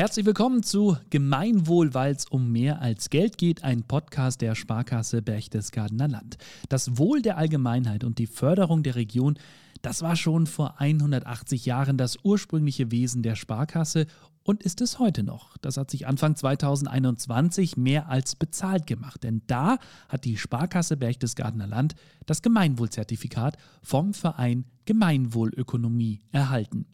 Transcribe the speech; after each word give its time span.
Herzlich 0.00 0.24
willkommen 0.24 0.62
zu 0.62 0.96
Gemeinwohl, 1.10 1.92
weil 1.92 2.14
es 2.14 2.24
um 2.24 2.50
mehr 2.50 2.80
als 2.80 3.10
Geld 3.10 3.36
geht, 3.36 3.64
ein 3.64 3.82
Podcast 3.82 4.40
der 4.40 4.54
Sparkasse 4.54 5.20
Berchtesgadener 5.20 6.08
Land. 6.08 6.38
Das 6.70 6.96
Wohl 6.96 7.20
der 7.20 7.36
Allgemeinheit 7.36 8.02
und 8.02 8.18
die 8.18 8.26
Förderung 8.26 8.82
der 8.82 8.94
Region, 8.94 9.38
das 9.82 10.00
war 10.00 10.16
schon 10.16 10.46
vor 10.46 10.80
180 10.80 11.66
Jahren 11.66 11.98
das 11.98 12.16
ursprüngliche 12.22 12.90
Wesen 12.90 13.22
der 13.22 13.36
Sparkasse 13.36 14.06
und 14.42 14.62
ist 14.62 14.80
es 14.80 14.98
heute 14.98 15.22
noch. 15.22 15.58
Das 15.58 15.76
hat 15.76 15.90
sich 15.90 16.06
Anfang 16.06 16.34
2021 16.34 17.76
mehr 17.76 18.08
als 18.08 18.36
bezahlt 18.36 18.86
gemacht, 18.86 19.22
denn 19.22 19.42
da 19.48 19.76
hat 20.08 20.24
die 20.24 20.38
Sparkasse 20.38 20.96
Berchtesgadener 20.96 21.66
Land 21.66 21.94
das 22.24 22.40
Gemeinwohlzertifikat 22.40 23.58
vom 23.82 24.14
Verein 24.14 24.64
Gemeinwohlökonomie 24.86 26.22
erhalten. 26.32 26.86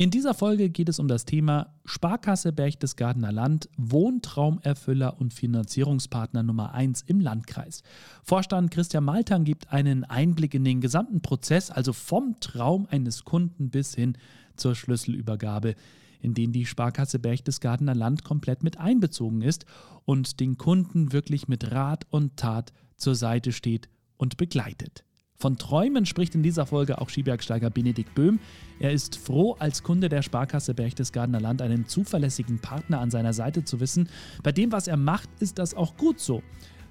In 0.00 0.10
dieser 0.10 0.32
Folge 0.32 0.70
geht 0.70 0.88
es 0.88 0.98
um 0.98 1.08
das 1.08 1.26
Thema 1.26 1.74
Sparkasse 1.84 2.54
Berchtesgadener 2.54 3.32
Land, 3.32 3.68
Wohntraumerfüller 3.76 5.20
und 5.20 5.34
Finanzierungspartner 5.34 6.42
Nummer 6.42 6.72
1 6.72 7.02
im 7.02 7.20
Landkreis. 7.20 7.82
Vorstand 8.24 8.70
Christian 8.70 9.04
Maltang 9.04 9.44
gibt 9.44 9.70
einen 9.70 10.04
Einblick 10.04 10.54
in 10.54 10.64
den 10.64 10.80
gesamten 10.80 11.20
Prozess, 11.20 11.70
also 11.70 11.92
vom 11.92 12.40
Traum 12.40 12.86
eines 12.90 13.26
Kunden 13.26 13.68
bis 13.68 13.94
hin 13.94 14.16
zur 14.56 14.74
Schlüsselübergabe, 14.74 15.74
in 16.22 16.32
den 16.32 16.52
die 16.52 16.64
Sparkasse 16.64 17.18
Berchtesgadener 17.18 17.94
Land 17.94 18.24
komplett 18.24 18.62
mit 18.62 18.80
einbezogen 18.80 19.42
ist 19.42 19.66
und 20.06 20.40
den 20.40 20.56
Kunden 20.56 21.12
wirklich 21.12 21.46
mit 21.46 21.72
Rat 21.72 22.06
und 22.08 22.38
Tat 22.38 22.72
zur 22.96 23.14
Seite 23.14 23.52
steht 23.52 23.90
und 24.16 24.38
begleitet. 24.38 25.04
Von 25.40 25.56
Träumen 25.56 26.04
spricht 26.04 26.34
in 26.34 26.42
dieser 26.42 26.66
Folge 26.66 27.00
auch 27.00 27.08
Skibergsteiger 27.08 27.70
Benedikt 27.70 28.14
Böhm. 28.14 28.40
Er 28.78 28.92
ist 28.92 29.16
froh, 29.16 29.56
als 29.58 29.82
Kunde 29.82 30.10
der 30.10 30.20
Sparkasse 30.20 30.74
Berchtesgadener 30.74 31.40
Land 31.40 31.62
einen 31.62 31.86
zuverlässigen 31.86 32.58
Partner 32.58 33.00
an 33.00 33.10
seiner 33.10 33.32
Seite 33.32 33.64
zu 33.64 33.80
wissen. 33.80 34.10
Bei 34.42 34.52
dem, 34.52 34.70
was 34.70 34.86
er 34.86 34.98
macht, 34.98 35.30
ist 35.40 35.58
das 35.58 35.72
auch 35.72 35.96
gut 35.96 36.20
so. 36.20 36.42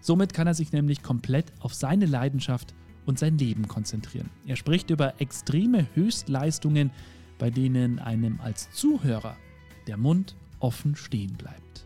Somit 0.01 0.33
kann 0.33 0.47
er 0.47 0.55
sich 0.55 0.71
nämlich 0.71 1.03
komplett 1.03 1.53
auf 1.59 1.75
seine 1.75 2.07
Leidenschaft 2.07 2.73
und 3.05 3.19
sein 3.19 3.37
Leben 3.37 3.67
konzentrieren. 3.67 4.31
Er 4.47 4.55
spricht 4.55 4.89
über 4.89 5.21
extreme 5.21 5.85
Höchstleistungen, 5.93 6.89
bei 7.37 7.51
denen 7.51 7.99
einem 7.99 8.39
als 8.41 8.71
Zuhörer 8.71 9.37
der 9.85 9.97
Mund 9.97 10.35
offen 10.59 10.95
stehen 10.95 11.37
bleibt. 11.37 11.85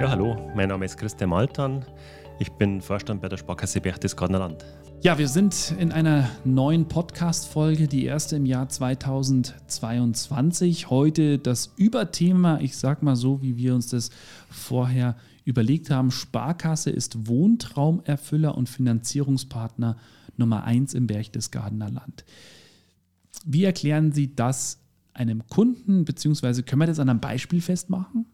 Ja, 0.00 0.10
hallo, 0.10 0.36
mein 0.56 0.70
Name 0.70 0.84
ist 0.84 0.98
Christian 0.98 1.30
Maltan. 1.30 1.84
Ich 2.40 2.50
bin 2.50 2.80
Vorstand 2.80 3.22
bei 3.22 3.28
der 3.28 3.36
Sparkasse 3.36 3.80
Berchtesgadener 3.80 4.40
Land. 4.40 4.64
Ja, 5.02 5.18
wir 5.18 5.28
sind 5.28 5.72
in 5.78 5.92
einer 5.92 6.28
neuen 6.44 6.88
Podcast-Folge, 6.88 7.86
die 7.86 8.04
erste 8.04 8.34
im 8.34 8.44
Jahr 8.44 8.68
2022. 8.68 10.90
Heute 10.90 11.38
das 11.38 11.74
Überthema, 11.76 12.58
ich 12.60 12.76
sag 12.76 13.04
mal 13.04 13.14
so, 13.14 13.40
wie 13.40 13.56
wir 13.56 13.72
uns 13.72 13.86
das 13.86 14.10
vorher 14.50 15.14
überlegt 15.44 15.90
haben: 15.90 16.10
Sparkasse 16.10 16.90
ist 16.90 17.28
Wohntraumerfüller 17.28 18.56
und 18.56 18.68
Finanzierungspartner 18.68 19.96
Nummer 20.36 20.64
1 20.64 20.94
im 20.94 21.06
Berchtesgadener 21.06 21.88
Land. 21.88 22.24
Wie 23.46 23.62
erklären 23.62 24.10
Sie 24.10 24.34
das 24.34 24.80
einem 25.12 25.46
Kunden, 25.46 26.04
beziehungsweise 26.04 26.64
können 26.64 26.82
wir 26.82 26.86
das 26.86 26.98
an 26.98 27.08
einem 27.08 27.20
Beispiel 27.20 27.60
festmachen? 27.60 28.26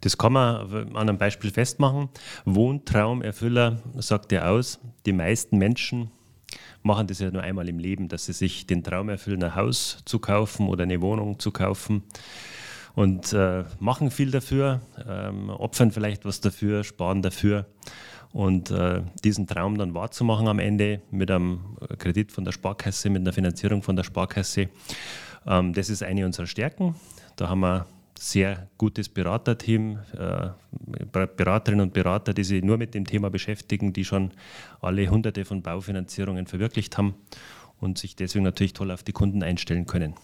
Das 0.00 0.16
kann 0.16 0.32
man 0.32 0.86
an 0.94 0.96
einem 0.96 1.18
Beispiel 1.18 1.50
festmachen. 1.50 2.08
Wohntraumerfüller 2.44 3.78
sagt 3.96 4.32
ja 4.32 4.48
aus, 4.48 4.78
die 5.06 5.12
meisten 5.12 5.58
Menschen 5.58 6.10
machen 6.82 7.06
das 7.06 7.18
ja 7.18 7.30
nur 7.30 7.42
einmal 7.42 7.68
im 7.68 7.78
Leben, 7.78 8.08
dass 8.08 8.26
sie 8.26 8.32
sich 8.32 8.66
den 8.66 8.82
Traum 8.82 9.08
erfüllen, 9.08 9.42
ein 9.42 9.54
Haus 9.54 9.98
zu 10.04 10.18
kaufen 10.18 10.68
oder 10.68 10.84
eine 10.84 11.00
Wohnung 11.00 11.38
zu 11.38 11.50
kaufen 11.50 12.04
und 12.94 13.32
äh, 13.32 13.64
machen 13.80 14.10
viel 14.10 14.30
dafür, 14.30 14.80
ähm, 15.08 15.50
opfern 15.50 15.90
vielleicht 15.90 16.24
was 16.24 16.40
dafür, 16.40 16.84
sparen 16.84 17.22
dafür. 17.22 17.66
Und 18.32 18.70
äh, 18.70 19.02
diesen 19.24 19.46
Traum 19.46 19.78
dann 19.78 19.94
wahrzumachen 19.94 20.48
am 20.48 20.58
Ende 20.58 21.00
mit 21.10 21.30
einem 21.30 21.76
Kredit 21.98 22.30
von 22.30 22.44
der 22.44 22.52
Sparkasse, 22.52 23.08
mit 23.08 23.22
einer 23.22 23.32
Finanzierung 23.32 23.82
von 23.82 23.96
der 23.96 24.04
Sparkasse, 24.04 24.68
ähm, 25.46 25.72
das 25.72 25.88
ist 25.90 26.02
eine 26.02 26.26
unserer 26.26 26.46
Stärken. 26.46 26.94
Da 27.36 27.48
haben 27.48 27.60
wir 27.60 27.86
sehr 28.18 28.68
gutes 28.78 29.08
Beraterteam, 29.08 29.98
äh, 30.16 30.48
Beraterinnen 31.36 31.86
und 31.86 31.92
Berater, 31.92 32.34
die 32.34 32.44
sich 32.44 32.62
nur 32.62 32.76
mit 32.76 32.94
dem 32.94 33.06
Thema 33.06 33.30
beschäftigen, 33.30 33.92
die 33.92 34.04
schon 34.04 34.32
alle 34.80 35.08
hunderte 35.08 35.44
von 35.44 35.62
Baufinanzierungen 35.62 36.46
verwirklicht 36.46 36.98
haben 36.98 37.14
und 37.80 37.98
sich 37.98 38.16
deswegen 38.16 38.44
natürlich 38.44 38.72
toll 38.72 38.90
auf 38.90 39.02
die 39.02 39.12
Kunden 39.12 39.42
einstellen 39.42 39.86
können. 39.86 40.14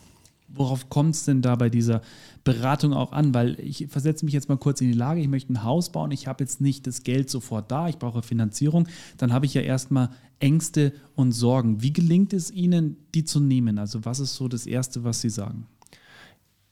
Worauf 0.49 0.89
kommt 0.89 1.15
es 1.15 1.25
denn 1.25 1.43
da 1.43 1.57
bei 1.57 1.69
dieser 1.69 2.03
Beratung 2.45 2.93
auch 2.93 3.13
an? 3.13 3.35
Weil 3.35 3.59
ich 3.59 3.87
versetze 3.89 4.25
mich 4.25 4.35
jetzt 4.35 4.49
mal 4.49 4.59
kurz 4.59 4.81
in 4.81 4.89
die 4.89 4.99
Lage, 4.99 5.21
ich 5.21 5.29
möchte 5.29 5.53
ein 5.53 5.65
Haus 5.65 5.91
bauen, 5.91 6.11
ich 6.11 6.27
habe 6.27 6.45
jetzt 6.45 6.61
nicht 6.61 6.87
das 6.87 7.03
Geld 7.03 7.31
sofort 7.31 7.71
da, 7.71 7.89
ich 7.89 7.99
brauche 7.99 8.23
Finanzierung, 8.23 8.87
dann 9.17 9.33
habe 9.33 9.47
ich 9.47 9.55
ja 9.55 9.63
erstmal 9.63 10.11
Ängste 10.41 10.93
und 11.15 11.33
Sorgen. 11.33 11.83
Wie 11.83 11.93
gelingt 11.93 12.33
es 12.33 12.51
Ihnen, 12.51 12.97
die 13.15 13.25
zu 13.25 13.41
nehmen? 13.41 13.79
Also 13.79 14.05
was 14.05 14.21
ist 14.21 14.35
so 14.35 14.47
das 14.47 14.67
Erste, 14.67 15.03
was 15.03 15.21
Sie 15.21 15.31
sagen? 15.31 15.67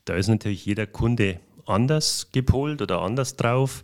Da 0.04 0.14
ist 0.14 0.28
natürlich 0.28 0.66
jeder 0.66 0.86
Kunde 0.86 1.38
anders 1.66 2.28
gepolt 2.32 2.82
oder 2.82 3.02
anders 3.02 3.36
drauf. 3.36 3.82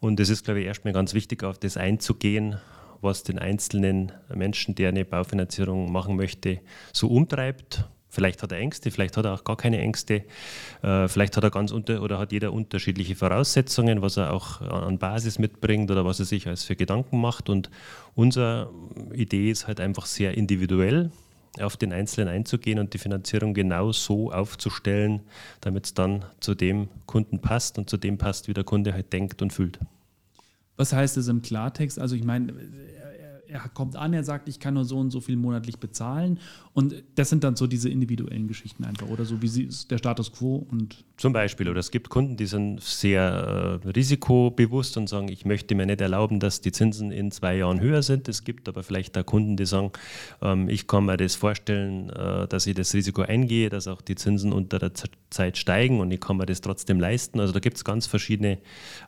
Und 0.00 0.20
es 0.20 0.30
ist, 0.30 0.44
glaube 0.44 0.60
ich, 0.60 0.66
erstmal 0.66 0.94
ganz 0.94 1.12
wichtig, 1.12 1.44
auf 1.44 1.58
das 1.58 1.76
einzugehen, 1.76 2.58
was 3.00 3.22
den 3.22 3.38
einzelnen 3.38 4.12
Menschen, 4.34 4.74
der 4.74 4.90
eine 4.90 5.04
Baufinanzierung 5.04 5.92
machen 5.92 6.16
möchte, 6.16 6.60
so 6.92 7.08
umtreibt. 7.08 7.84
Vielleicht 8.10 8.42
hat 8.42 8.52
er 8.52 8.58
Ängste, 8.58 8.90
vielleicht 8.90 9.18
hat 9.18 9.26
er 9.26 9.34
auch 9.34 9.44
gar 9.44 9.56
keine 9.56 9.78
Ängste, 9.80 10.24
äh, 10.82 11.08
vielleicht 11.08 11.36
hat 11.36 11.44
er 11.44 11.50
ganz 11.50 11.72
unter 11.72 12.02
oder 12.02 12.18
hat 12.18 12.32
jeder 12.32 12.54
unterschiedliche 12.54 13.14
Voraussetzungen, 13.14 14.00
was 14.00 14.16
er 14.16 14.32
auch 14.32 14.62
an 14.62 14.98
Basis 14.98 15.38
mitbringt 15.38 15.90
oder 15.90 16.06
was 16.06 16.18
er 16.18 16.24
sich 16.24 16.46
als 16.48 16.64
für 16.64 16.74
Gedanken 16.74 17.20
macht. 17.20 17.50
Und 17.50 17.70
unsere 18.14 18.70
Idee 19.12 19.50
ist 19.50 19.66
halt 19.66 19.78
einfach 19.78 20.06
sehr 20.06 20.38
individuell 20.38 21.10
auf 21.60 21.76
den 21.76 21.92
Einzelnen 21.92 22.28
einzugehen 22.28 22.78
und 22.78 22.94
die 22.94 22.98
Finanzierung 22.98 23.54
genau 23.54 23.92
so 23.92 24.32
aufzustellen, 24.32 25.20
damit 25.60 25.86
es 25.86 25.94
dann 25.94 26.24
zu 26.40 26.54
dem 26.54 26.88
Kunden 27.06 27.40
passt 27.40 27.78
und 27.78 27.90
zu 27.90 27.96
dem 27.96 28.18
passt, 28.18 28.48
wie 28.48 28.54
der 28.54 28.64
Kunde 28.64 28.92
halt 28.92 29.12
denkt 29.12 29.42
und 29.42 29.52
fühlt. 29.52 29.78
Was 30.76 30.92
heißt 30.92 31.16
das 31.16 31.26
im 31.26 31.42
Klartext? 31.42 31.98
Also 31.98 32.14
ich 32.14 32.22
meine, 32.22 32.54
er 33.48 33.68
kommt 33.68 33.96
an, 33.96 34.12
er 34.12 34.24
sagt, 34.24 34.48
ich 34.48 34.60
kann 34.60 34.74
nur 34.74 34.84
so 34.84 34.98
und 34.98 35.10
so 35.10 35.20
viel 35.20 35.36
monatlich 35.36 35.78
bezahlen. 35.78 36.38
Und 36.74 37.02
das 37.16 37.30
sind 37.30 37.44
dann 37.44 37.56
so 37.56 37.66
diese 37.66 37.88
individuellen 37.88 38.46
Geschichten 38.46 38.84
einfach, 38.84 39.08
oder 39.08 39.24
so 39.24 39.42
wie 39.42 39.48
sie 39.48 39.64
ist 39.64 39.90
der 39.90 39.98
Status 39.98 40.32
quo 40.32 40.66
und. 40.70 41.04
Zum 41.16 41.32
Beispiel, 41.32 41.68
oder 41.68 41.80
es 41.80 41.90
gibt 41.90 42.10
Kunden, 42.10 42.36
die 42.36 42.46
sind 42.46 42.80
sehr 42.80 43.80
äh, 43.84 43.88
risikobewusst 43.88 44.96
und 44.96 45.08
sagen, 45.08 45.28
ich 45.28 45.44
möchte 45.44 45.74
mir 45.74 45.86
nicht 45.86 46.00
erlauben, 46.00 46.38
dass 46.38 46.60
die 46.60 46.70
Zinsen 46.70 47.10
in 47.10 47.32
zwei 47.32 47.56
Jahren 47.56 47.80
höher 47.80 48.02
sind. 48.02 48.28
Es 48.28 48.44
gibt 48.44 48.68
aber 48.68 48.84
vielleicht 48.84 49.18
auch 49.18 49.26
Kunden, 49.26 49.56
die 49.56 49.66
sagen, 49.66 49.90
ähm, 50.40 50.68
ich 50.68 50.86
kann 50.86 51.06
mir 51.06 51.16
das 51.16 51.34
vorstellen, 51.34 52.10
äh, 52.10 52.46
dass 52.46 52.66
ich 52.66 52.74
das 52.76 52.94
Risiko 52.94 53.22
eingehe, 53.22 53.68
dass 53.68 53.88
auch 53.88 54.00
die 54.00 54.14
Zinsen 54.14 54.52
unter 54.52 54.78
der 54.78 54.92
Zeit 55.30 55.58
steigen 55.58 55.98
und 55.98 56.10
ich 56.12 56.20
kann 56.20 56.36
mir 56.36 56.46
das 56.46 56.60
trotzdem 56.60 57.00
leisten. 57.00 57.40
Also 57.40 57.52
da 57.52 57.58
gibt 57.58 57.78
es 57.78 57.84
ganz 57.84 58.06
verschiedene 58.06 58.58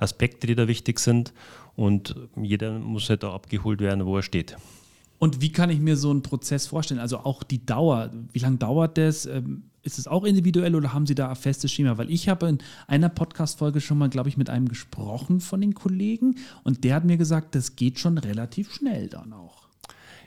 Aspekte, 0.00 0.48
die 0.48 0.56
da 0.56 0.66
wichtig 0.66 0.98
sind 0.98 1.32
und 1.80 2.14
jeder 2.36 2.78
muss 2.78 3.08
halt 3.08 3.22
da 3.22 3.32
abgeholt 3.32 3.80
werden, 3.80 4.04
wo 4.04 4.18
er 4.18 4.22
steht. 4.22 4.54
Und 5.18 5.40
wie 5.40 5.50
kann 5.50 5.70
ich 5.70 5.80
mir 5.80 5.96
so 5.96 6.10
einen 6.10 6.20
Prozess 6.20 6.66
vorstellen? 6.66 7.00
Also 7.00 7.20
auch 7.20 7.42
die 7.42 7.64
Dauer. 7.64 8.10
Wie 8.32 8.38
lange 8.38 8.58
dauert 8.58 8.98
das? 8.98 9.24
Ähm, 9.24 9.62
ist 9.82 9.98
es 9.98 10.06
auch 10.06 10.24
individuell 10.24 10.74
oder 10.74 10.92
haben 10.92 11.06
Sie 11.06 11.14
da 11.14 11.30
ein 11.30 11.36
festes 11.36 11.72
Schema? 11.72 11.96
Weil 11.96 12.10
ich 12.10 12.28
habe 12.28 12.48
in 12.50 12.58
einer 12.86 13.08
Podcast-Folge 13.08 13.80
schon 13.80 13.96
mal, 13.96 14.10
glaube 14.10 14.28
ich, 14.28 14.36
mit 14.36 14.50
einem 14.50 14.68
gesprochen 14.68 15.40
von 15.40 15.62
den 15.62 15.72
Kollegen 15.72 16.36
und 16.64 16.84
der 16.84 16.96
hat 16.96 17.06
mir 17.06 17.16
gesagt, 17.16 17.54
das 17.54 17.76
geht 17.76 17.98
schon 17.98 18.18
relativ 18.18 18.74
schnell 18.74 19.08
dann 19.08 19.32
auch. 19.32 19.66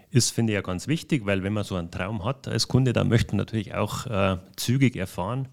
Ist, 0.09 0.31
finde 0.31 0.53
ich, 0.53 0.55
ja 0.55 0.61
ganz 0.61 0.87
wichtig, 0.87 1.27
weil 1.27 1.43
wenn 1.43 1.53
man 1.53 1.63
so 1.65 1.75
einen 1.75 1.91
Traum 1.91 2.25
hat 2.25 2.47
als 2.47 2.67
Kunde, 2.67 2.93
dann 2.93 3.09
möchte 3.09 3.35
man 3.35 3.45
natürlich 3.45 3.75
auch 3.75 4.07
äh, 4.07 4.37
zügig 4.55 4.95
erfahren, 4.95 5.49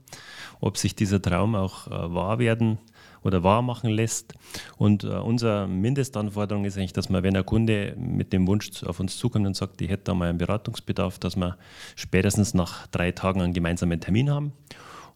ob 0.61 0.79
sich 0.79 0.95
dieser 0.95 1.21
Traum 1.21 1.55
auch 1.55 1.89
äh, 1.89 2.15
wahr 2.15 2.39
werden 2.39 2.79
oder 3.23 3.43
wahr 3.43 3.63
machen 3.63 3.91
lässt. 3.91 4.35
Und 4.77 5.05
äh, 5.05 5.09
unsere 5.09 5.67
Mindestanforderung 5.67 6.65
ist 6.65 6.77
eigentlich, 6.77 6.93
dass 6.93 7.09
man, 7.09 7.23
wenn 7.23 7.37
ein 7.37 7.47
Kunde 7.47 7.95
mit 7.97 8.33
dem 8.33 8.47
Wunsch 8.47 8.83
auf 8.85 9.01
uns 9.01 9.17
zukommt 9.19 9.47
und 9.47 9.57
sagt, 9.57 9.81
ich 9.83 9.91
hätte 9.91 10.05
da 10.05 10.15
mal 10.15 10.29
einen 10.29 10.39
Beratungsbedarf, 10.39 11.19
dass 11.19 11.37
wir 11.37 11.57
spätestens 11.97 12.55
nach 12.55 12.87
drei 12.89 13.13
Tagen 13.13 13.41
einen 13.41 13.53
gemeinsamen 13.53 14.01
Termin 14.01 14.31
haben. 14.31 14.53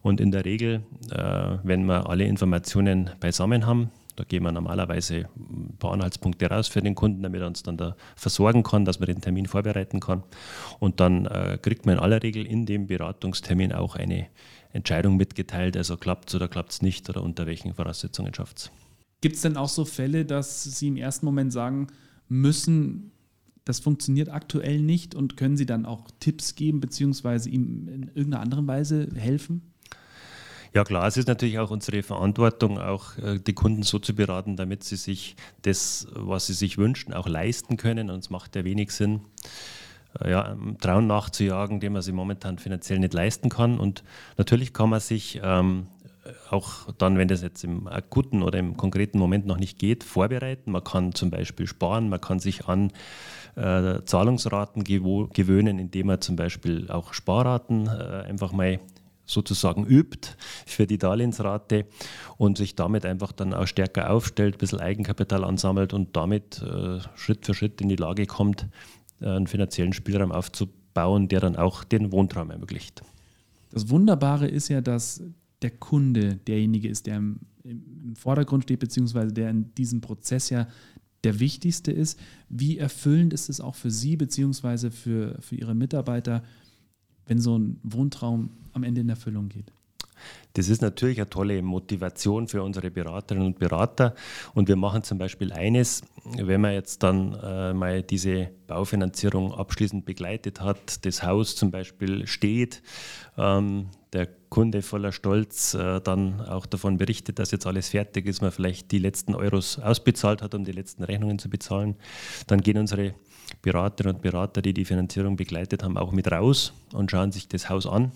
Und 0.01 0.21
in 0.21 0.31
der 0.31 0.45
Regel, 0.45 0.83
äh, 1.11 1.57
wenn 1.63 1.85
wir 1.85 2.09
alle 2.09 2.25
Informationen 2.25 3.09
beisammen 3.19 3.65
haben, 3.65 3.89
da 4.15 4.23
gehen 4.23 4.43
wir 4.43 4.51
normalerweise 4.51 5.27
ein 5.35 5.75
paar 5.77 5.91
Anhaltspunkte 5.91 6.47
raus 6.47 6.67
für 6.67 6.81
den 6.81 6.95
Kunden, 6.95 7.23
damit 7.23 7.41
er 7.41 7.47
uns 7.47 7.63
dann 7.63 7.77
da 7.77 7.95
versorgen 8.15 8.63
kann, 8.63 8.85
dass 8.85 8.99
man 8.99 9.07
den 9.07 9.21
Termin 9.21 9.45
vorbereiten 9.45 9.99
kann. 9.99 10.23
Und 10.79 10.99
dann 10.99 11.25
äh, 11.25 11.57
kriegt 11.61 11.85
man 11.85 11.95
in 11.95 12.01
aller 12.01 12.23
Regel 12.23 12.45
in 12.45 12.65
dem 12.65 12.87
Beratungstermin 12.87 13.73
auch 13.73 13.95
eine 13.95 14.27
Entscheidung 14.73 15.17
mitgeteilt, 15.17 15.77
also 15.77 15.97
klappt 15.97 16.29
es 16.29 16.35
oder 16.35 16.47
klappt 16.47 16.71
es 16.71 16.81
nicht 16.81 17.09
oder 17.09 17.23
unter 17.23 17.45
welchen 17.45 17.73
Voraussetzungen 17.73 18.33
schafft 18.33 18.57
es. 18.57 18.71
Gibt 19.21 19.35
es 19.35 19.41
denn 19.41 19.57
auch 19.57 19.69
so 19.69 19.85
Fälle, 19.85 20.25
dass 20.25 20.63
Sie 20.63 20.87
im 20.87 20.97
ersten 20.97 21.25
Moment 21.25 21.51
sagen 21.51 21.87
müssen, 22.27 23.11
das 23.63 23.79
funktioniert 23.79 24.29
aktuell 24.29 24.79
nicht 24.79 25.15
und 25.15 25.37
können 25.37 25.57
Sie 25.57 25.65
dann 25.65 25.85
auch 25.85 26.11
Tipps 26.19 26.55
geben, 26.55 26.79
beziehungsweise 26.79 27.49
ihm 27.49 27.87
in 27.87 28.03
irgendeiner 28.13 28.41
anderen 28.41 28.67
Weise 28.67 29.09
helfen? 29.15 29.73
Ja 30.75 30.83
klar, 30.83 31.07
es 31.07 31.15
ist 31.15 31.29
natürlich 31.29 31.57
auch 31.57 31.71
unsere 31.71 32.03
Verantwortung, 32.03 32.77
auch 32.79 33.17
äh, 33.19 33.39
die 33.39 33.53
Kunden 33.53 33.83
so 33.83 33.97
zu 33.97 34.13
beraten, 34.13 34.57
damit 34.57 34.83
sie 34.83 34.97
sich 34.97 35.37
das, 35.61 36.05
was 36.11 36.47
sie 36.47 36.53
sich 36.53 36.77
wünschen, 36.77 37.13
auch 37.13 37.29
leisten 37.29 37.77
können. 37.77 38.09
Und 38.09 38.19
es 38.19 38.29
macht 38.29 38.57
ja 38.57 38.65
wenig 38.65 38.91
Sinn, 38.91 39.21
äh, 40.19 40.31
ja, 40.31 40.57
Traum 40.81 41.07
nachzujagen, 41.07 41.79
den 41.79 41.93
man 41.93 42.01
sich 42.01 42.13
momentan 42.13 42.57
finanziell 42.57 42.99
nicht 42.99 43.13
leisten 43.13 43.47
kann. 43.47 43.79
Und 43.79 44.03
natürlich 44.35 44.73
kann 44.73 44.89
man 44.89 44.99
sich 44.99 45.39
ähm, 45.41 45.87
auch 46.49 46.91
dann, 46.97 47.17
wenn 47.17 47.29
das 47.29 47.41
jetzt 47.41 47.63
im 47.63 47.87
akuten 47.87 48.43
oder 48.43 48.59
im 48.59 48.75
konkreten 48.75 49.17
Moment 49.17 49.45
noch 49.45 49.57
nicht 49.57 49.79
geht, 49.79 50.03
vorbereiten. 50.03 50.71
Man 50.73 50.83
kann 50.83 51.15
zum 51.15 51.31
Beispiel 51.31 51.67
sparen, 51.67 52.09
man 52.09 52.19
kann 52.19 52.39
sich 52.39 52.67
an 52.67 52.91
äh, 53.55 54.01
Zahlungsraten 54.03 54.83
gewöhnen, 54.83 55.79
indem 55.79 56.07
man 56.07 56.19
zum 56.19 56.35
Beispiel 56.35 56.91
auch 56.91 57.13
Sparraten 57.13 57.87
äh, 57.87 58.25
einfach 58.27 58.51
mal 58.51 58.81
sozusagen 59.25 59.85
übt 59.85 60.29
für 60.65 60.87
die 60.87 60.97
Darlehensrate 60.97 61.85
und 62.37 62.57
sich 62.57 62.75
damit 62.75 63.05
einfach 63.05 63.31
dann 63.31 63.53
auch 63.53 63.67
stärker 63.67 64.11
aufstellt, 64.11 64.55
ein 64.55 64.57
bisschen 64.59 64.79
Eigenkapital 64.79 65.43
ansammelt 65.43 65.93
und 65.93 66.15
damit 66.15 66.61
äh, 66.61 66.99
Schritt 67.15 67.45
für 67.45 67.53
Schritt 67.53 67.81
in 67.81 67.89
die 67.89 67.95
Lage 67.95 68.25
kommt, 68.25 68.67
äh, 69.21 69.27
einen 69.27 69.47
finanziellen 69.47 69.93
Spielraum 69.93 70.31
aufzubauen, 70.31 71.27
der 71.27 71.39
dann 71.39 71.55
auch 71.55 71.83
den 71.83 72.11
Wohntraum 72.11 72.51
ermöglicht. 72.51 73.01
Das 73.71 73.89
Wunderbare 73.89 74.47
ist 74.47 74.69
ja, 74.69 74.81
dass 74.81 75.21
der 75.61 75.71
Kunde 75.71 76.35
derjenige 76.47 76.87
ist, 76.87 77.07
der 77.07 77.17
im, 77.17 77.39
im 77.63 78.15
Vordergrund 78.15 78.63
steht, 78.63 78.79
beziehungsweise 78.79 79.33
der 79.33 79.49
in 79.49 79.73
diesem 79.75 80.01
Prozess 80.01 80.49
ja 80.49 80.67
der 81.23 81.39
wichtigste 81.39 81.91
ist. 81.91 82.19
Wie 82.49 82.77
erfüllend 82.77 83.33
ist 83.33 83.49
es 83.49 83.59
auch 83.59 83.75
für 83.75 83.91
Sie, 83.91 84.15
beziehungsweise 84.15 84.91
für, 84.91 85.35
für 85.41 85.55
Ihre 85.55 85.73
Mitarbeiter, 85.73 86.43
wenn 87.25 87.39
so 87.39 87.57
ein 87.57 87.79
Wohntraum 87.83 88.51
am 88.75 88.83
Ende 88.83 89.01
in 89.01 89.09
Erfüllung 89.09 89.49
geht? 89.49 89.71
Das 90.53 90.69
ist 90.69 90.81
natürlich 90.81 91.19
eine 91.19 91.29
tolle 91.29 91.61
Motivation 91.61 92.47
für 92.47 92.63
unsere 92.63 92.89
Beraterinnen 92.89 93.47
und 93.47 93.59
Berater. 93.59 94.15
Und 94.53 94.67
wir 94.67 94.75
machen 94.75 95.03
zum 95.03 95.17
Beispiel 95.17 95.51
eines, 95.51 96.03
wenn 96.23 96.61
man 96.61 96.73
jetzt 96.73 97.03
dann 97.03 97.33
äh, 97.33 97.73
mal 97.73 98.01
diese 98.01 98.51
Baufinanzierung 98.67 99.53
abschließend 99.53 100.05
begleitet 100.05 100.61
hat, 100.61 101.05
das 101.05 101.23
Haus 101.23 101.55
zum 101.55 101.71
Beispiel 101.71 102.25
steht, 102.27 102.81
ähm, 103.37 103.87
der 104.15 104.27
Kunde 104.49 104.81
voller 104.81 105.11
Stolz 105.11 105.73
äh, 105.73 106.01
dann 106.01 106.41
auch 106.41 106.65
davon 106.65 106.97
berichtet, 106.97 107.39
dass 107.39 107.51
jetzt 107.51 107.67
alles 107.67 107.89
fertig 107.89 108.25
ist, 108.25 108.41
man 108.41 108.51
vielleicht 108.51 108.91
die 108.91 108.99
letzten 108.99 109.35
Euros 109.35 109.79
ausbezahlt 109.79 110.41
hat, 110.41 110.55
um 110.55 110.63
die 110.63 110.71
letzten 110.71 111.03
Rechnungen 111.03 111.37
zu 111.37 111.49
bezahlen, 111.49 111.95
dann 112.47 112.61
gehen 112.61 112.77
unsere 112.77 113.13
Beraterinnen 113.61 114.15
und 114.15 114.21
Berater, 114.21 114.61
die 114.61 114.73
die 114.73 114.85
Finanzierung 114.85 115.35
begleitet 115.35 115.83
haben, 115.83 115.97
auch 115.97 116.11
mit 116.11 116.31
raus 116.31 116.73
und 116.93 117.11
schauen 117.11 117.31
sich 117.31 117.47
das 117.47 117.69
Haus 117.69 117.85
an 117.85 118.11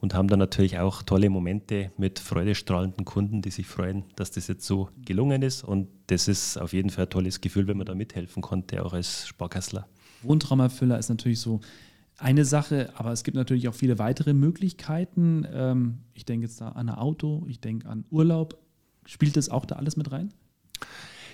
und 0.00 0.14
haben 0.14 0.28
dann 0.28 0.38
natürlich 0.38 0.78
auch 0.78 1.02
tolle 1.02 1.30
Momente 1.30 1.90
mit 1.96 2.18
freudestrahlenden 2.18 3.04
Kunden, 3.04 3.42
die 3.42 3.50
sich 3.50 3.66
freuen, 3.66 4.04
dass 4.16 4.30
das 4.30 4.48
jetzt 4.48 4.66
so 4.66 4.88
gelungen 5.04 5.42
ist. 5.42 5.64
Und 5.64 5.88
das 6.06 6.28
ist 6.28 6.56
auf 6.56 6.72
jeden 6.72 6.90
Fall 6.90 7.04
ein 7.04 7.10
tolles 7.10 7.40
Gefühl, 7.40 7.66
wenn 7.66 7.76
man 7.76 7.86
da 7.86 7.94
mithelfen 7.94 8.42
konnte, 8.42 8.84
auch 8.84 8.92
als 8.92 9.26
Sparkassler. 9.26 9.86
Wohntraumerfüller 10.22 10.98
ist 10.98 11.08
natürlich 11.08 11.40
so 11.40 11.60
eine 12.20 12.44
Sache, 12.44 12.90
aber 12.94 13.12
es 13.12 13.24
gibt 13.24 13.36
natürlich 13.36 13.68
auch 13.68 13.74
viele 13.74 13.98
weitere 13.98 14.34
Möglichkeiten. 14.34 15.46
Ähm, 15.52 15.98
ich 16.14 16.24
denke 16.24 16.46
jetzt 16.46 16.60
da 16.60 16.68
an 16.68 16.88
ein 16.88 16.94
Auto, 16.94 17.44
ich 17.48 17.60
denke 17.60 17.88
an 17.88 18.04
Urlaub. 18.10 18.58
Spielt 19.06 19.36
das 19.36 19.48
auch 19.48 19.64
da 19.64 19.76
alles 19.76 19.96
mit 19.96 20.12
rein? 20.12 20.32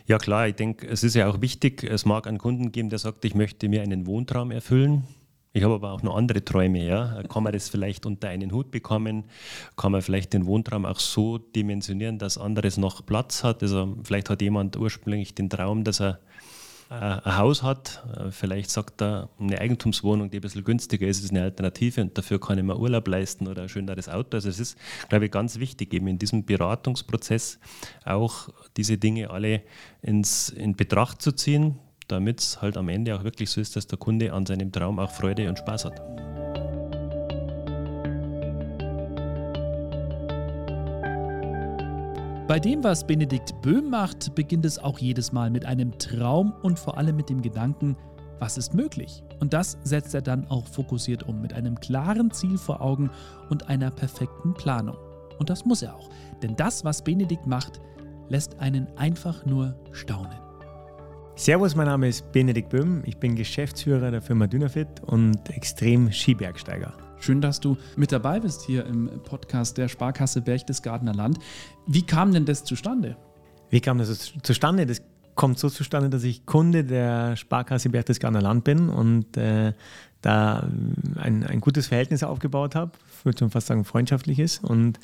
Ja 0.07 0.19
klar, 0.19 0.47
ich 0.49 0.55
denke, 0.55 0.87
es 0.87 1.03
ist 1.03 1.15
ja 1.15 1.29
auch 1.29 1.41
wichtig, 1.41 1.83
es 1.83 2.05
mag 2.05 2.29
einen 2.29 2.39
Kunden 2.39 2.71
geben, 2.71 2.91
der 2.91 3.01
sagt, 3.01 3.25
ich 3.25 3.35
möchte 3.35 3.69
mir 3.69 3.83
einen 3.83 4.07
Wohntraum 4.07 4.53
erfüllen. 4.53 5.03
Ich 5.53 5.65
habe 5.65 5.75
aber 5.75 5.93
auch 5.93 6.03
noch 6.03 6.15
andere 6.17 6.45
Träume. 6.45 6.85
Ja. 6.87 7.23
Kann 7.31 7.43
man 7.43 7.55
das 7.55 7.71
vielleicht 7.71 8.05
unter 8.05 8.29
einen 8.29 8.53
Hut 8.53 8.71
bekommen? 8.71 9.25
Kann 9.75 9.91
man 9.91 10.03
vielleicht 10.03 10.35
den 10.35 10.45
Wohntraum 10.45 10.85
auch 10.85 11.01
so 11.01 11.39
dimensionieren, 11.39 12.19
dass 12.19 12.37
anderes 12.37 12.77
noch 12.77 13.07
Platz 13.07 13.43
hat? 13.43 13.63
Also 13.63 13.97
vielleicht 14.05 14.29
hat 14.29 14.43
jemand 14.43 14.77
ursprünglich 14.77 15.35
den 15.35 15.49
Traum, 15.49 15.83
dass 15.83 16.01
er 16.01 16.21
ein 16.89 17.37
Haus 17.37 17.63
hat. 17.63 18.05
Äh, 18.17 18.31
vielleicht 18.31 18.71
sagt 18.71 19.03
er, 19.03 19.29
eine 19.39 19.61
Eigentumswohnung, 19.61 20.31
die 20.31 20.39
ein 20.39 20.41
bisschen 20.41 20.65
günstiger 20.65 21.07
ist, 21.07 21.23
ist 21.23 21.31
eine 21.31 21.43
Alternative 21.43 22.01
und 22.01 22.17
dafür 22.17 22.41
kann 22.41 22.59
ich 22.59 22.65
mir 22.65 22.79
Urlaub 22.79 23.09
leisten 23.09 23.49
oder 23.49 23.63
ein 23.63 23.69
schöneres 23.69 24.09
Auto. 24.09 24.37
Also 24.37 24.49
es 24.49 24.61
ist, 24.61 24.79
glaube 25.09 25.27
ich, 25.27 25.31
ganz 25.31 25.59
wichtig, 25.59 25.93
eben 25.95 26.07
in 26.07 26.19
diesem 26.19 26.45
Beratungsprozess 26.45 27.59
auch 28.05 28.49
diese 28.77 28.99
Dinge 28.99 29.31
alle 29.31 29.63
ins, 30.03 30.49
in 30.49 30.77
Betracht 30.77 31.23
zu 31.23 31.33
ziehen, 31.33 31.79
damit 32.09 32.41
es 32.41 32.63
halt 32.63 32.77
am 32.77 32.89
Ende 32.89 33.17
auch 33.17 33.25
wirklich 33.25 33.51
so 33.51 33.61
ist, 33.61 33.77
dass 33.77 33.87
der 33.87 33.99
Kunde 33.99 34.33
an 34.33 34.47
seinem 34.47 34.71
Traum 34.71 34.99
auch 34.99 35.11
Freude 35.11 35.49
und 35.49 35.59
Spaß 35.59 35.87
hat. 35.87 36.36
Bei 42.49 42.61
dem, 42.61 42.85
was 42.85 43.05
Benedikt 43.05 43.61
Böhm 43.61 43.91
macht, 43.91 44.37
beginnt 44.37 44.65
es 44.65 44.79
auch 44.79 45.01
jedes 45.01 45.33
Mal 45.33 45.51
mit 45.51 45.67
einem 45.67 45.99
Traum 45.99 46.55
und 46.63 46.79
vor 46.79 46.97
allem 46.97 47.17
mit 47.17 47.29
dem 47.29 47.43
Gedanken, 47.43 47.97
was 48.39 48.57
ist 48.57 48.73
möglich? 48.73 49.25
Und 49.41 49.53
das 49.53 49.77
setzt 49.83 50.15
er 50.15 50.23
dann 50.23 50.47
auch 50.47 50.65
fokussiert 50.65 51.25
um, 51.25 51.43
mit 51.43 51.53
einem 51.55 51.81
klaren 51.81 52.31
Ziel 52.31 52.57
vor 52.57 52.81
Augen 52.81 53.11
und 53.51 53.69
einer 53.69 53.91
perfekten 53.91 54.55
Planung. 54.55 54.97
Und 55.41 55.51
das 55.51 55.65
muss 55.65 55.83
er 55.83 55.97
auch, 55.97 56.09
denn 56.41 56.55
das, 56.55 56.85
was 56.85 57.03
Benedikt 57.03 57.49
macht, 57.49 57.81
lässt 58.29 58.61
einen 58.61 58.87
einfach 58.97 59.45
nur 59.45 59.75
staunen. 59.91 60.39
Servus, 61.35 61.75
mein 61.75 61.87
Name 61.87 62.07
ist 62.07 62.31
Benedikt 62.31 62.69
Böhm. 62.69 63.03
Ich 63.07 63.17
bin 63.17 63.35
Geschäftsführer 63.35 64.13
der 64.13 64.23
Firma 64.23 64.47
Dynafit 64.47 65.03
und 65.05 65.51
extrem 65.51 66.13
Skibergsteiger. 66.13 67.06
Schön, 67.19 67.41
dass 67.41 67.61
du 67.61 67.77
mit 67.97 68.13
dabei 68.13 68.41
bist 68.41 68.63
hier 68.63 68.85
im 68.87 69.09
Podcast 69.25 69.79
der 69.79 69.89
Sparkasse 69.89 70.43
Berchtesgadener 70.43 71.15
Land. 71.15 71.39
Wie 71.87 72.03
kam 72.03 72.33
denn 72.33 72.45
das 72.45 72.63
zustande? 72.65 73.17
Wie 73.71 73.81
kam 73.81 73.99
das 73.99 74.35
zustande? 74.43 74.87
Das 74.87 75.03
kommt 75.35 75.59
so 75.59 75.69
zustande, 75.69 76.11
dass 76.11 76.25
ich 76.25 76.47
Kunde 76.47 76.85
der 76.85 77.37
Sparkasse 77.37 77.89
Berchtesgadener 77.89 78.43
Land 78.43 78.65
bin 78.65 78.89
und 78.89 79.37
äh, 79.37 79.73
da 80.23 80.69
ein, 81.17 81.45
ein 81.45 81.61
gutes 81.61 81.87
Verhältnis 81.87 82.23
aufgebaut 82.23 82.75
habe, 82.75 82.93
ich 83.19 83.25
würde 83.25 83.39
schon 83.39 83.51
fast 83.51 83.69
sagen 83.69 83.85
freundschaftliches 83.85 84.59
und 84.59 84.99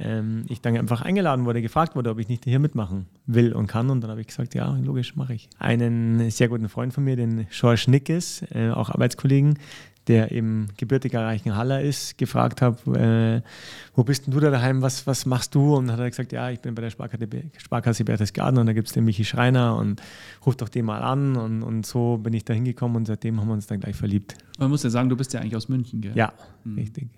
ähm, 0.00 0.44
ich 0.48 0.60
dann 0.60 0.76
einfach 0.76 1.02
eingeladen 1.02 1.44
wurde, 1.44 1.62
gefragt 1.62 1.94
wurde, 1.94 2.10
ob 2.10 2.18
ich 2.18 2.28
nicht 2.28 2.44
hier 2.44 2.58
mitmachen 2.58 3.06
will 3.26 3.52
und 3.52 3.68
kann 3.68 3.90
und 3.90 4.00
dann 4.00 4.10
habe 4.10 4.20
ich 4.20 4.26
gesagt, 4.26 4.54
ja, 4.54 4.76
logisch, 4.82 5.16
mache 5.16 5.34
ich. 5.34 5.48
Einen 5.58 6.30
sehr 6.30 6.48
guten 6.48 6.68
Freund 6.68 6.92
von 6.92 7.04
mir, 7.04 7.14
den 7.14 7.46
George 7.50 7.84
Nickes, 7.88 8.42
äh, 8.52 8.70
auch 8.70 8.90
Arbeitskollegen, 8.90 9.58
der 10.06 10.32
eben 10.32 10.68
gebürtiger 10.76 11.24
Reichenhaller 11.24 11.80
ist, 11.80 12.18
gefragt 12.18 12.60
habe, 12.60 13.42
äh, 13.44 13.48
wo 13.94 14.04
bist 14.04 14.26
denn 14.26 14.34
du 14.34 14.40
da 14.40 14.50
daheim, 14.50 14.82
was, 14.82 15.06
was 15.06 15.24
machst 15.24 15.54
du? 15.54 15.74
Und 15.76 15.90
hat 15.90 15.98
er 15.98 16.10
gesagt, 16.10 16.32
ja, 16.32 16.50
ich 16.50 16.60
bin 16.60 16.74
bei 16.74 16.82
der 16.82 16.90
Sparkasse, 16.90 17.26
Sparkasse 17.56 18.04
Berchtesgaden 18.04 18.58
und 18.58 18.66
da 18.66 18.72
gibt 18.72 18.88
es 18.88 18.94
den 18.94 19.04
Michi 19.04 19.24
Schreiner 19.24 19.76
und 19.76 20.02
ruft 20.44 20.60
doch 20.60 20.68
den 20.68 20.84
mal 20.84 21.02
an 21.02 21.36
und, 21.36 21.62
und 21.62 21.86
so 21.86 22.18
bin 22.18 22.34
ich 22.34 22.44
da 22.44 22.52
hingekommen 22.52 22.96
und 22.96 23.06
seitdem 23.06 23.40
haben 23.40 23.48
wir 23.48 23.54
uns 23.54 23.66
dann 23.66 23.80
gleich 23.80 23.96
verliebt. 23.96 24.36
Man 24.58 24.70
muss 24.70 24.82
ja 24.82 24.90
sagen, 24.90 25.08
du 25.08 25.16
bist 25.16 25.32
ja 25.32 25.40
eigentlich 25.40 25.56
aus 25.56 25.68
München, 25.68 26.00
gell? 26.00 26.12
Ja, 26.14 26.32
hm. 26.64 26.74
richtig. 26.74 27.08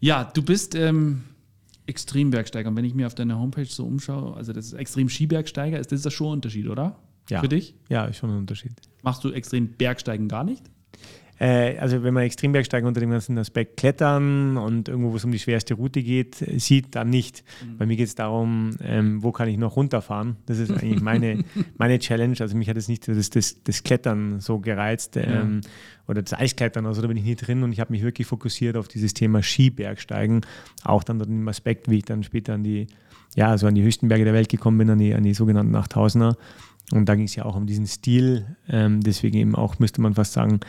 Ja, 0.00 0.24
du 0.24 0.42
bist 0.42 0.74
ähm, 0.74 1.22
Extrembergsteiger 1.86 2.68
und 2.70 2.76
wenn 2.76 2.84
ich 2.84 2.94
mir 2.94 3.06
auf 3.06 3.14
deiner 3.14 3.38
Homepage 3.38 3.66
so 3.66 3.86
umschaue, 3.86 4.36
also 4.36 4.52
das 4.52 4.66
ist 4.66 4.72
extrem 4.72 5.08
Skibergsteiger, 5.08 5.78
ist 5.78 5.92
das, 5.92 6.02
das 6.02 6.12
schon 6.12 6.28
ein 6.28 6.32
Unterschied, 6.34 6.68
oder? 6.68 6.96
Ja. 7.28 7.40
Für 7.40 7.48
dich? 7.48 7.74
Ja, 7.88 8.06
ist 8.06 8.16
schon 8.16 8.30
ein 8.30 8.38
Unterschied. 8.38 8.72
Machst 9.02 9.22
du 9.22 9.30
extrem 9.30 9.68
Bergsteigen 9.68 10.26
gar 10.26 10.42
nicht? 10.42 10.64
Äh, 11.40 11.78
also 11.78 12.02
wenn 12.02 12.12
man 12.12 12.24
Extrembergsteigen 12.24 12.86
unter 12.86 13.00
dem 13.00 13.10
ganzen 13.10 13.38
Aspekt 13.38 13.78
Klettern 13.78 14.58
und 14.58 14.88
irgendwo, 14.88 15.12
wo 15.12 15.16
es 15.16 15.24
um 15.24 15.32
die 15.32 15.38
schwerste 15.38 15.72
Route 15.74 16.02
geht, 16.02 16.34
sieht, 16.34 16.94
dann 16.94 17.08
nicht. 17.08 17.42
Mhm. 17.64 17.78
Bei 17.78 17.86
mir 17.86 17.96
geht 17.96 18.08
es 18.08 18.14
darum, 18.14 18.76
ähm, 18.82 19.22
wo 19.22 19.32
kann 19.32 19.48
ich 19.48 19.56
noch 19.56 19.74
runterfahren. 19.76 20.36
Das 20.44 20.58
ist 20.58 20.70
eigentlich 20.70 21.00
meine, 21.00 21.44
meine 21.78 21.98
Challenge. 21.98 22.36
Also 22.40 22.56
mich 22.56 22.68
hat 22.68 22.76
es 22.76 22.88
nicht 22.88 23.08
das, 23.08 23.30
das, 23.30 23.62
das 23.64 23.82
Klettern 23.82 24.40
so 24.40 24.58
gereizt 24.58 25.16
ähm, 25.16 25.62
ja. 25.64 25.70
oder 26.08 26.20
das 26.20 26.34
Eisklettern, 26.34 26.84
also 26.84 27.00
da 27.00 27.08
bin 27.08 27.16
ich 27.16 27.24
nie 27.24 27.36
drin 27.36 27.62
und 27.62 27.72
ich 27.72 27.80
habe 27.80 27.92
mich 27.92 28.02
wirklich 28.02 28.26
fokussiert 28.26 28.76
auf 28.76 28.88
dieses 28.88 29.14
Thema 29.14 29.42
Skibergsteigen. 29.42 30.42
Auch 30.84 31.02
dann 31.02 31.16
unter 31.16 31.26
dem 31.26 31.48
Aspekt, 31.48 31.90
wie 31.90 31.98
ich 31.98 32.04
dann 32.04 32.22
später 32.22 32.52
an 32.52 32.64
die, 32.64 32.86
ja, 33.34 33.48
also 33.48 33.66
an 33.66 33.74
die 33.74 33.82
höchsten 33.82 34.08
Berge 34.08 34.24
der 34.24 34.34
Welt 34.34 34.50
gekommen 34.50 34.76
bin, 34.76 34.90
an 34.90 34.98
die, 34.98 35.14
an 35.14 35.22
die 35.22 35.32
sogenannten 35.32 35.74
8000er. 35.74 36.36
Und 36.92 37.08
da 37.08 37.14
ging 37.14 37.24
es 37.24 37.34
ja 37.34 37.44
auch 37.44 37.56
um 37.56 37.66
diesen 37.66 37.86
Stil. 37.86 38.56
Ähm, 38.68 39.00
deswegen 39.00 39.38
eben 39.38 39.54
auch, 39.54 39.78
müsste 39.78 40.00
man 40.00 40.14
fast 40.14 40.32
sagen, 40.32 40.60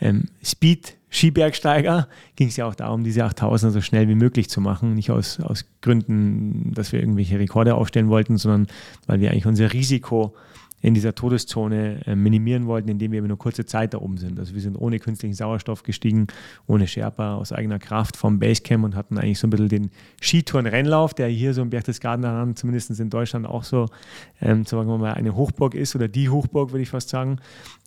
ähm, 0.00 0.24
Speed 0.44 0.96
Skibergsteiger 1.10 2.06
ging 2.36 2.48
es 2.48 2.56
ja 2.56 2.66
auch 2.66 2.74
darum, 2.74 3.02
diese 3.02 3.24
8000er 3.24 3.70
so 3.70 3.80
schnell 3.80 4.08
wie 4.08 4.14
möglich 4.14 4.48
zu 4.48 4.60
machen. 4.60 4.94
Nicht 4.94 5.10
aus, 5.10 5.40
aus 5.40 5.64
Gründen, 5.82 6.72
dass 6.72 6.92
wir 6.92 7.00
irgendwelche 7.00 7.38
Rekorde 7.38 7.74
aufstellen 7.74 8.08
wollten, 8.08 8.36
sondern 8.36 8.68
weil 9.06 9.20
wir 9.20 9.30
eigentlich 9.30 9.46
unser 9.46 9.72
Risiko 9.72 10.34
in 10.80 10.94
dieser 10.94 11.14
Todeszone 11.14 12.06
äh, 12.06 12.16
minimieren 12.16 12.66
wollten, 12.66 12.88
indem 12.88 13.12
wir 13.12 13.22
nur 13.22 13.38
kurze 13.38 13.66
Zeit 13.66 13.94
da 13.94 13.98
oben 13.98 14.16
sind. 14.16 14.38
Also 14.38 14.54
wir 14.54 14.60
sind 14.60 14.76
ohne 14.76 14.98
künstlichen 14.98 15.34
Sauerstoff 15.34 15.82
gestiegen, 15.82 16.26
ohne 16.66 16.86
Sherpa, 16.86 17.34
aus 17.34 17.52
eigener 17.52 17.78
Kraft 17.78 18.16
vom 18.16 18.38
Basecamp 18.38 18.84
und 18.84 18.96
hatten 18.96 19.18
eigentlich 19.18 19.38
so 19.38 19.46
ein 19.46 19.50
bisschen 19.50 19.68
den 19.68 19.90
Skitouren-Rennlauf, 20.20 21.14
der 21.14 21.28
hier 21.28 21.52
so 21.54 21.62
im 21.62 21.70
Berchtesgaden 21.70 22.56
zumindest 22.56 22.98
in 22.98 23.10
Deutschland 23.10 23.46
auch 23.46 23.64
so, 23.64 23.86
ähm, 24.40 24.64
sagen 24.64 24.88
wir 24.88 24.98
mal, 24.98 25.14
eine 25.14 25.36
Hochburg 25.36 25.74
ist 25.74 25.94
oder 25.94 26.08
die 26.08 26.28
Hochburg, 26.28 26.72
würde 26.72 26.82
ich 26.82 26.90
fast 26.90 27.10
sagen. 27.10 27.38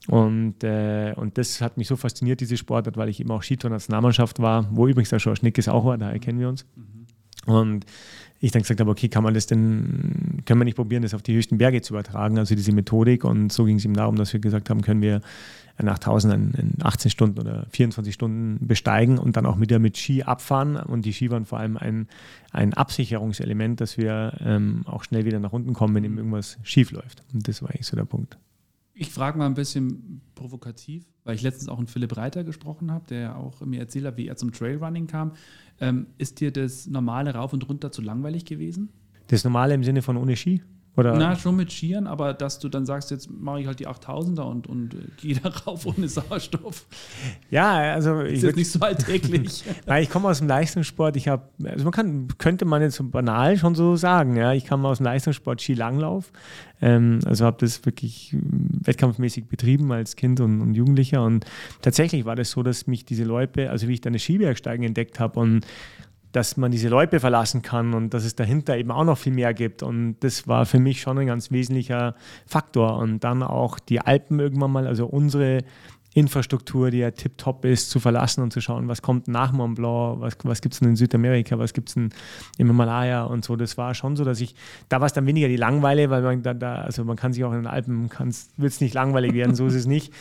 Und, 0.08 0.64
äh, 0.64 1.14
und 1.16 1.38
das 1.38 1.62
hat 1.62 1.78
mich 1.78 1.88
so 1.88 1.96
fasziniert, 1.96 2.42
diese 2.42 2.58
Sportart, 2.58 2.98
weil 2.98 3.10
ich 3.10 3.20
eben 3.20 3.32
auch 3.32 3.42
Skitour-Nationalmannschaft 3.42 4.40
war, 4.40 4.68
wo 4.72 4.88
übrigens 4.88 5.10
der 5.10 5.20
Schorsch 5.20 5.42
Nickes 5.42 5.68
auch 5.68 5.86
war, 5.86 5.98
daher 5.98 6.20
kennen 6.20 6.40
wir 6.40 6.50
uns. 6.50 6.66
Mhm. 6.76 7.04
Und 7.46 7.86
ich 8.44 8.52
dann 8.52 8.62
gesagt 8.62 8.82
habe, 8.82 8.92
okay, 8.92 9.08
kann 9.08 9.24
man 9.24 9.34
das 9.34 9.48
denn, 9.48 10.44
können 10.46 10.60
wir 10.60 10.66
nicht 10.66 10.76
probieren, 10.76 11.02
das 11.02 11.14
auf 11.14 11.22
die 11.22 11.34
höchsten 11.34 11.58
Berge 11.58 11.82
zu 11.82 11.94
übertragen, 11.94 12.38
also 12.38 12.56
diese 12.56 12.74
Methodik. 12.74 13.24
Und 13.24 13.54
so 13.54 13.64
ging 13.64 13.78
es 13.78 13.86
ihm 13.86 13.94
darum, 13.94 14.18
dass 14.18 14.34
wir 14.34 14.42
gesagt 14.42 14.70
haben, 14.70 14.82
können 14.82 15.02
wir 15.02 15.22
nach 15.82 15.96
1000 15.96 16.58
in 16.58 16.74
18 16.84 17.10
Stunden 17.10 17.40
oder 17.40 17.66
24 17.70 18.14
Stunden 18.14 18.68
besteigen 18.68 19.18
und 19.18 19.38
dann 19.38 19.46
auch 19.46 19.62
wieder 19.62 19.80
mit 19.80 19.98
Ski 19.98 20.24
abfahren. 20.24 20.76
Und 20.76 21.06
die 21.06 21.14
Ski 21.14 21.32
waren 21.32 21.46
vor 21.46 21.60
allem 21.60 21.78
ein, 21.78 22.08
ein 22.52 22.74
Absicherungselement, 22.74 23.80
dass 23.80 23.98
wir 23.98 24.34
ähm, 24.44 24.84
auch 24.88 25.06
schnell 25.06 25.24
wieder 25.24 25.40
nach 25.40 25.54
unten 25.54 25.74
kommen, 25.74 25.96
wenn 25.96 26.04
eben 26.04 26.18
irgendwas 26.18 26.58
schief 26.64 26.92
läuft. 26.92 27.24
Und 27.34 27.48
das 27.48 27.62
war 27.62 27.70
eigentlich 27.70 27.88
so 27.88 27.96
der 27.96 28.04
Punkt. 28.04 28.38
Ich 28.96 29.10
frage 29.10 29.38
mal 29.40 29.48
ein 29.48 29.56
bisschen 29.56 30.22
provokativ, 30.36 31.06
weil 31.24 31.36
ich 31.36 31.42
letztens 31.42 31.68
auch 31.68 31.80
mit 31.80 31.90
Philipp 31.90 32.16
Reiter 32.16 32.44
gesprochen 32.44 32.92
habe, 32.92 33.08
der 33.08 33.38
auch 33.38 33.60
mir 33.62 33.80
erzählt 33.80 34.06
hat, 34.06 34.18
wie 34.18 34.28
er 34.28 34.36
zum 34.36 34.52
Trailrunning 34.52 35.08
kam. 35.08 35.32
Ähm, 35.80 36.08
ist 36.20 36.40
dir 36.40 36.52
das 36.52 36.86
normale 36.86 37.34
Rauf 37.34 37.54
und 37.54 37.68
Runter 37.68 37.92
zu 37.92 38.04
langweilig 38.04 38.46
gewesen? 38.46 38.90
Das 39.28 39.44
normale 39.44 39.74
im 39.74 39.84
Sinne 39.84 40.04
von 40.04 40.16
ohne 40.16 40.36
Ski? 40.36 40.62
Oder? 40.96 41.16
Na, 41.16 41.36
schon 41.36 41.56
mit 41.56 41.72
Skiern, 41.72 42.06
aber 42.06 42.36
dass 42.36 42.60
du 42.60 42.70
dann 42.70 42.86
sagst, 42.86 43.10
jetzt 43.10 43.28
mache 43.32 43.62
ich 43.62 43.68
halt 43.68 43.80
die 43.80 43.88
8000er 43.88 44.42
und, 44.42 44.68
und 44.68 44.96
gehe 45.18 45.36
da 45.36 45.50
rauf 45.50 45.88
ohne 45.88 46.08
Sauerstoff. 46.08 46.86
Ja, 47.50 47.94
also. 47.94 48.22
Ist 48.22 48.38
ich 48.38 48.44
jetzt 48.44 48.56
nicht 48.56 48.72
so 48.72 48.80
alltäglich. 48.80 49.64
Nein, 49.88 50.04
ich 50.04 50.10
komme 50.12 50.28
aus 50.28 50.38
dem 50.38 50.48
Leistungssport. 50.48 51.16
Ich 51.16 51.28
habe, 51.28 51.44
also 51.64 51.84
man 51.84 51.94
kann, 51.94 52.28
könnte 52.38 52.66
man 52.66 52.84
jetzt 52.84 52.96
so 52.96 53.04
banal 53.04 53.58
schon 53.58 53.74
so 53.74 53.96
sagen, 53.96 54.36
ja. 54.36 54.54
Ich 54.54 54.68
komme 54.68 54.88
aus 54.88 54.98
dem 54.98 55.06
Leistungssport 55.06 55.62
Skilanglauf. 55.62 56.32
Ähm, 56.80 57.22
also 57.26 57.46
habe 57.46 57.58
das 57.60 57.84
wirklich 57.86 58.36
wettkampfmäßig 58.36 59.48
betrieben 59.48 59.92
als 59.92 60.16
Kind 60.16 60.42
und, 60.42 60.62
und, 60.62 60.76
Jugendlicher. 60.76 61.24
Und 61.24 61.46
tatsächlich 61.82 62.26
war 62.26 62.36
das 62.36 62.52
so, 62.52 62.62
dass 62.62 62.86
mich 62.86 63.04
diese 63.04 63.24
Leute, 63.24 63.72
also 63.72 63.88
wie 63.88 63.94
ich 63.94 64.02
dann 64.02 64.14
das 64.14 64.22
Skibergsteigen 64.22 64.86
entdeckt 64.86 65.20
habe 65.20 65.40
und 65.40 65.66
dass 66.34 66.58
man 66.58 66.72
diese 66.72 66.90
Loipe 66.90 67.20
verlassen 67.20 67.62
kann 67.62 67.94
und 67.94 68.14
dass 68.14 68.26
es 68.26 68.36
dahinter 68.36 68.76
eben 68.76 68.92
auch 68.92 69.06
noch 69.06 69.18
viel 69.18 69.34
mehr 69.34 69.54
gibt. 69.54 69.84
Und 69.84 70.18
das 70.22 70.48
war 70.48 70.66
für 70.66 70.80
mich 70.80 71.00
schon 71.00 71.18
ein 71.20 71.28
ganz 71.28 71.52
wesentlicher 71.52 72.16
Faktor. 72.46 72.98
Und 72.98 73.24
dann 73.24 73.44
auch 73.44 73.80
die 73.80 74.02
Alpen 74.02 74.40
irgendwann 74.40 74.72
mal, 74.72 74.88
also 74.88 75.06
unsere 75.06 75.60
Infrastruktur, 76.16 76.92
die 76.92 77.00
ja 77.00 77.12
tiptop 77.12 77.66
ist, 77.66 77.90
zu 77.90 78.00
verlassen 78.00 78.42
und 78.42 78.52
zu 78.52 78.62
schauen, 78.62 78.88
was 78.88 79.02
kommt 79.02 79.28
nach 79.28 79.52
Mont 79.52 79.76
Blanc, 79.76 80.22
was, 80.22 80.38
was 80.44 80.62
gibt 80.62 80.74
es 80.74 80.80
denn 80.80 80.90
in 80.90 80.96
Südamerika, 80.96 81.58
was 81.58 81.74
gibt 81.74 81.90
es 81.90 81.96
denn 81.96 82.10
im 82.58 82.68
Himalaya 82.68 83.24
und 83.24 83.46
so. 83.46 83.56
Das 83.56 83.78
war 83.78 83.94
schon 83.94 84.16
so, 84.16 84.24
dass 84.24 84.42
ich, 84.42 84.56
da 84.90 85.00
war 85.00 85.08
es 85.08 85.14
dann 85.14 85.26
weniger 85.26 85.48
die 85.48 85.56
Langweile, 85.56 86.10
weil 86.10 86.22
man 86.22 86.44
da, 86.44 86.54
da 86.54 86.76
also 86.76 87.04
man 87.04 87.16
kann 87.16 87.34
sich 87.34 87.44
auch 87.44 87.52
in 87.52 87.60
den 87.60 87.68
Alpen, 87.68 88.10
wird 88.58 88.72
es 88.72 88.82
nicht 88.82 88.94
langweilig 88.94 89.34
werden, 89.34 89.56
so 89.56 89.68
ist 89.68 89.76
es 89.76 89.86
nicht. 89.86 90.14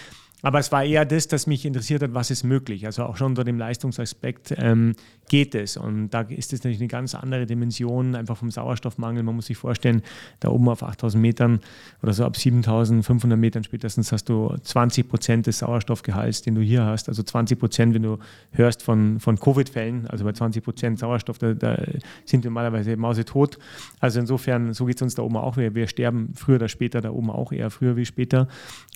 Aber 0.43 0.59
es 0.59 0.73
war 0.73 0.85
eher 0.85 1.05
das, 1.05 1.29
das 1.29 1.47
mich 1.47 1.65
interessiert 1.65 2.03
hat, 2.03 2.15
was 2.15 2.31
ist 2.31 2.43
möglich. 2.43 2.85
Also 2.85 3.05
auch 3.05 3.17
schon 3.17 3.29
unter 3.29 3.45
dem 3.45 3.59
Leistungsaspekt 3.59 4.53
ähm, 4.59 4.95
geht 5.29 5.55
es. 5.55 5.77
Und 5.77 6.11
da 6.11 6.23
ist 6.23 6.53
es 6.53 6.61
natürlich 6.61 6.81
eine 6.81 6.89
ganz 6.89 7.15
andere 7.15 7.47
Dimension, 7.47 8.15
einfach 8.17 8.37
vom 8.37 8.51
Sauerstoffmangel. 8.51 9.23
Man 9.23 9.37
muss 9.37 9.47
sich 9.47 9.57
vorstellen, 9.57 10.03
da 10.41 10.49
oben 10.49 10.69
auf 10.69 10.83
8000 10.83 11.23
Metern 11.23 11.61
oder 12.03 12.13
so 12.13 12.25
ab 12.25 12.37
7500 12.37 13.39
Metern 13.39 13.65
spätestens 13.65 14.13
hast 14.13 14.29
du 14.29 14.55
20 14.63 15.09
Prozent 15.09 15.47
des 15.47 15.59
Sauerstoffgehalts, 15.59 16.43
den 16.43 16.57
du 16.57 16.61
hier 16.61 16.85
hast. 16.85 17.09
Also 17.09 17.23
20 17.23 17.59
Prozent, 17.59 17.95
wenn 17.95 18.03
du 18.03 18.19
hörst 18.51 18.83
von, 18.83 19.21
von 19.21 19.39
Covid-Fällen, 19.39 20.09
also 20.09 20.25
bei 20.25 20.33
20 20.33 20.65
Prozent 20.65 20.99
Sauerstoff, 20.99 21.39
da, 21.39 21.55
da, 21.55 21.81
sind 22.25 22.43
wir 22.43 22.51
normalerweise 22.51 22.97
mausetot. 22.97 23.59
Also 24.01 24.19
insofern, 24.19 24.75
so 24.75 24.87
geht 24.87 24.97
es 24.97 25.03
uns 25.03 25.15
da 25.15 25.23
oben 25.23 25.37
auch. 25.37 25.57
Wir, 25.57 25.75
wir 25.75 25.87
sterben 25.87 26.33
früher 26.35 26.57
oder 26.57 26.69
später 26.69 27.01
da 27.01 27.11
oben 27.11 27.31
auch, 27.31 27.53
eher 27.53 27.71
früher 27.71 27.97
wie 27.97 28.05
später. 28.05 28.49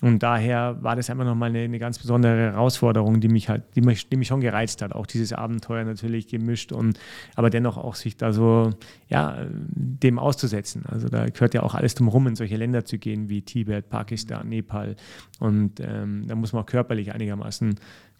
Und 0.02 0.22
daher 0.22 0.82
war 0.82 0.96
das 0.96 1.08
einfach 1.08 1.24
noch 1.24 1.36
nochmal 1.36 1.50
eine, 1.50 1.60
eine 1.60 1.78
ganz 1.78 1.98
besondere 1.98 2.52
Herausforderung, 2.52 3.20
die 3.20 3.28
mich 3.28 3.48
halt, 3.48 3.62
die 3.76 3.82
mich, 3.82 4.08
die 4.08 4.16
mich 4.16 4.28
schon 4.28 4.40
gereizt 4.40 4.82
hat. 4.82 4.92
Auch 4.92 5.06
dieses 5.06 5.32
Abenteuer 5.32 5.84
natürlich 5.84 6.25
gemischt 6.28 6.72
und 6.72 6.98
aber 7.34 7.50
dennoch 7.50 7.76
auch 7.76 7.94
sich 7.94 8.16
da 8.16 8.32
so 8.32 8.70
ja, 9.08 9.46
dem 9.50 10.18
auszusetzen. 10.18 10.84
Also 10.86 11.08
da 11.08 11.26
gehört 11.26 11.54
ja 11.54 11.62
auch 11.62 11.74
alles 11.74 11.94
drum 11.94 12.08
rum, 12.08 12.26
in 12.26 12.36
solche 12.36 12.56
Länder 12.56 12.84
zu 12.84 12.98
gehen 12.98 13.28
wie 13.28 13.42
Tibet, 13.42 13.88
Pakistan, 13.88 14.48
Nepal. 14.48 14.96
Und 15.38 15.80
ähm, 15.80 16.24
da 16.26 16.34
muss 16.34 16.52
man 16.52 16.62
auch 16.62 16.66
körperlich 16.66 17.12
einigermaßen 17.12 17.76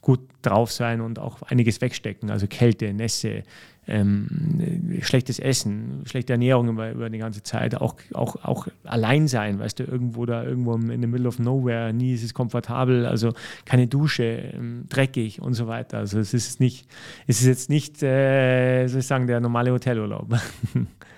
gut 0.07 0.21
drauf 0.43 0.71
sein 0.71 1.01
und 1.01 1.19
auch 1.19 1.43
einiges 1.43 1.81
wegstecken. 1.81 2.31
Also 2.31 2.47
Kälte, 2.47 2.95
Nässe, 2.95 3.43
ähm, 3.89 5.01
schlechtes 5.01 5.41
Essen, 5.41 6.05
schlechte 6.07 6.35
Ernährung 6.35 6.69
über, 6.69 6.93
über 6.93 7.11
die 7.11 7.19
ganze 7.19 7.43
Zeit, 7.43 7.75
auch, 7.75 7.97
auch, 8.15 8.37
auch 8.45 8.69
allein 8.85 9.27
sein, 9.27 9.59
weißt 9.59 9.81
du, 9.81 9.83
irgendwo 9.83 10.25
da, 10.25 10.45
irgendwo 10.45 10.75
in 10.77 11.01
the 11.01 11.09
middle 11.09 11.27
of 11.27 11.41
nowhere, 11.41 11.93
nie 11.93 12.15
ist 12.15 12.23
es 12.23 12.35
komfortabel, 12.35 13.05
also 13.05 13.33
keine 13.65 13.89
Dusche, 13.89 14.53
ähm, 14.55 14.85
dreckig 14.89 15.43
und 15.43 15.55
so 15.55 15.67
weiter. 15.67 15.99
Also 15.99 16.21
es 16.21 16.33
ist 16.35 16.61
nicht, 16.61 16.87
es 17.27 17.41
ist 17.41 17.49
jetzt 17.49 17.69
nicht, 17.69 18.01
äh, 18.05 18.87
soll 18.87 19.01
ich 19.01 19.09
sagen, 19.09 19.27
der 19.27 19.41
normale 19.41 19.73
Hotelurlaub. 19.73 20.29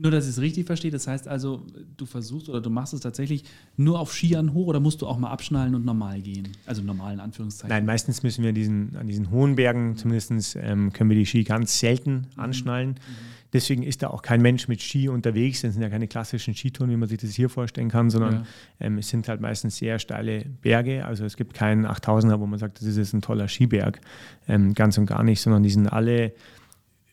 Nur, 0.00 0.12
dass 0.12 0.24
ich 0.24 0.30
es 0.30 0.40
richtig 0.40 0.66
verstehe, 0.66 0.92
das 0.92 1.08
heißt 1.08 1.26
also, 1.26 1.66
du 1.96 2.06
versuchst 2.06 2.48
oder 2.48 2.60
du 2.60 2.70
machst 2.70 2.94
es 2.94 3.00
tatsächlich 3.00 3.42
nur 3.76 3.98
auf 3.98 4.12
Skiern 4.12 4.52
hoch 4.52 4.68
oder 4.68 4.78
musst 4.78 5.02
du 5.02 5.06
auch 5.06 5.18
mal 5.18 5.30
abschnallen 5.30 5.74
und 5.74 5.84
normal 5.84 6.20
gehen? 6.20 6.48
Also 6.66 6.82
normal 6.82 7.14
in 7.14 7.20
Anführungszeichen. 7.20 7.68
Nein, 7.68 7.84
meistens 7.84 8.22
müssen 8.22 8.42
wir 8.42 8.50
an 8.50 8.54
diesen, 8.54 8.96
an 8.96 9.08
diesen 9.08 9.30
hohen 9.30 9.56
Bergen, 9.56 9.96
zumindest 9.96 10.56
ähm, 10.60 10.92
können 10.92 11.10
wir 11.10 11.16
die 11.16 11.26
Ski 11.26 11.42
ganz 11.42 11.80
selten 11.80 12.28
mhm. 12.36 12.40
anschnallen. 12.42 12.90
Mhm. 12.90 13.38
Deswegen 13.52 13.82
ist 13.82 14.02
da 14.02 14.08
auch 14.08 14.22
kein 14.22 14.42
Mensch 14.42 14.68
mit 14.68 14.82
Ski 14.82 15.08
unterwegs. 15.08 15.62
Das 15.62 15.72
sind 15.72 15.82
ja 15.82 15.88
keine 15.88 16.06
klassischen 16.06 16.54
Skitouren, 16.54 16.90
wie 16.90 16.96
man 16.96 17.08
sich 17.08 17.18
das 17.18 17.30
hier 17.30 17.48
vorstellen 17.48 17.88
kann, 17.88 18.10
sondern 18.10 18.34
ja. 18.34 18.42
ähm, 18.80 18.98
es 18.98 19.08
sind 19.08 19.26
halt 19.26 19.40
meistens 19.40 19.78
sehr 19.78 19.98
steile 19.98 20.44
Berge. 20.60 21.04
Also 21.06 21.24
es 21.24 21.36
gibt 21.36 21.54
keinen 21.54 21.86
8000er, 21.86 22.40
wo 22.40 22.46
man 22.46 22.58
sagt, 22.58 22.78
das 22.78 22.86
ist 22.86 22.98
jetzt 22.98 23.14
ein 23.14 23.22
toller 23.22 23.48
Skiberg. 23.48 24.00
Ähm, 24.46 24.74
ganz 24.74 24.98
und 24.98 25.06
gar 25.06 25.22
nicht, 25.22 25.40
sondern 25.40 25.62
die 25.62 25.70
sind 25.70 25.88
alle 25.88 26.34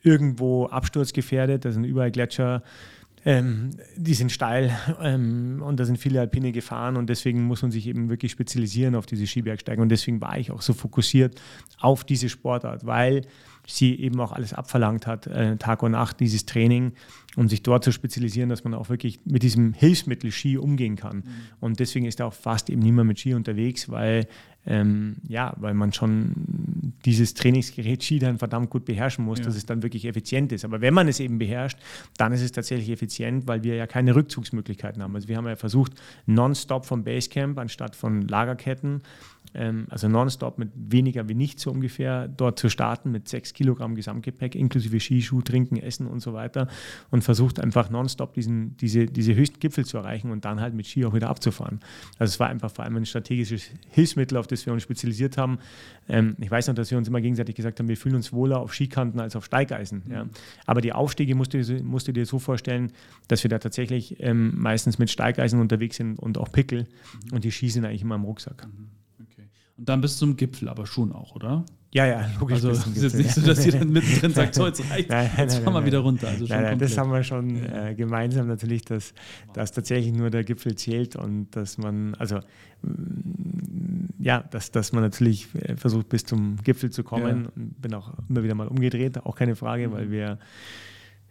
irgendwo 0.06 0.68
absturzgefährdet. 0.68 1.66
Da 1.66 1.72
sind 1.72 1.84
überall 1.84 2.12
Gletscher. 2.12 2.64
Ähm, 3.28 3.72
die 3.98 4.14
sind 4.14 4.32
steil 4.32 4.78
ähm, 5.02 5.64
und 5.66 5.80
da 5.80 5.86
sind 5.86 5.98
viele 5.98 6.20
alpine 6.20 6.52
Gefahren 6.52 6.96
und 6.96 7.10
deswegen 7.10 7.44
muss 7.44 7.64
man 7.64 7.72
sich 7.72 7.88
eben 7.88 8.08
wirklich 8.08 8.32
spezialisieren 8.32 8.94
auf 8.94 9.08
diese 9.08 9.26
Skibergsteigen 9.26 9.82
und 9.82 9.90
deswegen 9.90 10.22
war 10.22 10.38
ich 10.38 10.52
auch 10.52 10.62
so 10.62 10.74
fokussiert 10.74 11.42
auf 11.80 12.04
diese 12.04 12.30
Sportart, 12.30 12.86
weil 12.86 13.24
sie 13.66 13.96
eben 13.96 14.20
auch 14.20 14.32
alles 14.32 14.54
abverlangt 14.54 15.08
hat, 15.08 15.26
äh, 15.26 15.58
Tag 15.58 15.82
und 15.82 15.94
Nacht, 15.94 16.20
dieses 16.20 16.46
Training, 16.46 16.94
um 17.36 17.50
sich 17.50 17.64
dort 17.64 17.84
zu 17.84 17.92
spezialisieren, 17.92 18.50
dass 18.50 18.64
man 18.64 18.76
auch 18.76 18.90
wirklich 18.90 19.20
mit 19.26 19.42
diesem 19.42 19.74
Hilfsmittel 19.74 20.32
Ski 20.32 20.60
umgehen 20.60 20.96
kann. 20.96 21.18
Mhm. 21.18 21.24
Und 21.62 21.80
deswegen 21.80 22.06
ist 22.06 22.22
auch 22.22 22.34
fast 22.34 22.70
eben 22.70 22.84
niemand 22.84 23.08
mit 23.08 23.20
Ski 23.20 23.34
unterwegs, 23.34 23.90
weil 23.90 24.28
ähm, 24.68 25.18
ja, 25.28 25.54
weil 25.58 25.74
man 25.74 25.94
schon 25.94 26.34
dieses 27.06 27.34
Trainingsgerät 27.34 28.04
Ski 28.04 28.20
dann 28.20 28.38
verdammt 28.38 28.70
gut 28.70 28.86
beherrschen 28.86 29.24
muss, 29.24 29.40
ja. 29.40 29.46
dass 29.46 29.56
es 29.56 29.66
dann 29.66 29.84
wirklich 29.84 30.06
effizient 30.06 30.52
ist. 30.52 30.66
Aber 30.66 30.82
wenn 30.82 30.94
man 30.94 31.08
es 31.08 31.20
eben 31.20 31.38
beherrscht, 31.38 31.78
dann 32.18 32.34
ist 32.34 32.42
es 32.42 32.52
tatsächlich 32.52 32.90
effizient, 32.90 33.48
weil 33.48 33.64
wir 33.64 33.76
ja 33.76 33.88
keine 33.88 34.16
Rückzugsmöglichkeiten 34.16 35.02
haben. 35.02 35.16
Also 35.16 35.28
wir 35.28 35.38
haben 35.38 35.48
ja 35.48 35.56
versucht, 35.56 35.94
nonstop 36.26 36.86
vom 36.86 37.04
Basecamp 37.04 37.58
anstatt 37.60 37.96
von 37.96 38.28
Lagerketten 38.28 39.02
ähm, 39.56 39.88
also 39.90 40.08
nonstop 40.08 40.58
mit 40.58 40.70
weniger 40.76 41.28
wie 41.30 41.36
nichts 41.36 41.64
so 41.64 41.72
ungefähr, 41.72 42.28
dort 42.28 42.60
zu 42.60 42.70
starten 42.70 43.12
mit 43.12 43.28
sechs 43.28 43.54
Kilogramm 43.54 43.96
Gesamtgepäck, 43.96 44.56
inklusive 44.56 45.00
Skischuh, 45.00 45.42
Trinken, 45.42 45.78
Essen 45.78 46.08
und 46.08 46.20
so 46.20 46.34
weiter 46.34 46.68
und 47.12 47.24
versucht 47.24 47.60
einfach 47.60 47.90
nonstop 47.90 48.34
diesen, 48.34 48.76
diese, 48.78 49.06
diese 49.06 49.36
höchsten 49.36 49.60
Gipfel 49.60 49.86
zu 49.86 49.98
erreichen 49.98 50.32
und 50.32 50.46
dann 50.46 50.60
halt 50.60 50.74
mit 50.74 50.88
Ski 50.88 51.06
auch 51.06 51.14
wieder 51.14 51.30
abzufahren. 51.30 51.80
Also 52.20 52.32
es 52.32 52.40
war 52.40 52.50
einfach 52.50 52.72
vor 52.72 52.86
allem 52.86 52.98
ein 52.98 53.06
strategisches 53.06 53.70
Hilfsmittel, 53.90 54.38
auf 54.38 54.48
das 54.48 54.66
wir 54.66 54.74
uns 54.74 54.84
spezialisiert 54.84 55.38
haben. 55.38 55.60
Ähm, 56.08 56.36
ich 56.40 56.52
weiß 56.52 56.68
noch, 56.68 56.76
dass 56.76 56.92
wir 56.92 56.98
uns 56.98 57.08
immer 57.08 57.22
gegenseitig 57.22 57.56
gesagt 57.56 57.80
haben, 57.80 57.88
wir 57.88 57.98
fühlen 57.98 58.16
uns 58.16 58.34
wohler 58.34 58.60
auf 58.60 58.74
Skikanten 58.74 59.20
als 59.20 59.36
auf 59.36 59.46
Steigeisen. 59.46 60.04
Mhm. 60.06 60.12
Ja. 60.12 60.26
Aber 60.66 60.82
die 60.82 60.94
Aufstiege 60.94 61.36
musst 61.36 61.54
du, 61.54 61.84
musst 61.84 62.08
du, 62.08 62.12
dir 62.12 62.26
so 62.26 62.40
vorstellen, 62.40 62.92
dass 63.28 63.44
wir 63.44 63.50
da 63.50 63.60
tatsächlich 63.60 64.18
ähm, 64.20 64.54
meistens 64.56 65.00
mit 65.00 65.10
Steigeisen 65.10 65.60
unterwegs 65.60 65.98
sind 65.98 66.20
und 66.20 66.38
auch 66.38 66.52
Pickel 66.52 66.82
mhm. 66.82 67.34
und 67.34 67.44
die 67.44 67.52
Ski 67.52 67.70
sind 67.70 67.86
eigentlich 67.86 68.02
immer 68.02 68.16
im 68.16 68.24
Rucksack. 68.24 68.68
Mhm. 68.68 68.95
Und 69.78 69.90
dann 69.90 70.02
bis 70.02 70.18
zum 70.18 70.38
Gipfel 70.38 70.70
aber 70.70 70.86
schon 70.86 71.12
auch, 71.12 71.36
oder? 71.36 71.66
Ja, 71.96 72.06
ja, 72.06 72.30
logisch. 72.42 72.56
Also 72.56 72.72
es 72.72 72.88
ist 72.88 73.04
jetzt 73.04 73.16
nicht 73.16 73.32
so, 73.32 73.42
dass 73.42 73.66
ihr 73.66 73.72
dann 73.72 73.90
mittendrin 73.90 74.34
sagt, 74.34 74.54
so 74.54 74.68
jetzt 74.68 74.82
reicht, 74.92 75.10
nein, 75.10 75.32
nein, 75.34 75.48
jetzt 75.48 75.60
fahren 75.60 75.74
wir 75.74 75.86
wieder 75.86 76.00
runter. 76.00 76.28
Also 76.28 76.46
nein, 76.46 76.64
nein, 76.64 76.78
das 76.78 76.98
haben 76.98 77.10
wir 77.10 77.24
schon 77.24 77.56
äh, 77.64 77.96
gemeinsam 77.96 78.48
natürlich, 78.48 78.84
dass, 78.84 79.14
dass 79.54 79.72
tatsächlich 79.72 80.14
nur 80.14 80.30
der 80.30 80.44
Gipfel 80.44 80.76
zählt 80.76 81.16
und 81.16 81.56
dass 81.56 81.78
man, 81.78 82.14
also 82.16 82.40
mm, 82.82 84.10
ja, 84.20 84.42
dass, 84.42 84.72
dass 84.72 84.92
man 84.92 85.04
natürlich 85.04 85.48
äh, 85.56 85.78
versucht, 85.78 86.10
bis 86.10 86.26
zum 86.26 86.58
Gipfel 86.64 86.90
zu 86.90 87.06
kommen. 87.06 87.46
Ja. 87.46 87.52
Bin 87.56 87.94
auch 87.94 88.12
immer 88.28 88.44
wieder 88.44 88.56
mal 88.56 88.68
umgedreht, 88.68 89.26
auch 89.26 89.36
keine 89.38 89.56
Frage, 89.56 89.90
weil 89.94 90.08
mhm. 90.08 90.12
wir 90.12 90.40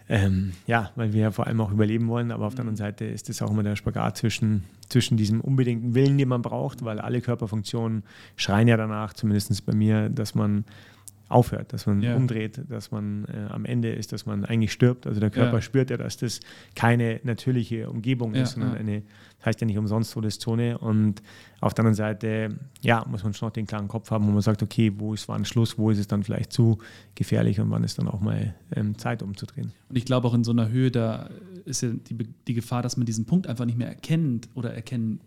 ähm, 0.09 0.53
ja, 0.67 0.91
weil 0.97 1.13
wir 1.13 1.23
ja 1.23 1.31
vor 1.31 1.47
allem 1.47 1.61
auch 1.61 1.73
überleben 1.73 2.09
wollen, 2.09 2.31
aber 2.31 2.47
auf 2.47 2.55
der 2.55 2.61
anderen 2.61 2.77
Seite 2.77 3.07
ist 3.07 3.31
es 3.31 3.41
auch 3.41 3.51
immer 3.51 3.63
der 3.63 3.77
Spagat 3.77 4.19
zwischen, 4.19 4.65
zwischen 4.89 5.17
diesem 5.17 5.41
unbedingten 5.41 5.95
Willen, 5.95 6.19
den 6.19 6.29
man 6.29 6.43
braucht, 6.43 6.85
weil 6.85 6.99
alle 6.99 7.23
Körperfunktionen 7.23 8.03
schreien 8.37 8.69
ja 8.69 8.77
danach, 8.77 9.15
zumindest 9.15 9.65
bei 9.65 9.75
mir, 9.75 10.11
dass 10.11 10.35
man 10.35 10.65
aufhört, 11.35 11.73
dass 11.73 11.87
man 11.87 12.01
ja. 12.01 12.15
umdreht, 12.15 12.61
dass 12.69 12.93
man 12.93 13.25
äh, 13.25 13.51
am 13.51 13.65
Ende 13.65 13.91
ist, 13.91 14.13
dass 14.13 14.25
man 14.25 14.45
eigentlich 14.45 14.73
stirbt. 14.73 15.05
Also 15.05 15.19
der 15.19 15.31
Körper 15.31 15.57
ja. 15.57 15.63
spürt 15.63 15.91
ja, 15.91 15.97
dass 15.97 16.17
das 16.17 16.39
keine 16.77 17.21
natürliche 17.25 17.91
Umgebung 17.91 18.35
ist, 18.35 18.53
sondern 18.53 18.75
eine, 18.75 19.03
heißt 19.45 19.61
ja 19.61 19.67
nicht 19.67 19.77
umsonst 19.77 20.13
Todeszone. 20.13 20.79
Und 20.79 21.23
auf 21.61 21.75
der 21.75 21.83
anderen 21.83 21.97
Seite, 21.97 22.57
ja, 22.83 23.05
muss 23.11 23.25
man 23.25 23.35
schon 23.35 23.49
noch 23.49 23.53
den 23.53 23.67
klaren 23.67 23.89
Kopf 23.89 24.13
haben, 24.13 24.29
wo 24.29 24.31
man 24.31 24.43
sagt, 24.43 24.63
okay, 24.63 24.93
wo 24.97 25.13
ist 25.13 25.27
wann 25.27 25.45
Schluss, 25.45 25.77
wo 25.77 25.91
ist 25.91 25.99
es 25.99 26.07
dann 26.07 26.23
vielleicht 26.23 26.53
zu 26.53 26.79
gefährlich 27.17 27.59
und 27.59 27.69
wann 27.71 27.83
ist 27.83 27.99
dann 27.99 28.07
auch 28.07 28.21
mal 28.21 28.55
ähm, 28.77 28.97
Zeit 28.97 29.21
umzudrehen. 29.21 29.73
Und 29.89 29.97
ich 29.97 30.05
glaube 30.05 30.29
auch 30.29 30.35
in 30.35 30.45
so 30.45 30.53
einer 30.53 30.69
Höhe, 30.69 30.93
da 30.93 31.31
ist 31.65 31.83
ja 31.83 31.89
die, 31.89 32.17
die 32.47 32.55
Gefahr, 32.55 32.83
dass 32.83 32.97
man 32.97 33.07
diesen 33.07 33.25
Punkt 33.25 33.49
einfach 33.49 33.65
nicht 33.65 33.77
mehr 33.77 33.89
erkennt 33.89 34.49
oder 34.55 34.73
erkennen 34.73 35.19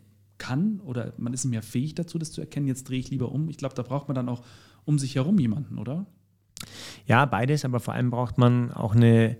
kann 0.47 0.79
oder 0.81 1.13
man 1.17 1.33
ist 1.33 1.45
mehr 1.45 1.61
fähig 1.61 1.95
dazu, 1.95 2.17
das 2.17 2.31
zu 2.31 2.41
erkennen. 2.41 2.67
Jetzt 2.67 2.89
drehe 2.89 2.99
ich 2.99 3.09
lieber 3.09 3.31
um. 3.31 3.49
Ich 3.49 3.57
glaube, 3.57 3.75
da 3.75 3.83
braucht 3.83 4.07
man 4.07 4.15
dann 4.15 4.29
auch 4.29 4.43
um 4.85 4.97
sich 4.99 5.15
herum 5.15 5.39
jemanden, 5.39 5.77
oder? 5.77 6.05
Ja, 7.05 7.25
beides, 7.25 7.65
aber 7.65 7.79
vor 7.79 7.93
allem 7.93 8.09
braucht 8.09 8.37
man 8.37 8.71
auch 8.71 8.95
eine, 8.95 9.37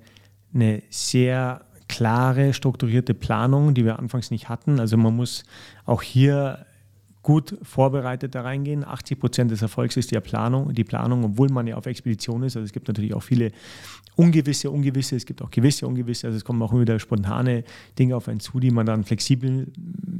eine 0.53 0.83
sehr 0.89 1.65
klare, 1.87 2.53
strukturierte 2.53 3.13
Planung, 3.13 3.73
die 3.73 3.85
wir 3.85 3.99
anfangs 3.99 4.29
nicht 4.31 4.49
hatten. 4.49 4.79
Also 4.79 4.97
man 4.97 5.15
muss 5.15 5.43
auch 5.85 6.01
hier 6.01 6.65
gut 7.27 7.57
vorbereitet 7.61 8.35
da 8.35 8.43
reingehen. 8.43 8.85
80 8.85 9.19
Prozent 9.19 9.51
des 9.51 9.61
Erfolgs 9.61 9.97
ist 9.97 10.11
ja 10.11 10.21
Planung, 10.21 10.73
die 10.73 10.85
Planung, 10.85 11.25
obwohl 11.25 11.49
man 11.49 11.67
ja 11.67 11.75
auf 11.75 11.85
Expedition 11.85 12.41
ist. 12.43 12.55
Also 12.55 12.63
es 12.63 12.71
gibt 12.71 12.87
natürlich 12.87 13.13
auch 13.13 13.21
viele 13.21 13.51
ungewisse, 14.15 14.71
ungewisse, 14.71 15.17
es 15.17 15.25
gibt 15.25 15.41
auch 15.41 15.51
gewisse 15.51 15.85
ungewisse. 15.85 16.27
Also 16.27 16.37
es 16.37 16.45
kommen 16.45 16.61
auch 16.61 16.71
immer 16.71 16.83
wieder 16.83 16.97
spontane 17.01 17.65
Dinge 17.99 18.15
auf 18.15 18.29
einen 18.29 18.39
zu, 18.39 18.61
die 18.61 18.71
man 18.71 18.85
dann 18.85 19.03
flexibel 19.03 19.67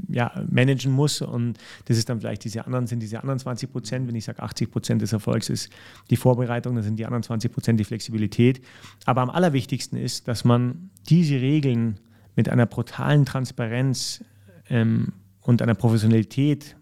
ja, 0.10 0.34
managen 0.52 0.92
muss. 0.92 1.22
Und 1.22 1.58
das 1.86 1.98
ist 1.98 2.10
dann 2.10 2.20
vielleicht 2.20 2.44
diese 2.44 2.66
anderen, 2.66 2.88
sind 2.88 3.00
diese 3.00 3.22
anderen 3.22 3.40
20 3.40 3.72
Prozent. 3.72 4.10
Wenn 4.10 4.16
ich 4.16 4.26
sage 4.26 4.44
80 4.44 4.70
Prozent 4.70 5.02
des 5.02 5.14
Erfolgs 5.14 5.50
ist 5.50 5.70
die 6.10 6.18
Vorbereitung, 6.18 6.76
dann 6.76 6.84
sind 6.84 7.00
die 7.00 7.06
anderen 7.06 7.24
20 7.24 7.54
Prozent 7.54 7.80
die 7.80 7.86
Flexibilität. 7.86 8.60
Aber 9.06 9.22
am 9.22 9.30
allerwichtigsten 9.30 9.98
ist, 9.98 10.28
dass 10.28 10.44
man 10.44 10.90
diese 11.08 11.36
Regeln 11.36 12.02
mit 12.36 12.50
einer 12.50 12.66
brutalen 12.66 13.24
Transparenz 13.24 14.26
ähm, 14.70 15.14
und 15.40 15.62
einer 15.62 15.74
Professionalität 15.74 16.76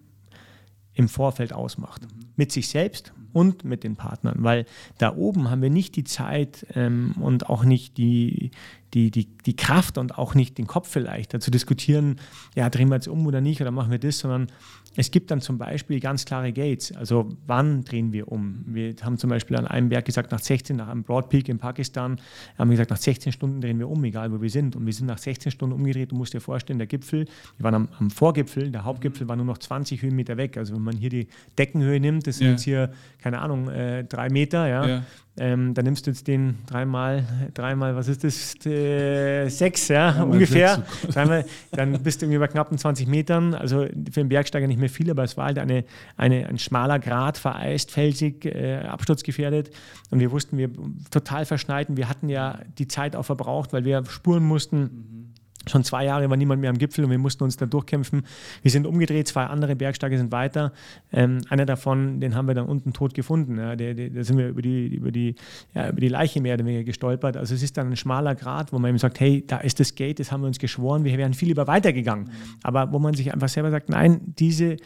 im 0.95 1.09
Vorfeld 1.09 1.53
ausmacht. 1.53 2.01
Mit 2.35 2.51
sich 2.51 2.69
selbst 2.69 3.13
und 3.33 3.65
mit 3.65 3.83
den 3.83 3.95
Partnern, 3.95 4.37
weil 4.39 4.65
da 4.97 5.15
oben 5.15 5.49
haben 5.49 5.61
wir 5.61 5.69
nicht 5.69 5.95
die 5.97 6.05
Zeit 6.05 6.65
ähm, 6.73 7.15
und 7.19 7.49
auch 7.49 7.65
nicht 7.65 7.97
die, 7.97 8.51
die, 8.95 9.11
die, 9.11 9.27
die 9.45 9.55
Kraft 9.55 9.97
und 9.97 10.17
auch 10.17 10.33
nicht 10.35 10.57
den 10.57 10.67
Kopf 10.67 10.89
vielleicht, 10.89 11.33
da 11.33 11.39
zu 11.39 11.51
diskutieren, 11.51 12.15
ja, 12.55 12.69
drehen 12.69 12.87
wir 12.87 12.95
jetzt 12.95 13.09
um 13.09 13.27
oder 13.27 13.41
nicht 13.41 13.61
oder 13.61 13.71
machen 13.71 13.91
wir 13.91 13.99
das, 13.99 14.19
sondern 14.19 14.47
es 14.95 15.11
gibt 15.11 15.29
dann 15.31 15.41
zum 15.41 15.57
Beispiel 15.57 15.99
ganz 15.99 16.23
klare 16.23 16.53
Gates. 16.53 16.95
Also 16.95 17.29
wann 17.45 17.83
drehen 17.83 18.13
wir 18.13 18.31
um? 18.31 18.63
Wir 18.65 18.95
haben 19.01 19.17
zum 19.17 19.29
Beispiel 19.29 19.57
an 19.57 19.67
einem 19.67 19.89
Berg 19.89 20.05
gesagt, 20.05 20.31
nach 20.31 20.39
16, 20.39 20.77
nach 20.77 20.87
einem 20.87 21.03
Broad 21.03 21.29
Peak 21.29 21.49
in 21.49 21.57
Pakistan, 21.57 22.17
haben 22.57 22.69
wir 22.69 22.75
gesagt, 22.75 22.91
nach 22.91 22.97
16 22.97 23.33
Stunden 23.33 23.59
drehen 23.59 23.77
wir 23.77 23.89
um, 23.89 24.01
egal 24.05 24.31
wo 24.31 24.41
wir 24.41 24.49
sind. 24.49 24.77
Und 24.77 24.85
wir 24.85 24.93
sind 24.93 25.07
nach 25.07 25.17
16 25.17 25.51
Stunden 25.51 25.75
umgedreht. 25.75 26.11
Du 26.11 26.15
musst 26.15 26.33
dir 26.33 26.39
vorstellen, 26.39 26.79
der 26.79 26.87
Gipfel, 26.87 27.25
wir 27.57 27.63
waren 27.63 27.75
am, 27.75 27.89
am 27.99 28.09
Vorgipfel, 28.09 28.71
der 28.71 28.85
Hauptgipfel 28.85 29.27
war 29.27 29.35
nur 29.35 29.45
noch 29.45 29.57
20 29.57 30.01
Höhenmeter 30.01 30.37
weg. 30.37 30.55
Also 30.55 30.73
wenn 30.73 30.83
man 30.83 30.95
hier 30.95 31.09
die 31.09 31.27
Deckenhöhe 31.57 31.99
nimmt, 31.99 32.25
das 32.27 32.37
sind 32.37 32.45
ja. 32.45 32.51
jetzt 32.53 32.63
hier, 32.63 32.93
keine 33.21 33.39
Ahnung, 33.39 33.67
äh, 33.67 34.05
drei 34.05 34.29
Meter, 34.29 34.67
ja. 34.67 34.87
ja. 34.87 35.03
Ähm, 35.37 35.73
dann 35.73 35.83
nimmst 35.83 36.07
du 36.07 36.11
jetzt 36.11 36.27
den 36.27 36.59
dreimal, 36.65 37.25
dreimal, 37.53 37.95
was 37.95 38.07
ist 38.07 38.23
das, 38.23 38.65
äh, 38.65 39.49
sechs, 39.49 39.89
ja, 39.89 40.11
dreimal 40.11 40.29
ungefähr. 40.29 40.83
Dreimal, 41.09 41.45
dann 41.71 42.01
bist 42.03 42.21
du 42.21 42.25
irgendwie 42.25 42.39
bei 42.39 42.47
knappen 42.47 42.77
20 42.77 43.07
Metern. 43.07 43.53
Also 43.53 43.85
für 44.11 44.21
einen 44.21 44.29
Bergsteiger 44.29 44.67
nicht 44.67 44.79
mehr 44.79 44.89
viel, 44.89 45.11
aber 45.11 45.23
es 45.23 45.35
war 45.35 45.47
halt 45.47 45.59
eine, 45.59 45.83
eine, 46.15 46.47
ein 46.47 46.57
schmaler 46.57 46.99
Grat, 46.99 47.37
vereist, 47.37 47.91
felsig, 47.91 48.45
äh, 48.45 48.77
absturzgefährdet. 48.77 49.71
Und 50.09 50.21
wir 50.21 50.31
wussten, 50.31 50.57
wir 50.57 50.69
total 51.11 51.45
verschneiten. 51.45 51.97
Wir 51.97 52.07
hatten 52.07 52.29
ja 52.29 52.59
die 52.77 52.87
Zeit 52.87 53.15
auch 53.15 53.23
verbraucht, 53.23 53.73
weil 53.73 53.83
wir 53.83 54.05
spuren 54.05 54.43
mussten. 54.43 54.79
Mhm 54.79 55.24
Schon 55.67 55.83
zwei 55.83 56.05
Jahre 56.05 56.29
war 56.29 56.37
niemand 56.37 56.61
mehr 56.61 56.69
am 56.69 56.77
Gipfel 56.77 57.05
und 57.05 57.11
wir 57.11 57.17
mussten 57.17 57.43
uns 57.43 57.57
da 57.57 57.65
durchkämpfen. 57.65 58.23
Wir 58.61 58.71
sind 58.71 58.85
umgedreht, 58.85 59.27
zwei 59.27 59.45
andere 59.45 59.75
Bergsteiger 59.75 60.17
sind 60.17 60.31
weiter. 60.31 60.73
Ähm, 61.11 61.41
einer 61.49 61.65
davon, 61.65 62.19
den 62.19 62.35
haben 62.35 62.47
wir 62.47 62.55
dann 62.55 62.65
unten 62.65 62.93
tot 62.93 63.13
gefunden. 63.13 63.57
Ja, 63.57 63.75
da 63.75 64.23
sind 64.23 64.37
wir 64.37 64.49
über 64.49 64.61
die, 64.61 64.87
über, 64.95 65.11
die, 65.11 65.35
ja, 65.73 65.89
über 65.89 65.99
die 65.99 66.09
Leiche 66.09 66.41
mehr 66.41 66.55
oder 66.55 66.65
weniger 66.65 66.83
gestolpert. 66.83 67.37
Also 67.37 67.55
es 67.55 67.63
ist 67.63 67.77
dann 67.77 67.87
ein 67.87 67.95
schmaler 67.95 68.35
Grat, 68.35 68.73
wo 68.73 68.79
man 68.79 68.89
eben 68.89 68.97
sagt, 68.97 69.19
hey, 69.19 69.43
da 69.45 69.57
ist 69.57 69.79
das 69.79 69.95
Gate, 69.95 70.19
das 70.19 70.31
haben 70.31 70.41
wir 70.41 70.47
uns 70.47 70.59
geschworen, 70.59 71.03
wir 71.03 71.17
wären 71.17 71.33
viel 71.33 71.47
lieber 71.47 71.67
weitergegangen. 71.67 72.25
Mhm. 72.25 72.31
Aber 72.63 72.91
wo 72.91 72.99
man 72.99 73.13
sich 73.13 73.33
einfach 73.33 73.49
selber 73.49 73.71
sagt, 73.71 73.89
nein, 73.89 74.21
diese, 74.25 74.77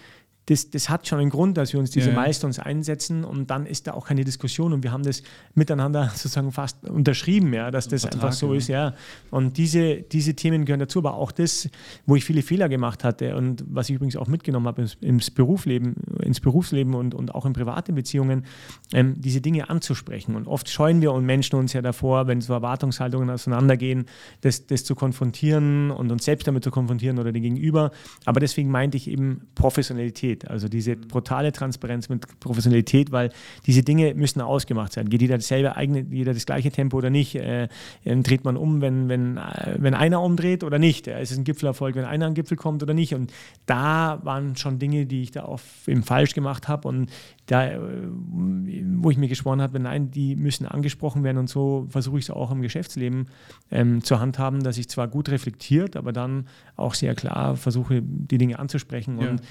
das, 0.49 0.71
das 0.71 0.89
hat 0.89 1.07
schon 1.07 1.19
einen 1.19 1.29
Grund, 1.29 1.57
dass 1.57 1.73
wir 1.73 1.79
uns 1.79 1.91
diese 1.91 2.09
ja, 2.09 2.19
Milestones 2.19 2.57
einsetzen 2.57 3.23
und 3.23 3.51
dann 3.51 3.67
ist 3.67 3.85
da 3.85 3.93
auch 3.93 4.07
keine 4.07 4.23
Diskussion 4.23 4.73
und 4.73 4.83
wir 4.83 4.91
haben 4.91 5.03
das 5.03 5.21
miteinander 5.53 6.09
sozusagen 6.15 6.51
fast 6.51 6.89
unterschrieben, 6.89 7.53
ja, 7.53 7.69
dass 7.69 7.87
das 7.87 8.01
Vertrag, 8.01 8.23
einfach 8.23 8.33
so 8.35 8.53
ja. 8.53 8.57
ist, 8.57 8.67
ja. 8.67 8.95
Und 9.29 9.57
diese, 9.57 10.01
diese 10.01 10.33
Themen 10.33 10.65
gehören 10.65 10.79
dazu, 10.79 10.99
aber 10.99 11.13
auch 11.13 11.31
das, 11.31 11.69
wo 12.07 12.15
ich 12.15 12.25
viele 12.25 12.41
Fehler 12.41 12.67
gemacht 12.67 13.03
hatte 13.03 13.35
und 13.35 13.63
was 13.67 13.89
ich 13.89 13.95
übrigens 13.95 14.15
auch 14.15 14.27
mitgenommen 14.27 14.65
habe 14.65 14.81
ins, 14.81 14.95
ins 15.01 15.29
Berufsleben, 15.29 15.93
ins 16.23 16.39
Berufsleben 16.39 16.95
und, 16.95 17.13
und 17.13 17.35
auch 17.35 17.45
in 17.45 17.53
privaten 17.53 17.93
Beziehungen, 17.93 18.45
ähm, 18.91 19.21
diese 19.21 19.41
Dinge 19.41 19.69
anzusprechen. 19.69 20.35
Und 20.35 20.47
oft 20.47 20.67
scheuen 20.67 20.99
wir 21.01 21.11
und 21.11 21.27
Menschen 21.27 21.57
uns 21.57 21.73
ja 21.73 21.83
davor, 21.83 22.25
wenn 22.25 22.41
so 22.41 22.53
Erwartungshaltungen 22.53 23.29
auseinandergehen, 23.29 24.05
das, 24.41 24.65
das 24.65 24.83
zu 24.83 24.95
konfrontieren 24.95 25.91
und 25.91 26.11
uns 26.11 26.25
selbst 26.25 26.47
damit 26.47 26.63
zu 26.63 26.71
konfrontieren 26.71 27.19
oder 27.19 27.31
den 27.31 27.43
Gegenüber. 27.43 27.91
Aber 28.25 28.39
deswegen 28.39 28.71
meinte 28.71 28.97
ich 28.97 29.07
eben 29.07 29.47
Professionalität. 29.53 30.38
Professionalität. 30.39 30.49
Also 30.49 30.67
diese 30.67 30.95
brutale 30.95 31.51
Transparenz 31.51 32.09
mit 32.09 32.39
Professionalität, 32.39 33.11
weil 33.11 33.31
diese 33.65 33.83
Dinge 33.83 34.13
müssen 34.15 34.41
ausgemacht 34.41 34.93
sein. 34.93 35.09
Geht 35.09 35.21
jeder 35.21 35.37
dasselbe 35.37 35.75
eigene, 35.75 36.05
jeder 36.09 36.33
das 36.33 36.45
gleiche 36.45 36.71
Tempo 36.71 36.97
oder 36.97 37.09
nicht? 37.09 37.35
Äh, 37.35 37.67
dreht 38.05 38.43
man 38.43 38.57
um, 38.57 38.81
wenn, 38.81 39.09
wenn, 39.09 39.37
äh, 39.37 39.75
wenn 39.77 39.93
einer 39.93 40.21
umdreht 40.21 40.63
oder 40.63 40.79
nicht? 40.79 41.07
Äh, 41.07 41.21
ist 41.21 41.31
es 41.31 41.37
ein 41.37 41.43
Gipfelerfolg, 41.43 41.95
wenn 41.95 42.05
einer 42.05 42.25
an 42.25 42.31
den 42.31 42.35
Gipfel 42.35 42.57
kommt 42.57 42.83
oder 42.83 42.93
nicht? 42.93 43.13
Und 43.13 43.31
da 43.65 44.19
waren 44.23 44.55
schon 44.55 44.79
Dinge, 44.79 45.05
die 45.05 45.23
ich 45.23 45.31
da 45.31 45.43
auch 45.43 45.59
eben 45.87 46.03
falsch 46.03 46.33
gemacht 46.33 46.67
habe 46.67 46.87
und 46.87 47.09
da, 47.45 47.67
äh, 47.67 47.79
wo 47.79 49.09
ich 49.09 49.17
mir 49.17 49.27
geschworen 49.27 49.61
habe, 49.61 49.79
nein, 49.79 50.11
die 50.11 50.35
müssen 50.35 50.65
angesprochen 50.65 51.23
werden 51.23 51.37
und 51.37 51.49
so 51.49 51.87
versuche 51.89 52.19
ich 52.19 52.25
es 52.25 52.29
auch 52.29 52.51
im 52.51 52.61
Geschäftsleben 52.61 53.27
ähm, 53.71 54.03
zu 54.03 54.19
handhaben, 54.19 54.61
dass 54.63 54.77
ich 54.77 54.87
zwar 54.87 55.07
gut 55.07 55.29
reflektiert, 55.29 55.95
aber 55.95 56.13
dann 56.13 56.47
auch 56.75 56.93
sehr 56.93 57.15
klar 57.15 57.55
versuche, 57.55 58.01
die 58.03 58.37
Dinge 58.37 58.59
anzusprechen 58.59 59.19
ja. 59.19 59.29
und 59.29 59.41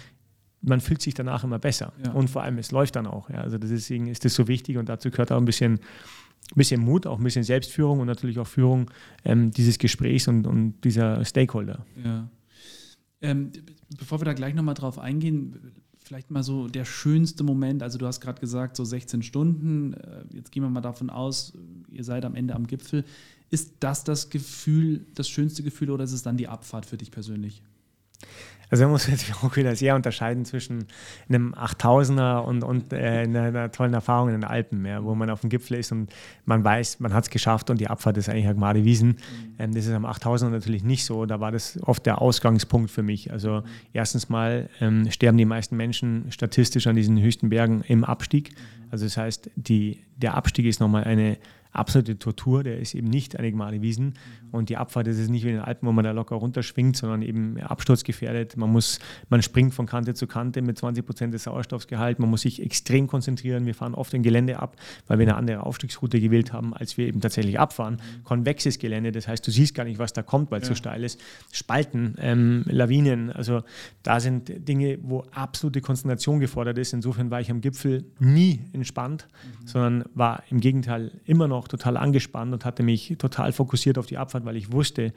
man 0.62 0.80
fühlt 0.80 1.02
sich 1.02 1.14
danach 1.14 1.44
immer 1.44 1.58
besser. 1.58 1.92
Ja. 2.04 2.12
Und 2.12 2.28
vor 2.28 2.42
allem, 2.42 2.58
es 2.58 2.70
läuft 2.70 2.96
dann 2.96 3.06
auch. 3.06 3.30
Ja. 3.30 3.42
Also 3.42 3.58
deswegen 3.58 4.06
ist 4.08 4.24
das 4.24 4.34
so 4.34 4.48
wichtig 4.48 4.76
und 4.76 4.88
dazu 4.88 5.10
gehört 5.10 5.32
auch 5.32 5.36
ein 5.36 5.44
bisschen, 5.44 5.80
bisschen 6.54 6.80
Mut, 6.80 7.06
auch 7.06 7.18
ein 7.18 7.24
bisschen 7.24 7.44
Selbstführung 7.44 8.00
und 8.00 8.06
natürlich 8.06 8.38
auch 8.38 8.46
Führung 8.46 8.90
ähm, 9.24 9.50
dieses 9.50 9.78
Gesprächs 9.78 10.28
und, 10.28 10.46
und 10.46 10.80
dieser 10.82 11.24
Stakeholder. 11.24 11.84
Ja. 12.04 12.28
Ähm, 13.20 13.52
bevor 13.96 14.20
wir 14.20 14.24
da 14.24 14.32
gleich 14.32 14.54
nochmal 14.54 14.74
drauf 14.74 14.98
eingehen, 14.98 15.72
vielleicht 16.08 16.30
mal 16.30 16.42
so 16.42 16.68
der 16.68 16.84
schönste 16.84 17.44
Moment. 17.44 17.82
Also 17.82 17.98
du 17.98 18.06
hast 18.06 18.20
gerade 18.20 18.40
gesagt, 18.40 18.76
so 18.76 18.84
16 18.84 19.22
Stunden. 19.22 19.92
Äh, 19.92 20.24
jetzt 20.32 20.52
gehen 20.52 20.62
wir 20.62 20.70
mal 20.70 20.80
davon 20.80 21.10
aus, 21.10 21.52
ihr 21.90 22.04
seid 22.04 22.24
am 22.24 22.34
Ende 22.34 22.54
am 22.54 22.66
Gipfel. 22.66 23.04
Ist 23.50 23.74
das 23.80 24.04
das 24.04 24.30
Gefühl, 24.30 25.06
das 25.14 25.28
schönste 25.28 25.62
Gefühl 25.62 25.90
oder 25.90 26.04
ist 26.04 26.12
es 26.12 26.22
dann 26.22 26.36
die 26.36 26.48
Abfahrt 26.48 26.86
für 26.86 26.96
dich 26.96 27.10
persönlich? 27.10 27.62
Also 28.70 28.84
man 28.84 28.92
muss 28.92 29.06
jetzt 29.08 29.32
auch 29.42 29.56
wieder 29.56 29.74
sehr 29.76 29.94
unterscheiden 29.94 30.44
zwischen 30.44 30.86
einem 31.28 31.54
8000er 31.54 32.40
und, 32.40 32.64
und 32.64 32.92
äh, 32.92 32.96
einer, 32.96 33.42
einer, 33.42 33.72
tollen 33.72 33.94
Erfahrung 33.94 34.28
in 34.28 34.34
den 34.34 34.44
Alpen, 34.44 34.84
ja, 34.84 35.02
wo 35.04 35.14
man 35.14 35.30
auf 35.30 35.40
dem 35.40 35.50
Gipfel 35.50 35.78
ist 35.78 35.92
und 35.92 36.12
man 36.44 36.64
weiß, 36.64 37.00
man 37.00 37.12
hat 37.14 37.24
es 37.24 37.30
geschafft 37.30 37.70
und 37.70 37.80
die 37.80 37.88
Abfahrt 37.88 38.16
ist 38.16 38.28
eigentlich 38.28 38.48
Agmade 38.48 38.84
Wiesen. 38.84 39.08
Mhm. 39.08 39.54
Ähm, 39.58 39.74
das 39.74 39.86
ist 39.86 39.92
am 39.92 40.06
8000er 40.06 40.50
natürlich 40.50 40.84
nicht 40.84 41.04
so. 41.04 41.26
Da 41.26 41.40
war 41.40 41.52
das 41.52 41.78
oft 41.82 42.04
der 42.06 42.20
Ausgangspunkt 42.20 42.90
für 42.90 43.02
mich. 43.02 43.32
Also 43.32 43.62
erstens 43.92 44.28
mal 44.28 44.68
ähm, 44.80 45.10
sterben 45.10 45.38
die 45.38 45.44
meisten 45.44 45.76
Menschen 45.76 46.30
statistisch 46.30 46.86
an 46.86 46.96
diesen 46.96 47.20
höchsten 47.20 47.48
Bergen 47.48 47.82
im 47.86 48.04
Abstieg. 48.04 48.52
Mhm. 48.52 48.88
Also 48.90 49.04
das 49.06 49.16
heißt, 49.16 49.50
die, 49.56 50.02
der 50.16 50.34
Abstieg 50.34 50.66
ist 50.66 50.80
nochmal 50.80 51.04
eine 51.04 51.38
absolute 51.72 52.18
Tortur, 52.18 52.62
der 52.62 52.78
ist 52.78 52.94
eben 52.94 53.08
nicht 53.08 53.34
Enigmale 53.34 53.82
Wiesen. 53.82 54.06
Mhm. 54.06 54.14
Und 54.50 54.68
die 54.68 54.76
Abfahrt 54.76 55.06
das 55.06 55.18
ist 55.18 55.30
nicht 55.30 55.44
wie 55.44 55.48
in 55.48 55.56
den 55.56 55.64
Alpen, 55.64 55.86
wo 55.86 55.92
man 55.92 56.04
da 56.04 56.12
locker 56.12 56.36
runterschwingt, 56.36 56.96
sondern 56.96 57.22
eben 57.22 57.58
absturzgefährdet. 57.60 58.56
Man 58.56 58.70
muss, 58.70 58.98
man 59.28 59.42
springt 59.42 59.74
von 59.74 59.86
Kante 59.86 60.14
zu 60.14 60.26
Kante 60.26 60.62
mit 60.62 60.78
20 60.78 61.04
Prozent 61.04 61.34
des 61.34 61.44
Sauerstoffgehalts. 61.44 62.18
Man 62.18 62.30
muss 62.30 62.42
sich 62.42 62.62
extrem 62.62 63.06
konzentrieren. 63.06 63.66
Wir 63.66 63.74
fahren 63.74 63.94
oft 63.94 64.14
ein 64.14 64.22
Gelände 64.22 64.58
ab, 64.58 64.76
weil 65.06 65.18
wir 65.18 65.26
eine 65.26 65.36
andere 65.36 65.62
Aufstiegsroute 65.64 66.20
gewählt 66.20 66.52
haben, 66.52 66.74
als 66.74 66.96
wir 66.96 67.06
eben 67.06 67.20
tatsächlich 67.20 67.58
abfahren. 67.58 67.94
Mhm. 67.94 68.24
Konvexes 68.24 68.78
Gelände, 68.78 69.12
das 69.12 69.28
heißt, 69.28 69.46
du 69.46 69.50
siehst 69.50 69.74
gar 69.74 69.84
nicht, 69.84 69.98
was 69.98 70.12
da 70.12 70.22
kommt, 70.22 70.50
weil 70.50 70.60
es 70.60 70.68
ja. 70.68 70.74
so 70.74 70.78
steil 70.78 71.04
ist. 71.04 71.20
Spalten, 71.52 72.14
ähm, 72.18 72.64
Lawinen, 72.66 73.30
also 73.30 73.62
da 74.02 74.20
sind 74.20 74.68
Dinge, 74.68 74.98
wo 75.02 75.24
absolute 75.32 75.80
Konzentration 75.80 76.40
gefordert 76.40 76.78
ist. 76.78 76.92
Insofern 76.92 77.30
war 77.30 77.40
ich 77.40 77.50
am 77.50 77.60
Gipfel 77.60 78.04
nie 78.18 78.60
entspannt, 78.72 79.28
mhm. 79.28 79.66
sondern 79.66 80.04
war 80.14 80.42
im 80.50 80.60
Gegenteil 80.60 81.12
immer 81.24 81.48
noch 81.48 81.57
noch 81.58 81.68
total 81.68 81.96
angespannt 81.96 82.52
und 82.52 82.64
hatte 82.64 82.82
mich 82.82 83.16
total 83.18 83.52
fokussiert 83.52 83.98
auf 83.98 84.06
die 84.06 84.16
Abfahrt, 84.16 84.44
weil 84.44 84.56
ich 84.56 84.72
wusste, 84.72 85.12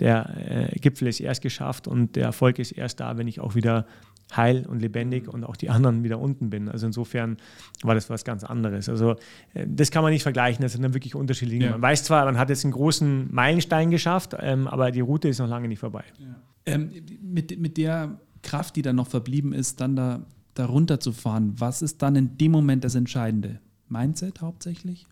der 0.00 0.72
äh, 0.72 0.78
Gipfel 0.78 1.08
ist 1.08 1.20
erst 1.20 1.42
geschafft 1.42 1.86
und 1.88 2.16
der 2.16 2.24
Erfolg 2.24 2.58
ist 2.58 2.72
erst 2.72 3.00
da, 3.00 3.16
wenn 3.16 3.28
ich 3.28 3.40
auch 3.40 3.54
wieder 3.54 3.86
heil 4.34 4.66
und 4.66 4.80
lebendig 4.80 5.28
und 5.28 5.44
auch 5.44 5.56
die 5.56 5.70
anderen 5.70 6.02
wieder 6.02 6.18
unten 6.18 6.50
bin. 6.50 6.68
Also 6.68 6.86
insofern 6.86 7.36
war 7.82 7.94
das 7.94 8.10
was 8.10 8.24
ganz 8.24 8.42
anderes. 8.42 8.88
Also 8.88 9.16
äh, 9.52 9.66
das 9.68 9.90
kann 9.90 10.02
man 10.02 10.12
nicht 10.12 10.22
vergleichen, 10.22 10.62
das 10.62 10.72
sind 10.72 10.82
dann 10.82 10.94
wirklich 10.94 11.14
unterschiedliche. 11.14 11.64
Ja. 11.64 11.70
Man 11.72 11.82
weiß 11.82 12.04
zwar, 12.04 12.24
man 12.24 12.38
hat 12.38 12.50
jetzt 12.50 12.64
einen 12.64 12.72
großen 12.72 13.32
Meilenstein 13.32 13.90
geschafft, 13.90 14.34
ähm, 14.38 14.66
aber 14.66 14.90
die 14.90 15.00
Route 15.00 15.28
ist 15.28 15.38
noch 15.38 15.48
lange 15.48 15.68
nicht 15.68 15.78
vorbei. 15.78 16.04
Ja. 16.18 16.34
Ähm, 16.66 16.90
mit, 17.22 17.60
mit 17.60 17.76
der 17.76 18.18
Kraft, 18.42 18.76
die 18.76 18.82
dann 18.82 18.96
noch 18.96 19.08
verblieben 19.08 19.52
ist, 19.52 19.80
dann 19.80 19.94
da, 19.94 20.26
da 20.54 20.66
runterzufahren, 20.66 21.54
was 21.58 21.82
ist 21.82 22.02
dann 22.02 22.16
in 22.16 22.36
dem 22.38 22.52
Moment 22.52 22.84
das 22.84 22.94
Entscheidende? 22.94 23.60
Mindset 23.88 24.40
hauptsächlich? 24.40 25.06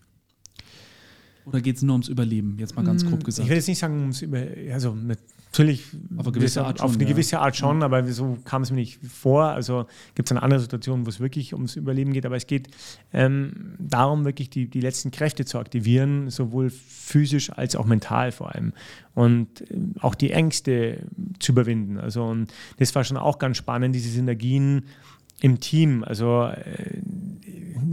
Oder 1.45 1.61
geht 1.61 1.75
es 1.77 1.81
nur 1.81 1.93
ums 1.93 2.07
Überleben? 2.07 2.57
Jetzt 2.57 2.75
mal 2.75 2.85
ganz 2.85 3.05
grob 3.05 3.21
mm, 3.21 3.23
gesagt. 3.23 3.45
Ich 3.45 3.49
will 3.49 3.57
jetzt 3.57 3.67
nicht 3.67 3.79
sagen, 3.79 3.99
ums 3.99 4.21
Überleben. 4.21 4.71
Also 4.71 4.95
natürlich 4.95 5.85
auf 6.17 6.27
eine 6.27 6.31
gewisse 6.33 6.65
Art 6.65 6.79
schon, 6.79 6.85
auf 6.85 6.95
eine 6.95 7.05
gewisse 7.05 7.39
Art 7.39 7.55
schon 7.55 7.79
ja. 7.79 7.85
aber 7.85 8.03
so 8.05 8.37
kam 8.45 8.63
es 8.63 8.71
mir 8.71 8.77
nicht 8.77 8.99
vor. 9.05 9.45
Also 9.45 9.85
gibt 10.15 10.27
es 10.27 10.33
dann 10.33 10.43
andere 10.43 10.59
Situationen, 10.59 11.05
wo 11.05 11.09
es 11.09 11.19
wirklich 11.19 11.53
ums 11.53 11.75
Überleben 11.75 12.13
geht. 12.13 12.25
Aber 12.25 12.35
es 12.35 12.47
geht 12.47 12.69
ähm, 13.11 13.75
darum, 13.77 14.25
wirklich 14.25 14.49
die, 14.49 14.67
die 14.67 14.81
letzten 14.81 15.11
Kräfte 15.11 15.45
zu 15.45 15.59
aktivieren, 15.59 16.29
sowohl 16.29 16.69
physisch 16.69 17.51
als 17.51 17.75
auch 17.75 17.85
mental 17.85 18.31
vor 18.31 18.55
allem. 18.55 18.73
Und 19.13 19.61
äh, 19.69 19.77
auch 19.99 20.15
die 20.15 20.31
Ängste 20.31 20.99
zu 21.39 21.51
überwinden. 21.51 21.99
Also 21.99 22.23
und 22.23 22.53
das 22.77 22.95
war 22.95 23.03
schon 23.03 23.17
auch 23.17 23.37
ganz 23.37 23.57
spannend, 23.57 23.93
diese 23.93 24.09
Synergien 24.09 24.85
im 25.41 25.59
Team. 25.59 26.03
Also 26.03 26.45
äh, 26.45 27.01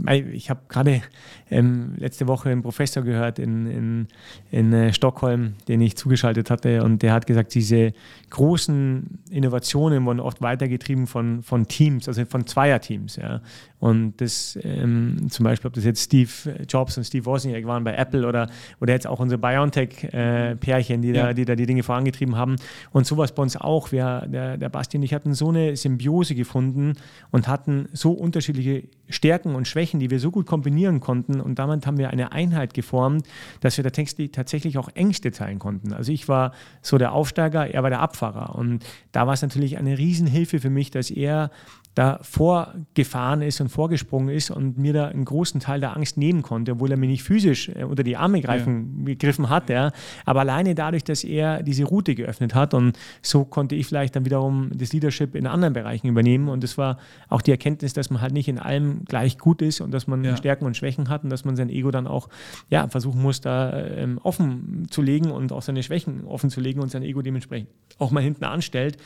ich 0.07 0.49
habe 0.49 0.61
gerade 0.67 1.01
ähm, 1.49 1.93
letzte 1.97 2.27
Woche 2.27 2.49
einen 2.49 2.61
Professor 2.61 3.03
gehört 3.03 3.39
in, 3.39 3.67
in, 3.67 4.07
in 4.51 4.73
äh, 4.73 4.93
Stockholm, 4.93 5.55
den 5.67 5.81
ich 5.81 5.97
zugeschaltet 5.97 6.49
hatte, 6.49 6.83
und 6.83 7.01
der 7.01 7.13
hat 7.13 7.27
gesagt, 7.27 7.53
diese 7.53 7.93
großen 8.29 9.19
Innovationen 9.29 10.05
wurden 10.05 10.19
oft 10.19 10.41
weitergetrieben 10.41 11.07
von, 11.07 11.43
von 11.43 11.67
Teams, 11.67 12.07
also 12.07 12.25
von 12.25 12.47
Zweierteams. 12.47 13.17
Ja. 13.17 13.41
Und 13.79 14.21
das 14.21 14.57
ähm, 14.61 15.27
zum 15.29 15.43
Beispiel, 15.43 15.67
ob 15.67 15.73
das 15.73 15.83
jetzt 15.83 16.03
Steve 16.03 16.29
Jobs 16.69 16.97
und 16.97 17.03
Steve 17.03 17.25
Wozniak 17.25 17.65
waren 17.65 17.83
bei 17.83 17.95
Apple 17.95 18.27
oder, 18.27 18.47
oder 18.79 18.93
jetzt 18.93 19.07
auch 19.07 19.19
unsere 19.19 19.41
BioNTech-Pärchen, 19.41 20.99
äh, 20.99 21.01
die, 21.01 21.17
ja. 21.17 21.27
da, 21.27 21.33
die 21.33 21.45
da 21.45 21.55
die 21.55 21.65
Dinge 21.65 21.81
vorangetrieben 21.81 22.35
haben. 22.35 22.57
Und 22.91 23.07
sowas 23.07 23.33
bei 23.33 23.41
uns 23.41 23.57
auch. 23.57 23.91
Wir, 23.91 24.27
der, 24.27 24.57
der 24.57 24.69
Basti 24.69 24.97
und 24.97 25.03
ich 25.03 25.15
hatten 25.15 25.33
so 25.33 25.49
eine 25.49 25.75
Symbiose 25.75 26.35
gefunden 26.35 26.93
und 27.31 27.47
hatten 27.47 27.89
so 27.91 28.11
unterschiedliche 28.11 28.83
Stärken 29.09 29.55
und 29.55 29.67
Schwächen, 29.67 29.90
die 29.99 30.09
wir 30.09 30.19
so 30.19 30.31
gut 30.31 30.45
kombinieren 30.45 30.99
konnten. 30.99 31.41
Und 31.41 31.59
damit 31.59 31.85
haben 31.85 31.97
wir 31.97 32.09
eine 32.09 32.31
Einheit 32.31 32.73
geformt, 32.73 33.27
dass 33.59 33.77
wir 33.77 33.83
tatsächlich 33.83 34.77
auch 34.77 34.89
Ängste 34.93 35.31
teilen 35.31 35.59
konnten. 35.59 35.93
Also 35.93 36.11
ich 36.11 36.27
war 36.27 36.53
so 36.81 36.97
der 36.97 37.13
Aufsteiger, 37.13 37.67
er 37.67 37.83
war 37.83 37.89
der 37.89 38.01
Abfahrer. 38.01 38.55
Und 38.55 38.83
da 39.11 39.27
war 39.27 39.33
es 39.33 39.41
natürlich 39.41 39.77
eine 39.77 39.97
Riesenhilfe 39.97 40.59
für 40.59 40.69
mich, 40.69 40.91
dass 40.91 41.11
er 41.11 41.51
da 41.95 42.19
vorgefahren 42.21 43.41
ist 43.41 43.59
und 43.59 43.69
vorgesprungen 43.69 44.29
ist 44.29 44.49
und 44.49 44.77
mir 44.77 44.93
da 44.93 45.07
einen 45.07 45.25
großen 45.25 45.59
Teil 45.59 45.81
der 45.81 45.95
Angst 45.95 46.17
nehmen 46.17 46.41
konnte, 46.41 46.73
obwohl 46.73 46.91
er 46.91 46.97
mir 46.97 47.07
nicht 47.07 47.23
physisch 47.23 47.69
äh, 47.69 47.83
unter 47.83 48.03
die 48.03 48.15
Arme 48.15 48.41
greifen, 48.41 48.99
ja. 48.99 49.05
gegriffen 49.05 49.49
hat. 49.49 49.69
Ja. 49.69 49.91
Aber 50.25 50.41
alleine 50.41 50.73
dadurch, 50.73 51.03
dass 51.03 51.23
er 51.23 51.63
diese 51.63 51.83
Route 51.83 52.15
geöffnet 52.15 52.55
hat 52.55 52.73
und 52.73 52.97
so 53.21 53.43
konnte 53.43 53.75
ich 53.75 53.87
vielleicht 53.87 54.15
dann 54.15 54.25
wiederum 54.25 54.71
das 54.73 54.93
Leadership 54.93 55.35
in 55.35 55.47
anderen 55.47 55.73
Bereichen 55.73 56.07
übernehmen 56.07 56.47
und 56.47 56.63
das 56.63 56.77
war 56.77 56.97
auch 57.27 57.41
die 57.41 57.51
Erkenntnis, 57.51 57.93
dass 57.93 58.09
man 58.09 58.21
halt 58.21 58.33
nicht 58.33 58.47
in 58.47 58.57
allem 58.57 59.03
gleich 59.05 59.37
gut 59.37 59.61
ist 59.61 59.81
und 59.81 59.91
dass 59.91 60.07
man 60.07 60.23
ja. 60.23 60.37
Stärken 60.37 60.65
und 60.65 60.77
Schwächen 60.77 61.09
hat 61.09 61.23
und 61.23 61.29
dass 61.29 61.43
man 61.43 61.57
sein 61.57 61.69
Ego 61.69 61.91
dann 61.91 62.07
auch 62.07 62.29
ja, 62.69 62.87
versuchen 62.87 63.21
muss, 63.21 63.41
da 63.41 63.77
ähm, 63.85 64.17
offen 64.23 64.87
zu 64.89 65.01
legen 65.01 65.29
und 65.29 65.51
auch 65.51 65.61
seine 65.61 65.83
Schwächen 65.83 66.25
offen 66.25 66.49
zu 66.49 66.61
legen 66.61 66.79
und 66.79 66.89
sein 66.89 67.03
Ego 67.03 67.21
dementsprechend 67.21 67.69
auch 67.99 68.11
mal 68.11 68.23
hinten 68.23 68.45
anstellt, 68.45 68.97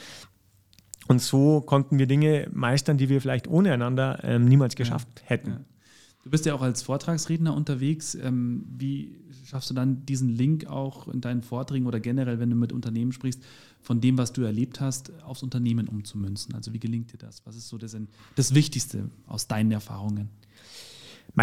und 1.07 1.21
so 1.21 1.61
konnten 1.61 1.99
wir 1.99 2.07
Dinge 2.07 2.49
meistern, 2.53 2.97
die 2.97 3.09
wir 3.09 3.21
vielleicht 3.21 3.47
ohne 3.47 3.71
einander 3.71 4.19
ähm, 4.23 4.45
niemals 4.45 4.75
geschafft 4.75 5.07
ja. 5.15 5.29
hätten. 5.29 5.49
Ja. 5.51 5.59
Du 6.23 6.31
bist 6.31 6.45
ja 6.47 6.55
auch 6.55 6.61
als 6.63 6.81
Vortragsredner 6.81 7.55
unterwegs. 7.55 8.15
Ähm, 8.15 8.65
wie 8.67 9.15
schaffst 9.45 9.69
du 9.69 9.75
dann 9.75 10.07
diesen 10.07 10.29
Link 10.29 10.65
auch 10.65 11.07
in 11.07 11.21
deinen 11.21 11.43
Vorträgen 11.43 11.85
oder 11.85 11.99
generell, 11.99 12.39
wenn 12.39 12.49
du 12.49 12.55
mit 12.55 12.73
Unternehmen 12.73 13.11
sprichst, 13.11 13.43
von 13.81 14.01
dem, 14.01 14.17
was 14.17 14.33
du 14.33 14.41
erlebt 14.41 14.81
hast, 14.81 15.11
aufs 15.23 15.43
Unternehmen 15.43 15.87
umzumünzen? 15.87 16.55
Also 16.55 16.73
wie 16.73 16.79
gelingt 16.79 17.13
dir 17.13 17.17
das? 17.17 17.45
Was 17.45 17.55
ist 17.55 17.67
so 17.67 17.77
das, 17.77 17.95
das 18.35 18.55
Wichtigste 18.55 19.11
aus 19.27 19.47
deinen 19.47 19.71
Erfahrungen? 19.71 20.29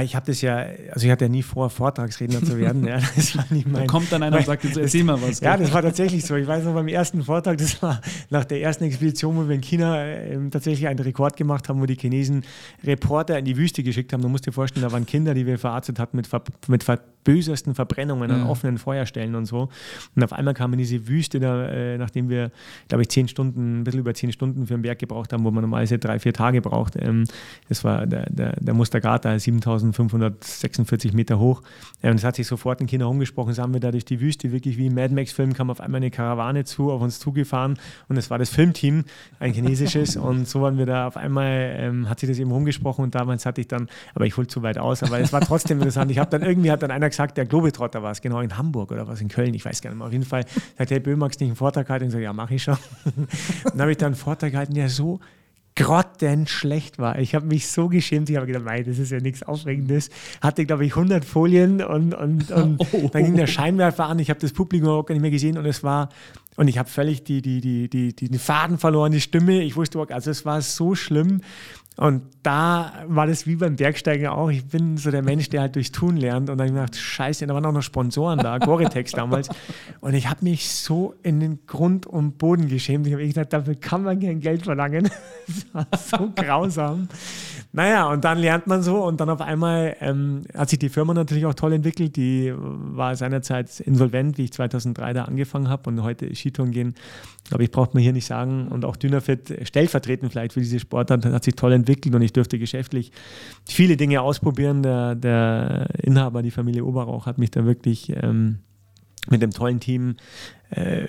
Ich 0.00 0.16
habe 0.16 0.24
das 0.24 0.40
ja, 0.40 0.56
also 0.90 1.04
ich 1.04 1.12
hatte 1.12 1.26
ja 1.26 1.28
nie 1.28 1.42
vor, 1.42 1.68
Vortragsredner 1.68 2.42
zu 2.42 2.58
werden. 2.58 2.86
Ja, 2.86 2.98
das 3.16 3.36
war 3.36 3.44
nie 3.50 3.64
mein, 3.66 3.82
da 3.82 3.86
kommt 3.86 4.10
dann 4.10 4.22
einer 4.22 4.38
und 4.38 4.46
sagt, 4.46 4.64
jetzt 4.64 4.76
erzähl 4.78 5.04
mal 5.04 5.20
was. 5.20 5.40
Ja, 5.40 5.56
das 5.56 5.72
war 5.72 5.82
tatsächlich 5.82 6.24
so. 6.24 6.34
Ich 6.34 6.46
weiß 6.46 6.64
noch 6.64 6.72
beim 6.72 6.88
ersten 6.88 7.22
Vortrag, 7.22 7.58
das 7.58 7.82
war 7.82 8.00
nach 8.30 8.44
der 8.44 8.62
ersten 8.62 8.84
Expedition, 8.84 9.36
wo 9.36 9.46
wir 9.46 9.54
in 9.54 9.60
China 9.60 10.02
äh, 10.02 10.38
tatsächlich 10.50 10.88
einen 10.88 10.98
Rekord 10.98 11.36
gemacht 11.36 11.68
haben, 11.68 11.80
wo 11.80 11.86
die 11.86 11.96
Chinesen 11.96 12.42
Reporter 12.84 13.38
in 13.38 13.44
die 13.44 13.56
Wüste 13.56 13.82
geschickt 13.82 14.12
haben. 14.12 14.22
Du 14.22 14.28
musst 14.28 14.46
dir 14.46 14.52
vorstellen, 14.52 14.84
da 14.84 14.92
waren 14.92 15.04
Kinder, 15.04 15.34
die 15.34 15.46
wir 15.46 15.58
verarztet 15.58 15.98
hatten 15.98 16.16
mit, 16.16 16.26
ver 16.26 16.42
mit 16.68 16.84
ver 16.84 16.98
bösesten 17.24 17.74
Verbrennungen 17.74 18.30
an 18.30 18.46
offenen 18.46 18.78
Feuerstellen 18.78 19.34
und 19.34 19.46
so. 19.46 19.68
Und 20.16 20.24
auf 20.24 20.32
einmal 20.32 20.54
kam 20.54 20.72
in 20.72 20.78
diese 20.78 21.06
Wüste, 21.06 21.40
da, 21.40 21.68
äh, 21.68 21.98
nachdem 21.98 22.28
wir, 22.28 22.50
glaube 22.88 23.02
ich, 23.02 23.08
zehn 23.08 23.28
Stunden, 23.28 23.80
ein 23.80 23.84
bisschen 23.84 24.00
über 24.00 24.14
zehn 24.14 24.32
Stunden 24.32 24.66
für 24.66 24.74
einen 24.74 24.82
Berg 24.82 24.98
gebraucht 24.98 25.32
haben, 25.32 25.44
wo 25.44 25.50
man 25.50 25.62
normalerweise 25.62 25.98
drei, 25.98 26.18
vier 26.18 26.32
Tage 26.32 26.60
braucht. 26.60 26.96
Ähm, 26.96 27.24
das 27.68 27.84
war 27.84 28.06
der, 28.06 28.26
der, 28.30 28.56
der 28.60 28.74
Mustergata, 28.74 29.38
7546 29.78 31.12
Meter 31.12 31.38
hoch. 31.38 31.62
Und 32.02 32.14
es 32.14 32.24
hat 32.24 32.36
sich 32.36 32.46
sofort 32.46 32.80
in 32.80 32.86
China 32.86 33.06
umgesprochen, 33.06 33.52
sind 33.52 33.72
wir 33.72 33.80
da 33.80 33.90
durch 33.90 34.04
die 34.04 34.20
Wüste, 34.20 34.52
wirklich 34.52 34.76
wie 34.78 34.86
im 34.86 34.94
Mad 34.94 35.14
Max-Film, 35.14 35.54
kam 35.54 35.70
auf 35.70 35.80
einmal 35.80 35.98
eine 35.98 36.10
Karawane 36.10 36.64
zu, 36.64 36.90
auf 36.90 37.00
uns 37.00 37.18
zugefahren 37.18 37.78
und 38.08 38.16
es 38.16 38.30
war 38.30 38.38
das 38.38 38.50
Filmteam, 38.50 39.04
ein 39.38 39.52
chinesisches. 39.52 40.16
und 40.16 40.48
so 40.48 40.62
waren 40.62 40.78
wir 40.78 40.86
da 40.86 41.06
auf 41.06 41.16
einmal, 41.16 41.74
ähm, 41.78 42.08
hat 42.08 42.20
sich 42.20 42.28
das 42.28 42.38
eben 42.38 42.50
rumgesprochen 42.50 43.04
und 43.04 43.14
damals 43.14 43.46
hatte 43.46 43.60
ich 43.60 43.68
dann, 43.68 43.88
aber 44.14 44.26
ich 44.26 44.36
hole 44.36 44.46
zu 44.46 44.62
weit 44.62 44.78
aus, 44.78 45.02
aber 45.02 45.20
es 45.20 45.32
war 45.32 45.40
trotzdem 45.40 45.78
interessant. 45.78 46.10
Ich 46.10 46.18
habe 46.18 46.30
dann 46.30 46.42
irgendwie, 46.42 46.70
hat 46.70 46.82
dann 46.82 46.90
einer 46.90 47.08
gesagt, 47.08 47.36
der 47.36 47.46
Globetrotter 47.46 48.02
war 48.02 48.12
es, 48.12 48.20
genau 48.20 48.40
in 48.40 48.56
Hamburg 48.56 48.90
oder 48.90 49.06
was 49.06 49.20
in 49.20 49.28
Köln, 49.28 49.54
ich 49.54 49.64
weiß 49.64 49.80
gar 49.80 49.90
nicht 49.90 49.98
mehr. 49.98 50.06
Auf 50.06 50.12
jeden 50.12 50.24
Fall 50.24 50.44
sagt, 50.76 50.90
hey 50.90 51.00
Böhm, 51.00 51.18
magst 51.18 51.40
du 51.40 51.44
nicht 51.44 51.50
einen 51.50 51.56
Vortrag 51.56 51.88
halten? 51.88 52.04
Und 52.04 52.08
ich 52.08 52.14
so, 52.14 52.18
ja, 52.18 52.32
mache 52.32 52.54
ich 52.54 52.62
schon. 52.62 52.76
dann 53.64 53.80
habe 53.80 53.90
ich 53.90 53.96
dann 53.96 54.08
einen 54.08 54.16
Vortrag 54.16 54.52
gehalten, 54.52 54.74
der 54.74 54.88
so 54.88 55.20
grottenschlecht 55.82 56.98
war. 56.98 57.18
Ich 57.18 57.34
habe 57.34 57.46
mich 57.46 57.68
so 57.68 57.88
geschämt. 57.88 58.30
Ich 58.30 58.36
habe 58.36 58.46
gedacht, 58.46 58.64
mei, 58.64 58.82
das 58.82 58.98
ist 58.98 59.10
ja 59.10 59.18
nichts 59.18 59.42
Aufregendes. 59.42 60.10
Hatte, 60.40 60.64
glaube 60.64 60.86
ich, 60.86 60.96
100 60.96 61.24
Folien 61.24 61.82
und, 61.82 62.14
und, 62.14 62.50
und 62.52 62.80
oh. 62.92 63.10
dann 63.12 63.24
ging 63.24 63.36
der 63.36 63.46
Scheinwerfer 63.46 64.06
an. 64.06 64.18
Ich 64.18 64.30
habe 64.30 64.40
das 64.40 64.52
Publikum 64.52 64.88
auch 64.90 65.04
gar 65.04 65.14
nicht 65.14 65.22
mehr 65.22 65.30
gesehen 65.30 65.58
und 65.58 65.66
es 65.66 65.82
war, 65.82 66.08
und 66.56 66.68
ich 66.68 66.78
habe 66.78 66.88
völlig 66.88 67.24
die, 67.24 67.42
die, 67.42 67.60
die, 67.60 67.88
die, 67.88 68.14
die, 68.14 68.28
den 68.28 68.38
Faden 68.38 68.78
verloren, 68.78 69.12
die 69.12 69.20
Stimme. 69.20 69.62
Ich 69.62 69.76
wusste, 69.76 69.98
also 70.10 70.30
es 70.30 70.44
war 70.44 70.60
so 70.60 70.94
schlimm. 70.94 71.40
Und 71.96 72.22
da 72.42 73.04
war 73.06 73.26
das 73.26 73.46
wie 73.46 73.56
beim 73.56 73.76
Bergsteigen 73.76 74.28
auch. 74.28 74.50
Ich 74.50 74.64
bin 74.64 74.96
so 74.96 75.10
der 75.10 75.22
Mensch, 75.22 75.50
der 75.50 75.60
halt 75.60 75.76
durchs 75.76 75.92
Tun 75.92 76.16
lernt. 76.16 76.48
Und 76.48 76.58
dann 76.58 76.68
habe 76.68 76.68
ich 76.68 76.74
gedacht, 76.74 76.96
scheiße, 76.96 77.46
da 77.46 77.54
waren 77.54 77.66
auch 77.66 77.72
noch 77.72 77.82
Sponsoren 77.82 78.38
da, 78.38 78.58
Gore-Tex 78.58 79.12
damals. 79.12 79.50
Und 80.00 80.14
ich 80.14 80.28
habe 80.30 80.42
mich 80.42 80.70
so 80.70 81.14
in 81.22 81.40
den 81.40 81.66
Grund 81.66 82.06
und 82.06 82.38
Boden 82.38 82.68
geschämt. 82.68 83.06
Ich 83.06 83.12
habe 83.12 83.26
gedacht, 83.26 83.52
dafür 83.52 83.74
kann 83.74 84.04
man 84.04 84.20
kein 84.20 84.40
Geld 84.40 84.64
verlangen. 84.64 85.10
Das 85.44 86.12
war 86.12 86.20
so 86.20 86.30
grausam. 86.34 87.08
Naja, 87.74 88.10
und 88.10 88.22
dann 88.22 88.36
lernt 88.36 88.66
man 88.66 88.82
so 88.82 89.02
und 89.02 89.18
dann 89.20 89.30
auf 89.30 89.40
einmal 89.40 89.96
ähm, 90.00 90.42
hat 90.54 90.68
sich 90.68 90.78
die 90.78 90.90
Firma 90.90 91.14
natürlich 91.14 91.46
auch 91.46 91.54
toll 91.54 91.72
entwickelt. 91.72 92.16
Die 92.16 92.52
war 92.54 93.16
seinerzeit 93.16 93.80
insolvent, 93.80 94.36
wie 94.36 94.44
ich 94.44 94.52
2003 94.52 95.14
da 95.14 95.24
angefangen 95.24 95.70
habe 95.70 95.88
und 95.88 96.02
heute 96.02 96.34
Skitouren 96.34 96.70
gehen, 96.70 96.94
glaube 97.48 97.64
ich, 97.64 97.70
braucht 97.70 97.94
man 97.94 98.02
hier 98.02 98.12
nicht 98.12 98.26
sagen. 98.26 98.68
Und 98.68 98.84
auch 98.84 98.96
Dynafit 98.96 99.66
stellvertretend 99.66 100.30
vielleicht 100.32 100.52
für 100.52 100.60
diese 100.60 100.80
Sportart 100.80 101.24
hat 101.24 101.44
sich 101.44 101.54
toll 101.54 101.72
entwickelt 101.72 102.14
und 102.14 102.20
ich 102.20 102.34
dürfte 102.34 102.58
geschäftlich 102.58 103.10
viele 103.64 103.96
Dinge 103.96 104.20
ausprobieren. 104.20 104.82
Der, 104.82 105.14
der 105.14 105.88
Inhaber, 106.02 106.42
die 106.42 106.50
Familie 106.50 106.84
Oberrauch, 106.84 107.24
hat 107.24 107.38
mich 107.38 107.52
da 107.52 107.64
wirklich 107.64 108.12
ähm, 108.22 108.58
mit 109.30 109.42
einem 109.42 109.52
tollen 109.52 109.78
Team 109.78 110.16
äh, 110.70 111.06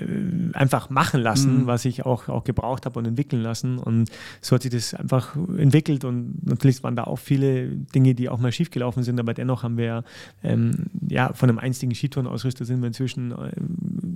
einfach 0.53 0.89
machen 0.89 1.21
lassen, 1.21 1.61
mhm. 1.61 1.67
was 1.67 1.85
ich 1.85 2.05
auch, 2.05 2.27
auch 2.27 2.43
gebraucht 2.43 2.85
habe 2.85 2.99
und 2.99 3.05
entwickeln 3.05 3.41
lassen. 3.41 3.79
Und 3.79 4.09
so 4.41 4.55
hat 4.55 4.63
sich 4.63 4.71
das 4.71 4.93
einfach 4.93 5.35
entwickelt. 5.57 6.03
Und 6.03 6.45
natürlich 6.45 6.83
waren 6.83 6.95
da 6.95 7.05
auch 7.05 7.17
viele 7.17 7.69
Dinge, 7.69 8.13
die 8.13 8.29
auch 8.29 8.39
mal 8.39 8.51
schiefgelaufen 8.51 9.03
sind, 9.03 9.19
aber 9.19 9.33
dennoch 9.33 9.63
haben 9.63 9.77
wir 9.77 10.03
ähm, 10.43 10.87
ja 11.07 11.33
von 11.33 11.49
einem 11.49 11.59
einzigen 11.59 11.95
Skitourenausrüster 11.95 12.65
sind 12.65 12.81
wir 12.81 12.87
inzwischen 12.87 13.31
äh, 13.31 13.51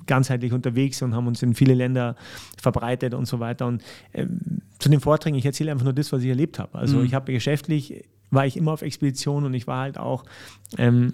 ganzheitlich 0.05 0.53
unterwegs 0.53 1.01
und 1.01 1.15
haben 1.15 1.27
uns 1.27 1.41
in 1.41 1.55
viele 1.55 1.73
Länder 1.73 2.15
verbreitet 2.61 3.13
und 3.13 3.25
so 3.25 3.39
weiter. 3.39 3.67
Und 3.67 3.81
äh, 4.11 4.27
zu 4.79 4.89
den 4.89 4.99
Vorträgen, 4.99 5.37
ich 5.37 5.45
erzähle 5.45 5.71
einfach 5.71 5.85
nur 5.85 5.93
das, 5.93 6.11
was 6.11 6.21
ich 6.21 6.29
erlebt 6.29 6.59
habe. 6.59 6.77
Also 6.77 6.97
mhm. 6.97 7.05
ich 7.05 7.13
habe 7.13 7.31
geschäftlich 7.31 8.03
war 8.29 8.45
ich 8.45 8.57
immer 8.57 8.73
auf 8.73 8.81
Expedition 8.81 9.45
und 9.45 9.53
ich 9.53 9.67
war 9.67 9.81
halt 9.81 9.97
auch, 9.97 10.25
ähm, 10.77 11.13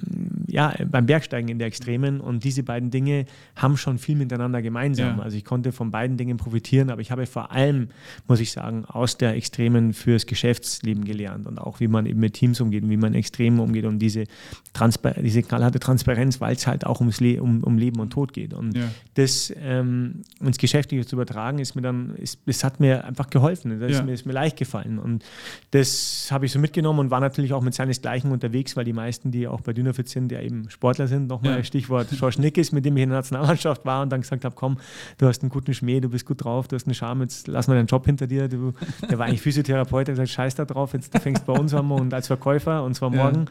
ja, 0.53 0.71
beim 0.85 1.07
Bergsteigen 1.07 1.49
in 1.49 1.57
der 1.57 1.65
Extremen 1.65 2.21
und 2.21 2.43
diese 2.43 2.61
beiden 2.61 2.91
Dinge 2.91 3.25
haben 3.55 3.75
schon 3.75 3.97
viel 3.97 4.15
miteinander 4.15 4.61
gemeinsam. 4.61 5.17
Ja. 5.17 5.23
Also 5.23 5.35
ich 5.35 5.45
konnte 5.45 5.71
von 5.71 5.89
beiden 5.89 6.15
Dingen 6.15 6.37
profitieren, 6.37 6.91
aber 6.91 7.01
ich 7.01 7.09
habe 7.09 7.25
vor 7.25 7.51
allem, 7.51 7.87
muss 8.27 8.39
ich 8.39 8.51
sagen, 8.51 8.85
aus 8.85 9.17
der 9.17 9.33
Extremen 9.33 9.93
fürs 9.93 10.27
Geschäftsleben 10.27 11.05
gelernt 11.05 11.47
und 11.47 11.57
auch 11.57 11.79
wie 11.79 11.87
man 11.87 12.05
eben 12.05 12.19
mit 12.19 12.35
Teams 12.35 12.61
umgeht 12.61 12.83
und 12.83 12.91
wie 12.91 12.97
man 12.97 13.15
Extremen 13.15 13.59
umgeht 13.59 13.85
und 13.85 13.97
diese, 13.97 14.25
Transpar 14.73 15.13
diese 15.13 15.41
knallharte 15.41 15.79
Transparenz, 15.79 16.39
weil 16.39 16.55
es 16.55 16.67
halt 16.67 16.85
auch 16.85 16.99
ums 16.99 17.19
Le 17.19 17.41
um, 17.41 17.63
um 17.63 17.79
Leben 17.79 17.99
und 17.99 18.11
Tod 18.11 18.31
geht. 18.31 18.53
Und 18.53 18.77
ja. 18.77 18.91
das 19.15 19.51
ähm, 19.59 20.21
ins 20.39 20.59
Geschäftliche 20.59 21.03
zu 21.03 21.15
übertragen, 21.15 21.57
ist 21.57 21.73
mir 21.75 21.81
dann, 21.81 22.15
ist, 22.17 22.41
das 22.45 22.63
hat 22.63 22.79
mir 22.79 23.05
einfach 23.05 23.31
geholfen. 23.31 23.79
Das 23.79 23.91
ja. 23.91 23.97
ist, 23.97 24.05
mir, 24.05 24.13
ist 24.13 24.27
mir 24.27 24.33
leicht 24.33 24.57
gefallen. 24.57 24.99
Und 24.99 25.25
das 25.71 26.27
habe 26.29 26.45
ich 26.45 26.51
so 26.51 26.59
mitgenommen 26.59 26.99
und 26.99 27.09
war 27.09 27.21
natürlich 27.21 27.53
auch 27.53 27.63
mit 27.63 27.73
seinesgleichen 27.73 28.31
unterwegs, 28.31 28.75
weil 28.77 28.85
die 28.85 28.93
meisten, 28.93 29.31
die 29.31 29.47
auch 29.47 29.61
bei 29.61 29.73
Dynafit 29.73 30.09
sind, 30.09 30.31
ja 30.31 30.42
eben 30.43 30.69
Sportler 30.69 31.07
sind. 31.07 31.27
Nochmal 31.27 31.57
ja. 31.57 31.63
Stichwort 31.63 32.07
Schorsch 32.15 32.37
Nickes, 32.37 32.71
mit 32.71 32.85
dem 32.85 32.97
ich 32.97 33.03
in 33.03 33.09
der 33.09 33.19
Nationalmannschaft 33.19 33.85
war 33.85 34.01
und 34.01 34.11
dann 34.11 34.21
gesagt 34.21 34.45
habe, 34.45 34.55
komm, 34.55 34.77
du 35.17 35.27
hast 35.27 35.41
einen 35.41 35.49
guten 35.49 35.73
Schmäh, 35.73 35.99
du 35.99 36.09
bist 36.09 36.25
gut 36.25 36.43
drauf, 36.43 36.67
du 36.67 36.75
hast 36.75 36.85
einen 36.85 36.95
Charme, 36.95 37.21
jetzt 37.21 37.47
lass 37.47 37.67
mal 37.67 37.75
deinen 37.75 37.87
Job 37.87 38.05
hinter 38.05 38.27
dir. 38.27 38.47
Du, 38.47 38.73
der 39.09 39.17
war 39.17 39.27
eigentlich 39.27 39.41
Physiotherapeut, 39.41 40.07
der 40.07 40.13
hat 40.13 40.21
gesagt, 40.21 40.29
scheiß 40.29 40.55
da 40.55 40.65
drauf, 40.65 40.93
jetzt 40.93 41.13
du 41.13 41.19
fängst 41.19 41.45
bei 41.45 41.53
uns 41.53 41.73
an 41.73 41.89
und 41.91 42.13
als 42.13 42.27
Verkäufer 42.27 42.83
und 42.83 42.93
zwar 42.95 43.09
morgen. 43.09 43.47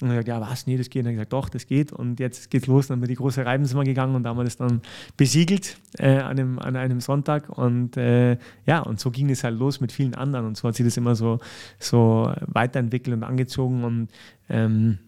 Und 0.00 0.10
er 0.10 0.16
hat 0.16 0.24
gesagt, 0.24 0.28
ja, 0.28 0.50
was, 0.50 0.66
nee, 0.66 0.76
das 0.76 0.90
geht. 0.90 1.04
Und 1.04 1.06
er 1.06 1.10
hat 1.12 1.30
gesagt, 1.30 1.32
doch, 1.32 1.48
das 1.48 1.66
geht. 1.66 1.92
Und 1.92 2.18
jetzt 2.18 2.50
geht's 2.50 2.66
los. 2.66 2.88
Dann 2.88 2.96
haben 2.96 3.02
wir 3.02 3.08
die 3.08 3.14
große 3.14 3.46
Reibenzimmer 3.46 3.84
gegangen 3.84 4.16
und 4.16 4.24
da 4.24 4.30
haben 4.30 4.36
wir 4.38 4.44
das 4.44 4.56
dann 4.56 4.82
besiegelt 5.16 5.78
äh, 5.98 6.18
an, 6.18 6.32
einem, 6.32 6.58
an 6.58 6.74
einem 6.74 7.00
Sonntag. 7.00 7.48
Und 7.48 7.96
äh, 7.96 8.36
ja, 8.66 8.80
und 8.80 8.98
so 8.98 9.10
ging 9.12 9.30
es 9.30 9.44
halt 9.44 9.56
los 9.56 9.80
mit 9.80 9.92
vielen 9.92 10.14
anderen. 10.14 10.46
Und 10.46 10.56
so 10.56 10.66
hat 10.66 10.74
sich 10.74 10.84
das 10.84 10.96
immer 10.96 11.14
so, 11.14 11.38
so 11.78 12.32
weiterentwickelt 12.46 13.16
und 13.16 13.22
angezogen. 13.22 13.84
Und 13.84 14.08
ähm, 14.48 14.98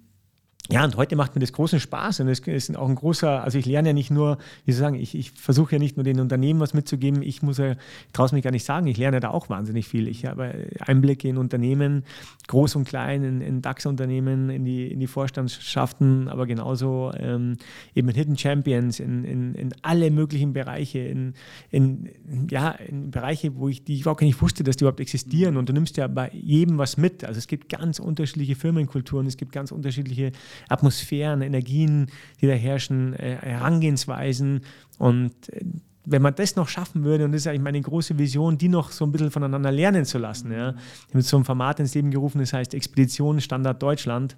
ja, 0.69 0.85
und 0.85 0.97
heute 0.97 1.15
macht 1.15 1.37
mir 1.37 1.41
das 1.41 1.53
großen 1.53 1.79
Spaß 1.79 2.21
und 2.21 2.29
es 2.29 2.41
ist 2.41 2.77
auch 2.77 2.89
ein 2.89 2.97
großer, 2.97 3.45
also 3.45 3.57
ich 3.57 3.67
lerne 3.67 3.91
ja 3.91 3.93
nicht 3.93 4.11
nur, 4.11 4.39
wie 4.65 4.73
soll 4.73 4.79
ich 4.79 4.79
sagen, 4.79 4.95
ich, 4.97 5.15
ich 5.15 5.31
versuche 5.31 5.77
ja 5.77 5.79
nicht 5.79 5.97
nur 5.97 6.03
den 6.03 6.19
Unternehmen 6.19 6.59
was 6.59 6.75
mitzugeben, 6.75 7.23
ich 7.23 7.41
muss 7.41 7.59
ja, 7.59 7.73
ich 7.73 7.79
traue 8.13 8.27
es 8.27 8.33
mich 8.33 8.43
gar 8.43 8.51
nicht 8.51 8.65
sagen, 8.65 8.89
ich 8.89 8.97
lerne 8.97 9.21
da 9.21 9.31
auch 9.31 9.49
wahnsinnig 9.49 9.87
viel. 9.87 10.09
Ich 10.09 10.27
habe 10.27 10.69
Einblicke 10.81 11.29
in 11.29 11.37
Unternehmen, 11.37 12.03
groß 12.49 12.75
und 12.77 12.85
klein, 12.85 13.23
in, 13.23 13.41
in 13.43 13.63
DAX-Unternehmen, 13.63 14.51
in 14.51 14.65
die, 14.65 14.91
in 14.91 14.99
die 14.99 15.07
Vorstandschaften, 15.07 16.27
aber 16.27 16.47
genauso 16.47 17.13
ähm, 17.17 17.59
eben 17.95 18.09
in 18.09 18.15
Hidden 18.17 18.37
Champions, 18.37 18.99
in, 18.99 19.23
in, 19.23 19.55
in 19.55 19.73
alle 19.83 20.11
möglichen 20.11 20.53
Bereiche, 20.53 20.99
in, 20.99 21.35
in, 21.71 22.11
ja, 22.51 22.71
in 22.71 23.13
Bereiche, 23.13 23.55
wo 23.55 23.69
ich, 23.69 23.85
die 23.85 23.95
ich 23.95 24.01
überhaupt 24.01 24.23
nicht 24.23 24.43
wusste, 24.43 24.65
dass 24.65 24.77
die 24.77 24.83
überhaupt 24.83 25.01
existieren 25.01 25.59
und 25.59 25.69
du 25.69 25.73
nimmst 25.73 25.97
ja 25.97 26.09
bei 26.09 26.29
jedem 26.33 26.77
was 26.77 26.97
mit. 26.97 27.23
Also 27.25 27.39
es 27.39 27.47
gibt 27.47 27.69
ganz 27.69 28.01
unterschiedliche 28.01 28.57
Firmenkulturen, 28.57 29.29
es 29.29 29.37
gibt 29.37 29.53
ganz 29.53 29.71
unterschiedliche 29.71 30.33
Atmosphären, 30.69 31.43
Energien, 31.43 32.07
die 32.41 32.47
da 32.47 32.53
herrschen, 32.53 33.15
äh, 33.15 33.37
Herangehensweisen 33.41 34.61
und 34.99 35.33
äh, 35.53 35.65
wenn 36.09 36.23
man 36.23 36.35
das 36.37 36.55
noch 36.55 36.69
schaffen 36.69 37.03
würde, 37.03 37.25
und 37.25 37.33
das 37.33 37.43
ist 37.43 37.47
eigentlich 37.49 37.63
meine 37.63 37.81
große 37.81 38.17
Vision, 38.17 38.57
die 38.57 38.69
noch 38.69 38.93
so 38.93 39.05
ein 39.05 39.11
bisschen 39.11 39.33
voneinander 39.33 39.73
lernen 39.73 40.05
zu 40.05 40.19
lassen. 40.19 40.53
Ja. 40.53 40.77
Ich 41.09 41.15
habe 41.15 41.23
so 41.23 41.37
ein 41.37 41.45
Format 41.45 41.81
ins 41.81 41.95
Leben 41.95 42.13
gerufen, 42.13 42.39
das 42.39 42.53
heißt 42.53 42.75
Expedition 42.75 43.41
Standard 43.41 43.83
Deutschland 43.83 44.37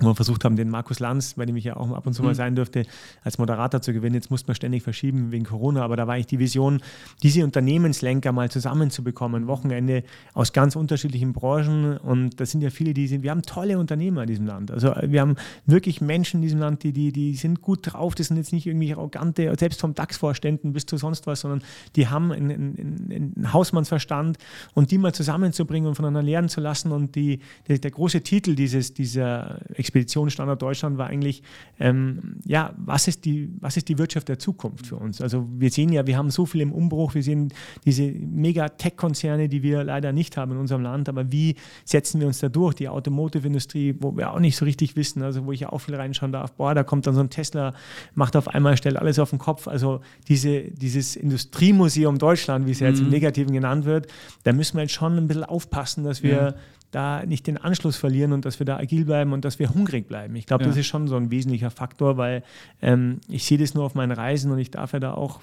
wo 0.00 0.08
wir 0.08 0.14
versucht 0.16 0.44
haben, 0.44 0.56
den 0.56 0.70
Markus 0.70 0.98
Lanz, 0.98 1.34
bei 1.34 1.46
dem 1.46 1.54
ich 1.54 1.64
ja 1.64 1.76
auch 1.76 1.88
ab 1.92 2.06
und 2.06 2.14
zu 2.14 2.22
mal 2.22 2.30
mhm. 2.30 2.34
sein 2.34 2.56
dürfte, 2.56 2.84
als 3.22 3.38
Moderator 3.38 3.80
zu 3.80 3.92
gewinnen. 3.92 4.16
Jetzt 4.16 4.28
musste 4.28 4.48
man 4.48 4.56
ständig 4.56 4.82
verschieben 4.82 5.30
wegen 5.30 5.44
Corona, 5.44 5.82
aber 5.82 5.96
da 5.96 6.08
war 6.08 6.18
ich 6.18 6.26
die 6.26 6.40
Vision, 6.40 6.82
diese 7.22 7.44
Unternehmenslenker 7.44 8.32
mal 8.32 8.50
zusammenzubekommen, 8.50 9.46
Wochenende 9.46 10.02
aus 10.32 10.52
ganz 10.52 10.74
unterschiedlichen 10.74 11.32
Branchen. 11.32 11.96
Und 11.96 12.40
da 12.40 12.46
sind 12.46 12.60
ja 12.62 12.70
viele, 12.70 12.92
die 12.92 13.06
sind, 13.06 13.22
wir 13.22 13.30
haben 13.30 13.42
tolle 13.42 13.78
Unternehmer 13.78 14.22
in 14.22 14.28
diesem 14.28 14.46
Land. 14.46 14.72
Also 14.72 14.92
wir 15.02 15.20
haben 15.20 15.36
wirklich 15.66 16.00
Menschen 16.00 16.38
in 16.38 16.42
diesem 16.42 16.58
Land, 16.58 16.82
die, 16.82 16.92
die, 16.92 17.12
die 17.12 17.36
sind 17.36 17.62
gut 17.62 17.80
drauf. 17.82 18.16
Das 18.16 18.26
sind 18.28 18.36
jetzt 18.36 18.52
nicht 18.52 18.66
irgendwie 18.66 18.92
arrogante, 18.92 19.54
selbst 19.56 19.80
vom 19.80 19.94
DAX-Vorständen 19.94 20.72
bis 20.72 20.86
zu 20.86 20.96
sonst 20.96 21.28
was, 21.28 21.40
sondern 21.40 21.62
die 21.94 22.08
haben 22.08 22.32
einen, 22.32 22.50
einen, 22.50 23.34
einen 23.36 23.52
Hausmannsverstand 23.52 24.38
und 24.74 24.90
die 24.90 24.98
mal 24.98 25.14
zusammenzubringen 25.14 25.88
und 25.88 25.94
voneinander 25.94 26.22
lernen 26.22 26.48
zu 26.48 26.60
lassen. 26.60 26.90
Und 26.90 27.14
die, 27.14 27.38
der, 27.68 27.78
der 27.78 27.92
große 27.92 28.22
Titel 28.22 28.56
dieses, 28.56 28.92
dieser 28.92 29.60
Expedition 29.84 30.30
Standard 30.30 30.62
Deutschland 30.62 30.96
war 30.96 31.08
eigentlich, 31.08 31.42
ähm, 31.78 32.36
ja, 32.46 32.72
was 32.78 33.06
ist, 33.06 33.26
die, 33.26 33.50
was 33.60 33.76
ist 33.76 33.88
die 33.88 33.98
Wirtschaft 33.98 34.28
der 34.28 34.38
Zukunft 34.38 34.86
für 34.86 34.96
uns? 34.96 35.20
Also 35.20 35.46
wir 35.58 35.70
sehen 35.70 35.92
ja, 35.92 36.06
wir 36.06 36.16
haben 36.16 36.30
so 36.30 36.46
viel 36.46 36.62
im 36.62 36.72
Umbruch, 36.72 37.14
wir 37.14 37.22
sehen 37.22 37.52
diese 37.84 38.02
Mega-Tech-Konzerne, 38.02 39.48
die 39.48 39.62
wir 39.62 39.84
leider 39.84 40.12
nicht 40.12 40.36
haben 40.36 40.52
in 40.52 40.58
unserem 40.58 40.82
Land, 40.82 41.08
aber 41.08 41.30
wie 41.30 41.56
setzen 41.84 42.20
wir 42.20 42.26
uns 42.26 42.38
da 42.38 42.48
durch? 42.48 42.74
Die 42.74 42.88
Automotive-Industrie, 42.88 43.96
wo 44.00 44.16
wir 44.16 44.32
auch 44.32 44.40
nicht 44.40 44.56
so 44.56 44.64
richtig 44.64 44.96
wissen, 44.96 45.22
also 45.22 45.44
wo 45.44 45.52
ich 45.52 45.66
auch 45.66 45.78
viel 45.78 45.94
reinschauen 45.94 46.32
darf, 46.32 46.52
boah, 46.52 46.74
da 46.74 46.82
kommt 46.82 47.06
dann 47.06 47.14
so 47.14 47.20
ein 47.20 47.30
Tesla, 47.30 47.74
macht 48.14 48.36
auf 48.36 48.48
einmal, 48.48 48.76
stellt 48.76 48.96
alles 48.96 49.18
auf 49.18 49.30
den 49.30 49.38
Kopf. 49.38 49.68
Also 49.68 50.00
diese, 50.28 50.62
dieses 50.62 51.16
Industriemuseum 51.16 52.18
Deutschland, 52.18 52.66
wie 52.66 52.70
es 52.70 52.80
ja 52.80 52.88
jetzt 52.88 53.00
im 53.00 53.06
mhm. 53.06 53.12
Negativen 53.12 53.52
genannt 53.52 53.84
wird, 53.84 54.06
da 54.44 54.52
müssen 54.52 54.76
wir 54.76 54.82
jetzt 54.82 54.94
schon 54.94 55.16
ein 55.16 55.28
bisschen 55.28 55.44
aufpassen, 55.44 56.04
dass 56.04 56.22
wir 56.22 56.30
ja 56.30 56.54
da 56.94 57.24
nicht 57.26 57.46
den 57.46 57.56
Anschluss 57.56 57.96
verlieren 57.96 58.32
und 58.32 58.44
dass 58.44 58.58
wir 58.58 58.66
da 58.66 58.76
agil 58.76 59.04
bleiben 59.04 59.32
und 59.32 59.44
dass 59.44 59.58
wir 59.58 59.74
hungrig 59.74 60.06
bleiben. 60.06 60.36
Ich 60.36 60.46
glaube, 60.46 60.64
ja. 60.64 60.68
das 60.68 60.76
ist 60.76 60.86
schon 60.86 61.08
so 61.08 61.16
ein 61.16 61.30
wesentlicher 61.30 61.70
Faktor, 61.70 62.16
weil 62.16 62.42
ähm, 62.82 63.20
ich 63.28 63.44
sehe 63.44 63.58
das 63.58 63.74
nur 63.74 63.84
auf 63.84 63.94
meinen 63.94 64.12
Reisen 64.12 64.52
und 64.52 64.58
ich 64.58 64.70
darf 64.70 64.92
ja 64.92 65.00
da 65.00 65.14
auch 65.14 65.40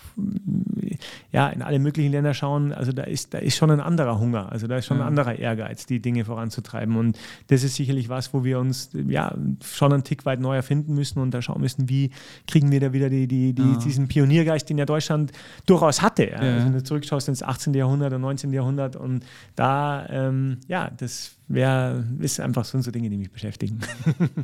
ja, 1.31 1.49
in 1.49 1.61
alle 1.61 1.79
möglichen 1.79 2.11
Länder 2.11 2.33
schauen. 2.33 2.71
Also 2.71 2.91
da 2.91 3.03
ist, 3.03 3.33
da 3.33 3.39
ist 3.39 3.57
schon 3.57 3.71
ein 3.71 3.81
anderer 3.81 4.19
Hunger, 4.19 4.51
also 4.51 4.67
da 4.67 4.77
ist 4.77 4.85
schon 4.85 4.97
ja. 4.97 5.03
ein 5.03 5.07
anderer 5.07 5.37
Ehrgeiz, 5.37 5.85
die 5.85 6.01
Dinge 6.01 6.25
voranzutreiben. 6.25 6.95
Und 6.95 7.17
das 7.47 7.63
ist 7.63 7.75
sicherlich 7.75 8.07
was, 8.07 8.33
wo 8.33 8.43
wir 8.43 8.59
uns 8.59 8.89
ja 8.93 9.35
schon 9.63 9.91
einen 9.91 10.03
Tick 10.03 10.25
weit 10.25 10.39
neu 10.39 10.55
erfinden 10.55 10.93
müssen 10.95 11.19
und 11.19 11.33
da 11.33 11.41
schauen 11.41 11.61
müssen, 11.61 11.89
wie 11.89 12.11
kriegen 12.47 12.71
wir 12.71 12.79
da 12.79 12.93
wieder 12.93 13.09
die, 13.09 13.27
die, 13.27 13.53
die, 13.53 13.61
ja. 13.61 13.77
diesen 13.77 14.07
Pioniergeist, 14.07 14.69
den 14.69 14.77
ja 14.77 14.85
Deutschland 14.85 15.31
durchaus 15.65 16.01
hatte. 16.01 16.29
Ja. 16.29 16.37
Also 16.37 16.65
wenn 16.65 16.73
du 16.73 16.83
zurückschaust 16.83 17.27
ins 17.27 17.43
18. 17.43 17.73
Jahrhundert 17.73 18.13
und 18.13 18.21
19. 18.21 18.53
Jahrhundert 18.53 18.95
und 18.95 19.25
da, 19.55 20.07
ähm, 20.09 20.59
ja, 20.67 20.89
das 20.89 21.35
wär, 21.53 22.05
ist 22.19 22.39
einfach 22.39 22.65
so, 22.65 22.79
so 22.81 22.91
Dinge, 22.91 23.09
die 23.09 23.17
mich 23.17 23.31
beschäftigen. 23.31 23.79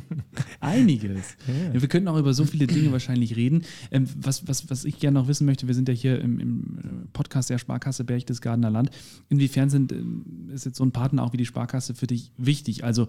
Einiges. 0.60 1.36
Ja. 1.46 1.80
Wir 1.80 1.88
könnten 1.88 2.08
auch 2.08 2.18
über 2.18 2.34
so 2.34 2.44
viele 2.44 2.66
Dinge 2.66 2.92
wahrscheinlich 2.92 3.36
reden. 3.36 3.64
Ähm, 3.90 4.08
was, 4.16 4.46
was, 4.48 4.70
was 4.70 4.84
ich 4.84 4.98
gerne 4.98 5.18
noch 5.18 5.28
wissen 5.28 5.44
möchte, 5.44 5.66
wir 5.66 5.74
sind 5.74 5.88
ja 5.88 5.94
hier 5.94 6.20
im, 6.20 6.40
im 6.40 7.08
Podcast 7.12 7.50
der 7.50 7.58
Sparkasse 7.58 8.04
Berchtesgadener 8.04 8.70
Land. 8.70 8.90
Inwiefern 9.28 9.70
sind, 9.70 9.92
ähm, 9.92 10.50
ist 10.52 10.66
jetzt 10.66 10.76
so 10.76 10.84
ein 10.84 10.92
Partner 10.92 11.24
auch 11.24 11.32
wie 11.32 11.38
die 11.38 11.46
Sparkasse 11.46 11.94
für 11.94 12.06
dich 12.06 12.32
wichtig? 12.36 12.84
Also 12.84 13.08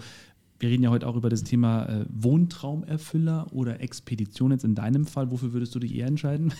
wir 0.60 0.69
reden 0.69 0.84
ja 0.84 0.89
heute 0.89 1.08
auch 1.08 1.15
über 1.15 1.30
das 1.30 1.43
Thema 1.43 1.86
äh, 1.86 2.06
Wohntraumerfüller 2.10 3.48
oder 3.52 3.80
Expedition 3.80 4.52
jetzt 4.52 4.65
in 4.65 4.76
deinem 4.76 5.06
Fall. 5.06 5.32
Wofür 5.32 5.54
würdest 5.54 5.74
du 5.74 5.80
dich 5.80 5.95
eher 5.95 6.08
entscheiden? 6.08 6.54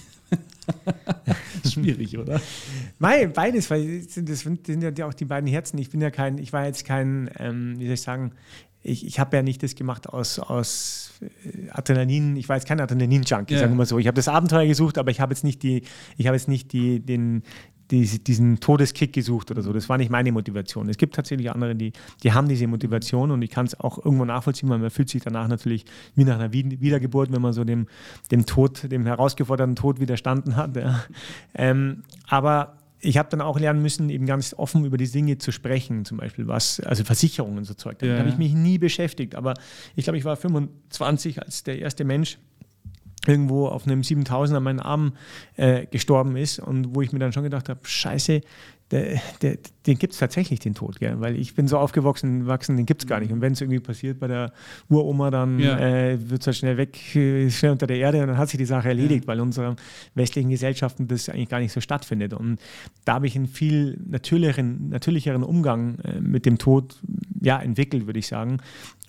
schwierig, 1.69 2.17
oder? 2.17 2.41
Nein, 2.99 3.33
beides, 3.33 3.69
weil 3.69 4.01
das 4.01 4.39
sind 4.41 4.97
ja 4.97 5.05
auch 5.05 5.13
die 5.13 5.25
beiden 5.25 5.49
Herzen. 5.49 5.77
Ich 5.79 5.89
bin 5.89 5.99
ja 5.99 6.12
kein, 6.12 6.38
ich 6.38 6.53
war 6.53 6.65
jetzt 6.65 6.85
kein, 6.85 7.29
ähm, 7.38 7.75
wie 7.77 7.85
soll 7.85 7.95
ich 7.95 8.01
sagen, 8.01 8.31
ich, 8.81 9.05
ich 9.05 9.19
habe 9.19 9.35
ja 9.35 9.43
nicht 9.43 9.62
das 9.62 9.75
gemacht 9.75 10.07
aus, 10.07 10.39
aus 10.39 11.19
äh, 11.21 11.69
Adrenalin, 11.71 12.38
ich 12.38 12.47
war 12.47 12.55
jetzt 12.55 12.67
kein 12.67 12.79
Adrenalin-Junkie, 12.79 13.53
ja. 13.53 13.59
sagen 13.59 13.73
wir 13.73 13.77
mal 13.77 13.85
so. 13.85 13.99
Ich 13.99 14.07
habe 14.07 14.15
das 14.15 14.29
Abenteuer 14.29 14.65
gesucht, 14.65 14.97
aber 14.97 15.12
ich 15.12 15.19
habe 15.19 15.33
jetzt 15.33 15.43
nicht 15.43 15.63
die, 15.63 15.83
ich 16.17 16.27
habe 16.27 16.38
jetzt 16.38 16.47
nicht 16.47 16.71
die, 16.71 17.01
den, 17.01 17.43
die, 17.91 18.06
diesen 18.23 18.60
Todeskick 18.60 19.13
gesucht 19.13 19.52
oder 19.52 19.62
so. 19.62 19.73
Das 19.73 19.89
war 19.89 19.97
nicht 19.97 20.12
meine 20.12 20.32
Motivation. 20.32 20.89
Es 20.89 20.97
gibt 20.97 21.15
tatsächlich 21.15 21.52
andere, 21.52 21.75
die, 21.75 21.93
die 22.23 22.34
haben 22.34 22.47
diese 22.47 22.67
Motivation 22.67 23.32
und 23.32 23.41
ich 23.41 23.49
kann 23.49 23.65
es 23.65 23.80
auch 23.80 24.04
irgendwo 24.04 24.25
nachvollziehen, 24.25 24.69
weil 24.69 24.80
man 24.80 24.89
fühlt 24.89 25.10
sich 25.10 25.23
danach 25.23 25.47
natürlich 25.47 25.86
wie 26.15 26.23
nach 26.23 26.39
einer 26.39 26.54
Wiedergeburt, 26.54 27.32
wenn 27.32 27.41
man 27.41 27.54
so 27.54 27.63
dem, 27.63 27.88
dem 28.32 28.45
Tod, 28.45 28.91
dem 28.91 29.06
herausgeforderten 29.06 29.75
Tod 29.75 29.99
widerstanden 29.99 30.56
hat. 30.56 30.75
Ja. 30.75 31.04
Ähm, 31.56 32.04
aber 32.28 32.78
ich 33.02 33.17
habe 33.17 33.30
dann 33.30 33.41
auch 33.41 33.60
lernen 33.60 33.82
müssen, 33.82 34.10
eben 34.10 34.25
ganz 34.25 34.54
offen 34.54 34.86
über 34.86 34.97
die 34.97 35.10
Dinge 35.10 35.38
zu 35.38 35.52
sprechen, 35.52 36.06
zum 36.06 36.17
Beispiel 36.17 36.47
was, 36.47 36.80
also 36.82 37.04
Versicherungen 37.04 37.58
und 37.58 37.63
so 37.63 37.73
Zeug. 37.73 37.99
Damit 37.99 38.15
ja. 38.15 38.19
habe 38.19 38.30
ich 38.30 38.38
mich 38.38 38.54
nie 38.54 38.78
beschäftigt. 38.78 39.36
Aber 39.36 39.54
ich 39.95 40.04
glaube, 40.04 40.17
ich 40.17 40.25
war 40.25 40.36
25 40.36 41.41
als 41.41 41.63
der 41.63 41.80
erste 41.80 42.04
Mensch, 42.04 42.38
irgendwo 43.29 43.67
auf 43.67 43.85
einem 43.85 44.03
7000 44.03 44.57
an 44.57 44.63
meinen 44.63 44.79
Arm 44.79 45.13
äh, 45.55 45.85
gestorben 45.85 46.35
ist 46.35 46.59
und 46.59 46.95
wo 46.95 47.01
ich 47.01 47.11
mir 47.11 47.19
dann 47.19 47.31
schon 47.31 47.43
gedacht 47.43 47.69
habe, 47.69 47.79
scheiße, 47.83 48.41
der, 48.91 49.21
der, 49.41 49.58
den 49.86 49.97
gibt 49.97 50.13
es 50.13 50.19
tatsächlich, 50.19 50.60
den 50.60 50.73
Tod, 50.73 50.99
gell? 50.99 51.19
weil 51.19 51.36
ich 51.36 51.56
bin 51.56 51.67
so 51.67 51.78
aufgewachsen, 51.78 52.47
wachsen, 52.47 52.75
den 52.75 52.86
gibt 52.86 53.04
es 53.04 53.08
gar 53.08 53.19
nicht. 53.19 53.32
Und 53.32 53.41
wenn 53.41 53.54
es 53.54 53.62
irgendwie 53.62 53.80
passiert 53.80 54.19
bei 54.19 54.28
der 54.28 54.52
Uroma, 54.89 55.30
dann 55.30 55.60
ja. 55.60 55.78
äh, 55.78 56.30
wird 56.30 56.41
es 56.41 56.47
halt 56.47 56.58
schnell 56.58 56.78
weg, 56.78 57.15
äh, 57.15 57.49
schnell 57.49 57.71
unter 57.71 57.88
der 57.88 57.97
Erde 57.97 58.21
und 58.21 58.28
dann 58.28 58.38
hat 58.38 58.49
sich 58.49 58.58
die 58.58 58.65
Sache 58.65 58.89
erledigt, 58.89 59.25
ja. 59.25 59.28
weil 59.28 59.38
in 59.38 59.43
unseren 59.43 59.75
westlichen 60.15 60.49
Gesellschaften 60.49 61.08
das 61.08 61.30
eigentlich 61.30 61.49
gar 61.49 61.60
nicht 61.60 61.71
so 61.71 61.82
stattfindet. 61.82 62.34
Und 62.34 62.60
da 63.06 63.15
habe 63.15 63.28
ich 63.28 63.36
einen 63.36 63.47
viel 63.47 63.99
natürlicheren, 64.06 64.89
natürlicheren 64.89 65.43
Umgang 65.43 65.99
äh, 65.99 66.19
mit 66.19 66.45
dem 66.45 66.58
Tod 66.58 66.99
ja, 67.41 67.60
entwickelt, 67.60 68.06
würde 68.06 68.19
ich 68.19 68.28
sagen. 68.28 68.58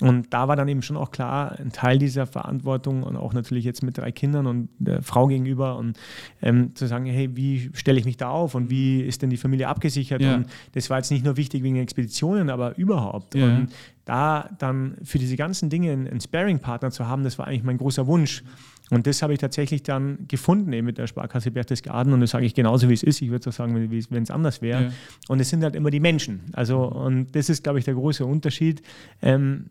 Und 0.01 0.33
da 0.33 0.49
war 0.49 0.57
dann 0.57 0.69
eben 0.69 0.83
schon 0.83 0.97
auch 0.97 1.11
klar, 1.11 1.59
ein 1.59 1.73
Teil 1.73 1.99
dieser 1.99 2.27
Verantwortung 2.27 3.03
und 3.03 3.17
auch 3.17 3.35
natürlich 3.35 3.65
jetzt 3.65 3.83
mit 3.83 3.99
drei 3.99 4.13
Kindern 4.13 4.47
und 4.47 4.69
der 4.79 5.03
Frau 5.03 5.27
gegenüber 5.27 5.77
und 5.77 5.99
ähm, 6.41 6.75
zu 6.75 6.87
sagen, 6.87 7.07
hey, 7.07 7.37
wie 7.37 7.71
stelle 7.75 7.99
ich 7.99 8.07
mich 8.07 8.17
da 8.17 8.31
auf 8.31 8.55
und 8.55 8.71
wie 8.71 9.03
ist 9.03 9.23
denn 9.23 9.31
die 9.31 9.37
Familie 9.37 9.69
abgesichert. 9.71 10.21
Ja. 10.21 10.37
Und 10.37 10.47
das 10.73 10.91
war 10.91 10.99
jetzt 10.99 11.11
nicht 11.11 11.25
nur 11.25 11.37
wichtig 11.37 11.63
wegen 11.63 11.77
Expeditionen, 11.77 12.51
aber 12.51 12.77
überhaupt. 12.77 13.35
Ja. 13.35 13.47
Und 13.47 13.69
da 14.05 14.51
dann 14.59 14.97
für 15.05 15.19
diese 15.19 15.37
ganzen 15.37 15.71
Dinge 15.71 15.93
einen 15.93 16.21
Sparing-Partner 16.21 16.91
zu 16.91 17.07
haben, 17.07 17.25
das 17.25 17.39
war 17.39 17.47
eigentlich 17.47 17.63
mein 17.63 17.79
großer 17.79 18.07
Wunsch. 18.07 18.43
Und 18.91 19.07
das 19.07 19.23
habe 19.23 19.33
ich 19.33 19.39
tatsächlich 19.39 19.85
dann 19.85 20.27
gefunden 20.27 20.73
eben 20.73 20.87
mit 20.87 20.99
der 20.99 21.07
Sparkasse 21.07 21.53
Berchtesgaden 21.53 22.13
und 22.13 22.21
das 22.21 22.31
sage 22.31 22.45
ich 22.45 22.55
genauso, 22.55 22.89
wie 22.89 22.95
es 22.95 23.05
ist. 23.05 23.23
Ich 23.23 23.31
würde 23.31 23.49
auch 23.49 23.53
sagen, 23.55 23.91
wenn 24.11 24.23
es 24.23 24.31
anders 24.31 24.63
wäre. 24.63 24.85
Ja. 24.85 24.93
Und 25.29 25.39
es 25.39 25.49
sind 25.49 25.63
halt 25.63 25.77
immer 25.77 25.91
die 25.91 26.01
Menschen. 26.01 26.41
Also, 26.53 26.85
und 26.85 27.35
das 27.37 27.49
ist, 27.49 27.63
glaube 27.63 27.79
ich, 27.79 27.85
der 27.85 27.95
große 27.95 28.27
Unterschied. 28.27 28.83
Ähm, 29.23 29.67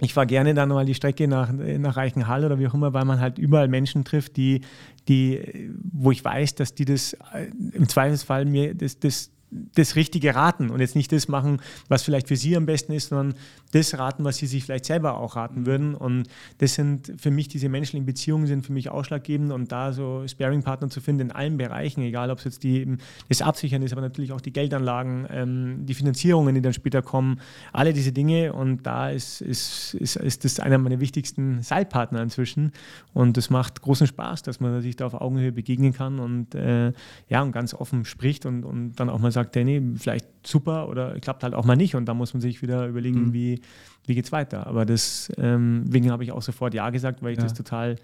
ich 0.00 0.14
fahre 0.14 0.26
gerne 0.26 0.54
dann 0.54 0.68
mal 0.68 0.84
die 0.84 0.94
Strecke 0.94 1.26
nach, 1.26 1.52
nach 1.52 1.96
Reichenhall 1.96 2.44
oder 2.44 2.58
wie 2.58 2.68
auch 2.68 2.74
immer, 2.74 2.92
weil 2.92 3.04
man 3.04 3.20
halt 3.20 3.38
überall 3.38 3.68
Menschen 3.68 4.04
trifft, 4.04 4.36
die, 4.36 4.60
die, 5.08 5.72
wo 5.92 6.10
ich 6.10 6.24
weiß, 6.24 6.54
dass 6.54 6.74
die 6.74 6.84
das 6.84 7.14
äh, 7.32 7.50
im 7.72 7.88
Zweifelsfall 7.88 8.44
mir 8.44 8.74
das, 8.74 9.00
das 9.00 9.30
das 9.50 9.96
Richtige 9.96 10.34
raten 10.34 10.70
und 10.70 10.80
jetzt 10.80 10.94
nicht 10.94 11.10
das 11.12 11.28
machen, 11.28 11.62
was 11.88 12.02
vielleicht 12.02 12.28
für 12.28 12.36
sie 12.36 12.56
am 12.56 12.66
besten 12.66 12.92
ist, 12.92 13.08
sondern 13.08 13.34
das 13.72 13.98
raten, 13.98 14.24
was 14.24 14.36
sie 14.36 14.46
sich 14.46 14.64
vielleicht 14.64 14.86
selber 14.86 15.18
auch 15.18 15.36
raten 15.36 15.66
würden. 15.66 15.94
Und 15.94 16.24
das 16.58 16.74
sind 16.74 17.12
für 17.18 17.30
mich 17.30 17.48
diese 17.48 17.68
menschlichen 17.68 18.06
Beziehungen 18.06 18.46
sind 18.46 18.64
für 18.64 18.72
mich 18.72 18.90
ausschlaggebend 18.90 19.52
und 19.52 19.72
da 19.72 19.92
so 19.92 20.26
Sparing-Partner 20.26 20.88
zu 20.88 21.00
finden 21.00 21.28
in 21.28 21.32
allen 21.32 21.56
Bereichen, 21.56 22.02
egal 22.02 22.30
ob 22.30 22.38
es 22.38 22.44
jetzt 22.44 22.62
die, 22.62 22.96
das 23.28 23.42
Absichern 23.42 23.82
ist, 23.82 23.92
aber 23.92 24.00
natürlich 24.00 24.32
auch 24.32 24.40
die 24.40 24.52
Geldanlagen, 24.52 25.26
ähm, 25.30 25.86
die 25.86 25.94
Finanzierungen, 25.94 26.54
die 26.54 26.62
dann 26.62 26.72
später 26.72 27.02
kommen, 27.02 27.40
alle 27.72 27.92
diese 27.92 28.12
Dinge. 28.12 28.52
Und 28.52 28.86
da 28.86 29.10
ist, 29.10 29.40
ist, 29.40 29.94
ist, 29.94 30.16
ist 30.16 30.44
das 30.44 30.60
einer 30.60 30.78
meiner 30.78 31.00
wichtigsten 31.00 31.62
Seilpartner 31.62 32.22
inzwischen. 32.22 32.72
Und 33.12 33.36
das 33.36 33.50
macht 33.50 33.82
großen 33.82 34.06
Spaß, 34.06 34.42
dass 34.42 34.60
man 34.60 34.80
sich 34.80 34.96
da 34.96 35.06
auf 35.06 35.14
Augenhöhe 35.14 35.52
begegnen 35.52 35.92
kann 35.92 36.18
und 36.18 36.54
äh, 36.54 36.92
ja, 37.28 37.42
und 37.42 37.52
ganz 37.52 37.74
offen 37.74 38.04
spricht 38.04 38.46
und, 38.46 38.64
und 38.64 38.96
dann 38.96 39.10
auch 39.10 39.18
mal 39.18 39.32
sagt, 39.32 39.56
nee, 39.56 39.82
vielleicht 39.96 40.26
super 40.46 40.88
oder 40.88 41.18
klappt 41.20 41.42
halt 41.42 41.54
auch 41.54 41.64
mal 41.64 41.76
nicht. 41.76 41.94
Und 41.94 42.06
da 42.06 42.14
muss 42.14 42.32
man 42.32 42.40
sich 42.40 42.62
wieder 42.62 42.86
überlegen, 42.86 43.26
mhm. 43.26 43.32
wie, 43.32 43.57
wie 44.06 44.14
geht 44.14 44.24
es 44.24 44.32
weiter. 44.32 44.66
Aber 44.66 44.84
deswegen 44.86 45.84
ähm, 45.94 46.10
habe 46.10 46.24
ich 46.24 46.32
auch 46.32 46.42
sofort 46.42 46.74
Ja 46.74 46.90
gesagt, 46.90 47.22
weil 47.22 47.32
ich 47.32 47.38
ja. 47.38 47.44
das 47.44 47.54
total 47.54 47.96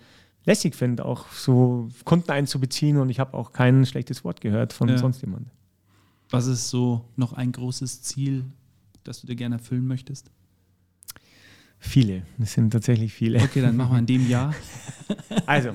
lässig 0.45 0.75
finde, 0.75 1.05
auch 1.05 1.31
so 1.33 1.89
Kunden 2.05 2.31
einzubeziehen 2.31 2.99
und 2.99 3.09
ich 3.09 3.19
habe 3.19 3.35
auch 3.35 3.53
kein 3.53 3.87
schlechtes 3.87 4.25
Wort 4.25 4.41
gehört 4.41 4.73
von 4.73 4.89
ja. 4.89 4.99
sonst 4.99 5.23
jemand. 5.23 5.49
Was 6.31 6.47
ist 6.47 6.69
so 6.69 7.05
noch 7.17 7.33
ein 7.33 7.53
großes 7.53 8.03
Ziel, 8.03 8.45
das 9.05 9.21
du 9.21 9.27
dir 9.27 9.37
gerne 9.37 9.57
erfüllen 9.57 9.87
möchtest? 9.87 10.31
Viele, 11.79 12.23
es 12.41 12.55
sind 12.55 12.71
tatsächlich 12.71 13.13
viele. 13.13 13.43
Okay, 13.43 13.61
dann 13.61 13.77
machen 13.77 13.93
wir 13.93 13.99
in 13.99 14.07
dem 14.07 14.29
Jahr. 14.29 14.55
Also, 15.45 15.71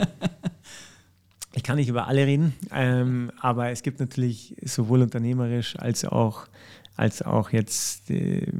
ich 1.53 1.63
kann 1.63 1.75
nicht 1.77 1.87
über 1.87 2.07
alle 2.07 2.25
reden, 2.25 2.53
ähm, 2.71 3.31
aber 3.39 3.69
es 3.69 3.83
gibt 3.83 3.99
natürlich 3.99 4.55
sowohl 4.63 5.03
unternehmerisch 5.03 5.77
als 5.77 6.03
auch, 6.05 6.47
als 6.95 7.21
auch 7.21 7.51
jetzt, 7.51 8.09
äh, 8.09 8.51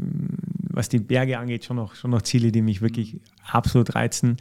was 0.80 0.88
die 0.88 1.00
Berge 1.00 1.38
angeht, 1.38 1.66
schon 1.66 1.76
noch, 1.76 1.94
schon 1.96 2.12
noch 2.12 2.22
Ziele, 2.22 2.54
die 2.54 2.62
mich 2.62 2.82
wirklich 2.82 3.18
absolut 3.46 3.96
reizen. 3.96 4.38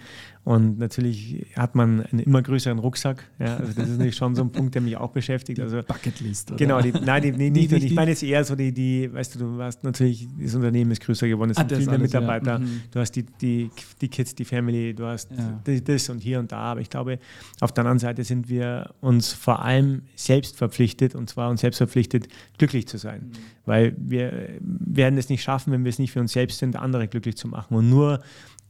Und 0.48 0.78
natürlich 0.78 1.44
hat 1.56 1.74
man 1.74 2.06
einen 2.06 2.20
immer 2.20 2.40
größeren 2.40 2.78
Rucksack. 2.78 3.22
Ja, 3.38 3.58
also 3.58 3.70
das 3.74 3.86
ist 3.86 3.98
natürlich 3.98 4.16
schon 4.16 4.34
so 4.34 4.40
ein 4.40 4.50
Punkt, 4.50 4.74
der 4.74 4.80
mich 4.80 4.96
auch 4.96 5.10
beschäftigt. 5.10 5.60
Also 5.60 5.82
Bucketlist. 5.82 6.50
Oder? 6.50 6.56
Genau, 6.56 6.80
die, 6.80 6.90
nein, 6.90 7.20
die, 7.20 7.32
die, 7.32 7.50
nicht, 7.50 7.70
ich 7.70 7.94
meine 7.94 8.12
jetzt 8.12 8.22
eher 8.22 8.42
so 8.44 8.56
die, 8.56 8.72
die, 8.72 9.12
weißt 9.12 9.34
du, 9.34 9.40
du 9.40 9.62
hast 9.62 9.84
natürlich, 9.84 10.26
das 10.40 10.54
Unternehmen 10.54 10.90
ist 10.90 11.02
größer 11.02 11.28
geworden, 11.28 11.50
es 11.50 11.58
ah, 11.58 11.68
sind 11.68 11.76
viel 11.76 11.90
mehr 11.90 11.98
Mitarbeiter, 11.98 12.52
ja. 12.52 12.58
mhm. 12.60 12.80
du 12.90 12.98
hast 12.98 13.10
die, 13.12 13.24
die, 13.24 13.70
die 14.00 14.08
Kids, 14.08 14.34
die 14.34 14.46
Family, 14.46 14.94
du 14.94 15.04
hast 15.04 15.30
ja. 15.32 15.80
das 15.80 16.08
und 16.08 16.20
hier 16.20 16.38
und 16.38 16.50
da. 16.50 16.60
Aber 16.60 16.80
ich 16.80 16.88
glaube, 16.88 17.18
auf 17.60 17.72
der 17.72 17.82
anderen 17.82 17.98
Seite 17.98 18.24
sind 18.24 18.48
wir 18.48 18.94
uns 19.02 19.34
vor 19.34 19.62
allem 19.62 20.04
selbst 20.16 20.56
verpflichtet, 20.56 21.14
und 21.14 21.28
zwar 21.28 21.50
uns 21.50 21.60
selbst 21.60 21.76
verpflichtet, 21.76 22.26
glücklich 22.56 22.88
zu 22.88 22.96
sein. 22.96 23.20
Mhm. 23.20 23.32
Weil 23.66 23.94
wir 23.98 24.48
werden 24.60 25.18
es 25.18 25.28
nicht 25.28 25.42
schaffen, 25.42 25.74
wenn 25.74 25.84
wir 25.84 25.90
es 25.90 25.98
nicht 25.98 26.12
für 26.12 26.20
uns 26.20 26.32
selbst 26.32 26.58
sind, 26.58 26.74
andere 26.76 27.06
glücklich 27.06 27.36
zu 27.36 27.48
machen. 27.48 27.76
Und 27.76 27.90
nur 27.90 28.20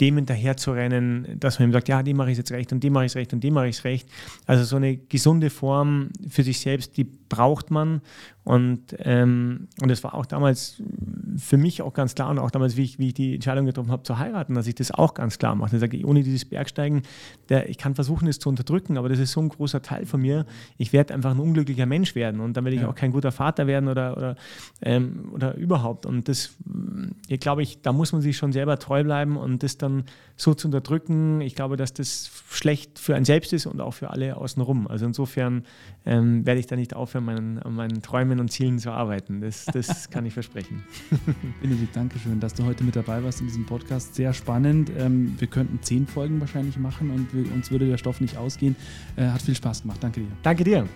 dem 0.00 0.16
hinterher 0.16 0.56
zu 0.56 0.72
rennen, 0.72 1.38
dass 1.40 1.58
man 1.58 1.68
ihm 1.68 1.72
sagt, 1.72 1.88
ja, 1.88 2.02
dem 2.02 2.16
mache 2.16 2.30
ich 2.30 2.38
jetzt 2.38 2.52
recht 2.52 2.72
und 2.72 2.82
dem 2.84 2.92
mache 2.92 3.06
ich 3.06 3.14
recht 3.14 3.32
und 3.32 3.42
dem 3.42 3.54
mache 3.54 3.68
ich 3.68 3.82
recht. 3.84 4.08
Also 4.46 4.64
so 4.64 4.76
eine 4.76 4.96
gesunde 4.96 5.50
Form 5.50 6.10
für 6.28 6.42
sich 6.42 6.60
selbst, 6.60 6.96
die 6.96 7.04
braucht 7.04 7.70
man. 7.70 8.00
Und, 8.44 8.96
ähm, 9.00 9.68
und 9.80 9.90
das 9.90 10.02
war 10.04 10.14
auch 10.14 10.26
damals 10.26 10.82
für 11.38 11.56
mich 11.56 11.82
auch 11.82 11.92
ganz 11.92 12.14
klar 12.14 12.30
und 12.30 12.38
auch 12.38 12.50
damals, 12.50 12.76
wie 12.76 12.82
ich, 12.82 12.98
wie 12.98 13.08
ich 13.08 13.14
die 13.14 13.34
Entscheidung 13.34 13.66
getroffen 13.66 13.90
habe 13.90 14.02
zu 14.02 14.18
heiraten, 14.18 14.54
dass 14.54 14.66
ich 14.66 14.74
das 14.74 14.90
auch 14.90 15.14
ganz 15.14 15.38
klar 15.38 15.54
mache. 15.54 15.76
Ich 15.76 15.80
sage, 15.80 16.04
ohne 16.04 16.22
dieses 16.22 16.44
Bergsteigen, 16.44 17.02
der, 17.48 17.68
ich 17.68 17.78
kann 17.78 17.94
versuchen, 17.94 18.26
es 18.28 18.38
zu 18.38 18.48
unterdrücken, 18.48 18.98
aber 18.98 19.08
das 19.08 19.18
ist 19.18 19.32
so 19.32 19.40
ein 19.40 19.48
großer 19.48 19.82
Teil 19.82 20.06
von 20.06 20.20
mir. 20.20 20.46
Ich 20.76 20.92
werde 20.92 21.14
einfach 21.14 21.30
ein 21.30 21.38
unglücklicher 21.38 21.86
Mensch 21.86 22.14
werden 22.14 22.40
und 22.40 22.56
dann 22.56 22.64
werde 22.64 22.76
ich 22.76 22.82
ja. 22.82 22.88
auch 22.88 22.94
kein 22.94 23.12
guter 23.12 23.32
Vater 23.32 23.66
werden 23.66 23.88
oder, 23.88 24.16
oder, 24.16 24.36
ähm, 24.82 25.30
oder 25.32 25.54
überhaupt. 25.54 26.06
Und 26.06 26.28
das, 26.28 26.56
ich 27.28 27.40
glaube, 27.40 27.62
ich, 27.62 27.82
da 27.82 27.92
muss 27.92 28.12
man 28.12 28.20
sich 28.20 28.36
schon 28.36 28.52
selber 28.52 28.78
treu 28.78 29.04
bleiben 29.04 29.36
und 29.36 29.62
das 29.62 29.78
dann 29.78 30.04
so 30.36 30.54
zu 30.54 30.68
unterdrücken, 30.68 31.40
ich 31.40 31.54
glaube, 31.54 31.76
dass 31.76 31.92
das 31.92 32.30
schlecht 32.50 32.98
für 32.98 33.14
einen 33.14 33.24
selbst 33.24 33.52
ist 33.52 33.66
und 33.66 33.80
auch 33.80 33.94
für 33.94 34.10
alle 34.10 34.36
außenrum. 34.36 34.86
Also 34.86 35.06
insofern 35.06 35.64
ähm, 36.06 36.46
werde 36.46 36.60
ich 36.60 36.66
da 36.66 36.76
nicht 36.76 36.94
aufhören, 36.94 37.24
meinen, 37.24 37.58
an 37.58 37.74
meinen 37.74 38.02
Träumen 38.02 38.40
und 38.40 38.50
Zielen 38.50 38.78
zu 38.78 38.90
arbeiten. 38.90 39.40
Das, 39.40 39.66
das 39.66 40.10
kann 40.10 40.26
ich 40.26 40.34
versprechen. 40.34 40.84
Benedikt, 41.60 41.94
danke 41.94 42.18
schön, 42.18 42.40
dass 42.40 42.54
du 42.54 42.64
heute 42.64 42.84
mit 42.84 42.96
dabei 42.96 43.22
warst 43.22 43.40
in 43.40 43.46
diesem 43.46 43.66
Podcast. 43.66 44.14
Sehr 44.14 44.32
spannend. 44.32 44.90
Ähm, 44.96 45.34
wir 45.38 45.48
könnten 45.48 45.80
zehn 45.82 46.06
Folgen 46.06 46.40
wahrscheinlich 46.40 46.78
machen 46.78 47.10
und 47.10 47.32
wir, 47.34 47.52
uns 47.52 47.70
würde 47.70 47.86
der 47.86 47.98
Stoff 47.98 48.20
nicht 48.20 48.36
ausgehen. 48.36 48.76
Äh, 49.16 49.26
hat 49.26 49.42
viel 49.42 49.54
Spaß 49.54 49.82
gemacht. 49.82 49.98
Danke 50.02 50.20
dir. 50.20 50.30
Danke 50.42 50.64
dir. 50.64 50.88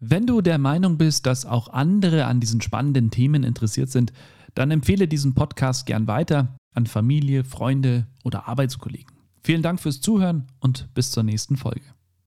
Wenn 0.00 0.26
du 0.26 0.40
der 0.40 0.58
Meinung 0.58 0.98
bist, 0.98 1.26
dass 1.26 1.46
auch 1.46 1.68
andere 1.68 2.26
an 2.26 2.40
diesen 2.40 2.60
spannenden 2.60 3.10
Themen 3.10 3.44
interessiert 3.44 3.90
sind, 3.90 4.12
dann 4.54 4.70
empfehle 4.70 5.08
diesen 5.08 5.34
Podcast 5.34 5.86
gern 5.86 6.06
weiter 6.06 6.56
an 6.74 6.86
Familie, 6.86 7.44
Freunde 7.44 8.06
oder 8.24 8.48
Arbeitskollegen. 8.48 9.12
Vielen 9.42 9.62
Dank 9.62 9.80
fürs 9.80 10.00
Zuhören 10.00 10.46
und 10.60 10.88
bis 10.94 11.10
zur 11.10 11.22
nächsten 11.22 11.56
Folge. 11.56 11.82